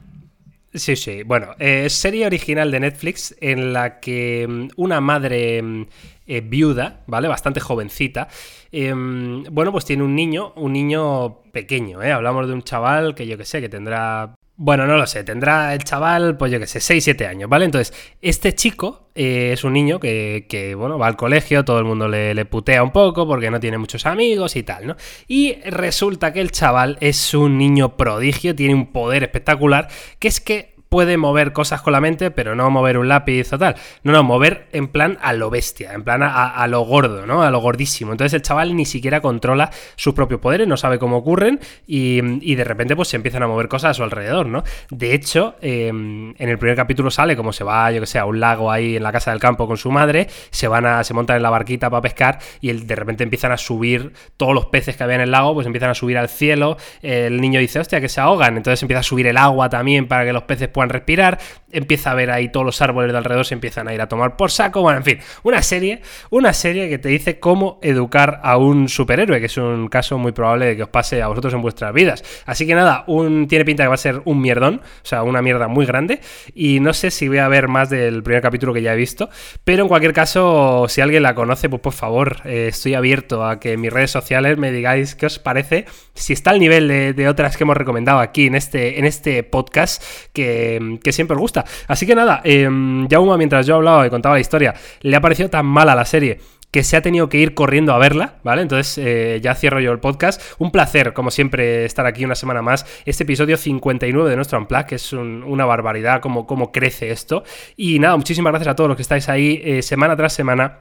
Sí, 0.73 0.95
sí. 0.95 1.23
Bueno, 1.23 1.55
eh, 1.59 1.89
serie 1.89 2.25
original 2.25 2.69
de 2.71 2.79
Netflix 2.81 3.35
en 3.39 3.73
la 3.73 3.99
que 3.99 4.45
mm, 4.47 4.67
una 4.75 5.01
madre 5.01 5.61
mm, 5.61 5.85
eh, 6.27 6.41
viuda, 6.41 7.03
¿vale? 7.07 7.27
Bastante 7.27 7.59
jovencita. 7.59 8.27
em, 8.71 9.43
bueno, 9.45 9.71
pues 9.71 9.85
tiene 9.85 10.03
un 10.03 10.13
niño, 10.15 10.53
un 10.55 10.73
niño 10.73 11.41
pequeño, 11.51 12.03
¿eh? 12.03 12.11
Hablamos 12.11 12.47
de 12.47 12.53
un 12.53 12.61
chaval 12.63 13.15
que 13.15 13.25
yo 13.27 13.37
que 13.37 13.45
sé, 13.45 13.61
que 13.61 13.69
tendrá... 13.69 14.35
Bueno, 14.59 14.87
no 14.87 14.97
lo 14.97 15.05
sé, 15.05 15.23
tendrá 15.23 15.75
el 15.75 15.83
chaval, 15.83 16.35
pues 16.35 16.51
yo 16.51 16.59
que 16.59 16.65
sé, 16.65 16.79
6, 16.79 17.03
7 17.03 17.27
años, 17.27 17.47
¿vale? 17.47 17.65
Entonces, 17.65 17.93
este 18.23 18.55
chico 18.55 19.11
eh, 19.13 19.51
es 19.53 19.63
un 19.63 19.73
niño 19.73 19.99
que, 19.99 20.47
que, 20.49 20.73
bueno, 20.73 20.97
va 20.97 21.05
al 21.05 21.15
colegio, 21.15 21.63
todo 21.63 21.77
el 21.77 21.85
mundo 21.85 22.07
le, 22.07 22.33
le 22.33 22.45
putea 22.45 22.81
un 22.81 22.91
poco 22.91 23.27
porque 23.27 23.51
no 23.51 23.59
tiene 23.59 23.77
muchos 23.77 24.07
amigos 24.07 24.55
y 24.55 24.63
tal, 24.63 24.87
¿no? 24.87 24.95
Y 25.27 25.61
resulta 25.61 26.33
que 26.33 26.41
el 26.41 26.49
chaval 26.49 26.97
es 27.01 27.35
un 27.35 27.59
niño 27.59 27.97
prodigio, 27.97 28.55
tiene 28.55 28.73
un 28.73 28.91
poder 28.91 29.21
espectacular, 29.21 29.89
que 30.17 30.27
es 30.27 30.41
que 30.41 30.76
puede 30.89 31.17
mover 31.17 31.53
cosas 31.53 31.81
con 31.81 31.93
la 31.93 32.01
mente, 32.01 32.31
pero 32.31 32.55
no 32.55 32.69
mover 32.69 32.97
un 32.97 33.07
lápiz 33.07 33.51
o 33.53 33.57
tal. 33.57 33.75
No, 34.03 34.11
no, 34.11 34.23
mover 34.23 34.67
en 34.71 34.87
plan 34.87 35.17
a 35.21 35.33
lo 35.33 35.49
bestia, 35.49 35.93
en 35.93 36.03
plan 36.03 36.23
a, 36.23 36.47
a 36.49 36.67
lo 36.67 36.81
gordo, 36.81 37.25
¿no? 37.25 37.43
A 37.43 37.51
lo 37.51 37.59
gordísimo. 37.59 38.11
Entonces 38.11 38.33
el 38.33 38.41
chaval 38.41 38.75
ni 38.75 38.85
siquiera 38.85 39.21
controla 39.21 39.69
sus 39.95 40.13
propios 40.13 40.39
poderes, 40.39 40.67
no 40.67 40.77
sabe 40.77 40.99
cómo 40.99 41.17
ocurren 41.17 41.59
y, 41.85 42.21
y 42.41 42.55
de 42.55 42.63
repente 42.63 42.95
pues 42.95 43.07
se 43.09 43.15
empiezan 43.17 43.43
a 43.43 43.47
mover 43.47 43.67
cosas 43.67 43.91
a 43.91 43.93
su 43.93 44.03
alrededor, 44.03 44.47
¿no? 44.47 44.63
De 44.89 45.13
hecho, 45.13 45.55
eh, 45.61 45.87
en 45.89 46.35
el 46.37 46.57
primer 46.57 46.75
capítulo 46.75 47.11
sale 47.11 47.35
como 47.35 47.53
se 47.53 47.63
va, 47.63 47.91
yo 47.91 47.99
que 48.01 48.07
sé, 48.07 48.19
a 48.19 48.25
un 48.25 48.39
lago 48.39 48.71
ahí 48.71 48.95
en 48.97 49.03
la 49.03 49.11
casa 49.11 49.31
del 49.31 49.39
campo 49.39 49.67
con 49.67 49.77
su 49.77 49.91
madre, 49.91 50.27
se 50.51 50.67
van 50.67 50.85
a, 50.85 51.03
se 51.03 51.13
montan 51.13 51.37
en 51.37 51.43
la 51.43 51.49
barquita 51.49 51.89
para 51.89 52.01
pescar 52.01 52.39
y 52.61 52.69
el- 52.69 52.87
de 52.87 52.95
repente 52.95 53.23
empiezan 53.23 53.51
a 53.51 53.57
subir 53.57 54.13
todos 54.37 54.53
los 54.53 54.67
peces 54.67 54.95
que 54.95 55.03
había 55.03 55.15
en 55.15 55.21
el 55.21 55.31
lago, 55.31 55.53
pues 55.53 55.65
empiezan 55.67 55.89
a 55.89 55.93
subir 55.93 56.17
al 56.17 56.29
cielo. 56.29 56.77
El 57.01 57.41
niño 57.41 57.59
dice, 57.59 57.79
hostia, 57.79 57.99
que 58.01 58.09
se 58.09 58.21
ahogan. 58.21 58.57
Entonces 58.57 58.81
empieza 58.81 58.99
a 59.01 59.03
subir 59.03 59.27
el 59.27 59.37
agua 59.37 59.69
también 59.69 60.07
para 60.07 60.25
que 60.25 60.33
los 60.33 60.43
peces 60.43 60.67
puedan 60.77 60.89
respirar. 60.91 61.39
Empieza 61.71 62.11
a 62.11 62.13
ver 62.13 62.29
ahí 62.29 62.49
todos 62.49 62.63
los 62.63 62.83
árboles 62.83 63.11
de 63.11 63.17
alrededor 63.17 63.47
se 63.47 63.55
empiezan 63.55 63.87
a 63.87 63.95
ir 63.95 64.01
a 64.01 64.07
tomar 64.07 64.37
por 64.37 64.51
saco. 64.51 64.83
Bueno, 64.83 64.99
en 64.99 65.03
fin, 65.03 65.19
una 65.41 65.63
serie, 65.63 66.03
una 66.29 66.53
serie 66.53 66.87
que 66.87 66.99
te 66.99 67.09
dice 67.09 67.39
cómo 67.39 67.79
educar 67.81 68.39
a 68.43 68.57
un 68.57 68.87
superhéroe, 68.87 69.39
que 69.39 69.47
es 69.47 69.57
un 69.57 69.87
caso 69.87 70.19
muy 70.19 70.33
probable 70.33 70.67
de 70.67 70.75
que 70.75 70.83
os 70.83 70.89
pase 70.89 71.23
a 71.23 71.27
vosotros 71.29 71.55
en 71.55 71.63
vuestras 71.63 71.91
vidas. 71.93 72.23
Así 72.45 72.67
que 72.67 72.75
nada, 72.75 73.05
un, 73.07 73.47
tiene 73.47 73.65
pinta 73.65 73.83
que 73.83 73.87
va 73.87 73.95
a 73.95 73.97
ser 73.97 74.21
un 74.25 74.39
mierdón, 74.39 74.81
o 74.83 75.05
sea, 75.05 75.23
una 75.23 75.41
mierda 75.41 75.67
muy 75.67 75.87
grande. 75.87 76.19
Y 76.53 76.79
no 76.79 76.93
sé 76.93 77.09
si 77.09 77.27
voy 77.27 77.39
a 77.39 77.47
ver 77.47 77.69
más 77.69 77.89
del 77.89 78.21
primer 78.21 78.43
capítulo 78.43 78.71
que 78.71 78.83
ya 78.83 78.93
he 78.93 78.97
visto, 78.97 79.31
pero 79.63 79.81
en 79.81 79.87
cualquier 79.87 80.13
caso, 80.13 80.85
si 80.87 81.01
alguien 81.01 81.23
la 81.23 81.33
conoce, 81.33 81.69
pues 81.69 81.81
por 81.81 81.93
favor, 81.93 82.37
eh, 82.45 82.67
estoy 82.69 82.93
abierto 82.93 83.43
a 83.43 83.59
que 83.59 83.73
en 83.73 83.81
mis 83.81 83.91
redes 83.91 84.11
sociales 84.11 84.59
me 84.59 84.71
digáis 84.71 85.15
qué 85.15 85.25
os 85.25 85.39
parece, 85.39 85.85
si 86.13 86.33
está 86.33 86.51
al 86.51 86.59
nivel 86.59 86.87
de, 86.87 87.13
de 87.13 87.27
otras 87.27 87.57
que 87.57 87.63
hemos 87.63 87.77
recomendado 87.77 88.19
aquí 88.19 88.45
en 88.45 88.53
este, 88.53 88.99
en 88.99 89.05
este 89.05 89.41
podcast, 89.41 90.03
que, 90.33 90.66
que 91.03 91.11
siempre 91.11 91.35
os 91.35 91.41
gusta. 91.41 91.65
Así 91.87 92.05
que 92.05 92.15
nada, 92.15 92.41
eh, 92.43 92.67
Jauma, 93.09 93.37
mientras 93.37 93.65
yo 93.65 93.75
hablaba 93.75 94.05
y 94.05 94.09
contaba 94.09 94.35
la 94.35 94.41
historia, 94.41 94.73
le 95.01 95.15
ha 95.15 95.21
parecido 95.21 95.49
tan 95.49 95.65
mala 95.65 95.95
la 95.95 96.05
serie 96.05 96.39
que 96.69 96.83
se 96.83 96.97
ha 96.97 97.01
tenido 97.01 97.29
que 97.29 97.37
ir 97.37 97.53
corriendo 97.53 97.93
a 97.93 97.97
verla, 97.97 98.35
¿vale? 98.43 98.61
Entonces 98.61 98.97
eh, 98.97 99.39
ya 99.41 99.55
cierro 99.55 99.79
yo 99.79 99.93
el 99.93 99.99
podcast. 99.99 100.41
Un 100.59 100.69
placer, 100.71 101.13
como 101.13 101.31
siempre, 101.31 101.85
estar 101.85 102.05
aquí 102.05 102.25
una 102.25 102.35
semana 102.35 102.61
más. 102.61 102.85
Este 103.05 103.23
episodio 103.23 103.55
59 103.55 104.29
de 104.29 104.35
nuestro 104.35 104.59
Unplug, 104.59 104.85
que 104.85 104.95
es 104.95 105.13
un- 105.13 105.43
una 105.47 105.63
barbaridad 105.65 106.19
cómo, 106.19 106.45
cómo 106.45 106.73
crece 106.73 107.09
esto. 107.09 107.43
Y 107.77 107.99
nada, 107.99 108.17
muchísimas 108.17 108.51
gracias 108.51 108.73
a 108.73 108.75
todos 108.75 108.89
los 108.89 108.97
que 108.97 109.01
estáis 109.03 109.29
ahí 109.29 109.61
eh, 109.63 109.81
semana 109.81 110.17
tras 110.17 110.33
semana. 110.33 110.79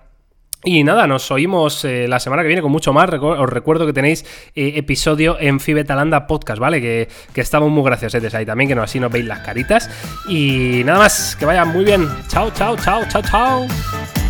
Y 0.68 0.82
nada, 0.82 1.06
nos 1.06 1.30
oímos 1.30 1.84
eh, 1.84 2.08
la 2.08 2.18
semana 2.18 2.42
que 2.42 2.48
viene 2.48 2.60
con 2.60 2.72
mucho 2.72 2.92
más. 2.92 3.08
Os 3.08 3.48
recuerdo 3.48 3.86
que 3.86 3.92
tenéis 3.92 4.24
eh, 4.56 4.72
episodio 4.74 5.36
en 5.38 5.60
Fibetalanda 5.60 6.26
Podcast, 6.26 6.58
¿vale? 6.58 6.80
Que, 6.80 7.08
que 7.32 7.40
estamos 7.40 7.70
muy 7.70 7.84
graciosetes 7.84 8.34
ahí 8.34 8.44
también, 8.44 8.66
que 8.66 8.74
no, 8.74 8.82
así 8.82 8.98
nos 8.98 9.12
veis 9.12 9.26
las 9.26 9.38
caritas. 9.38 9.88
Y 10.28 10.82
nada 10.84 10.98
más, 10.98 11.36
que 11.36 11.44
vaya 11.44 11.64
muy 11.64 11.84
bien. 11.84 12.08
Chao, 12.26 12.50
chao, 12.50 12.76
chao, 12.76 13.04
chao, 13.08 13.22
chao. 13.22 14.25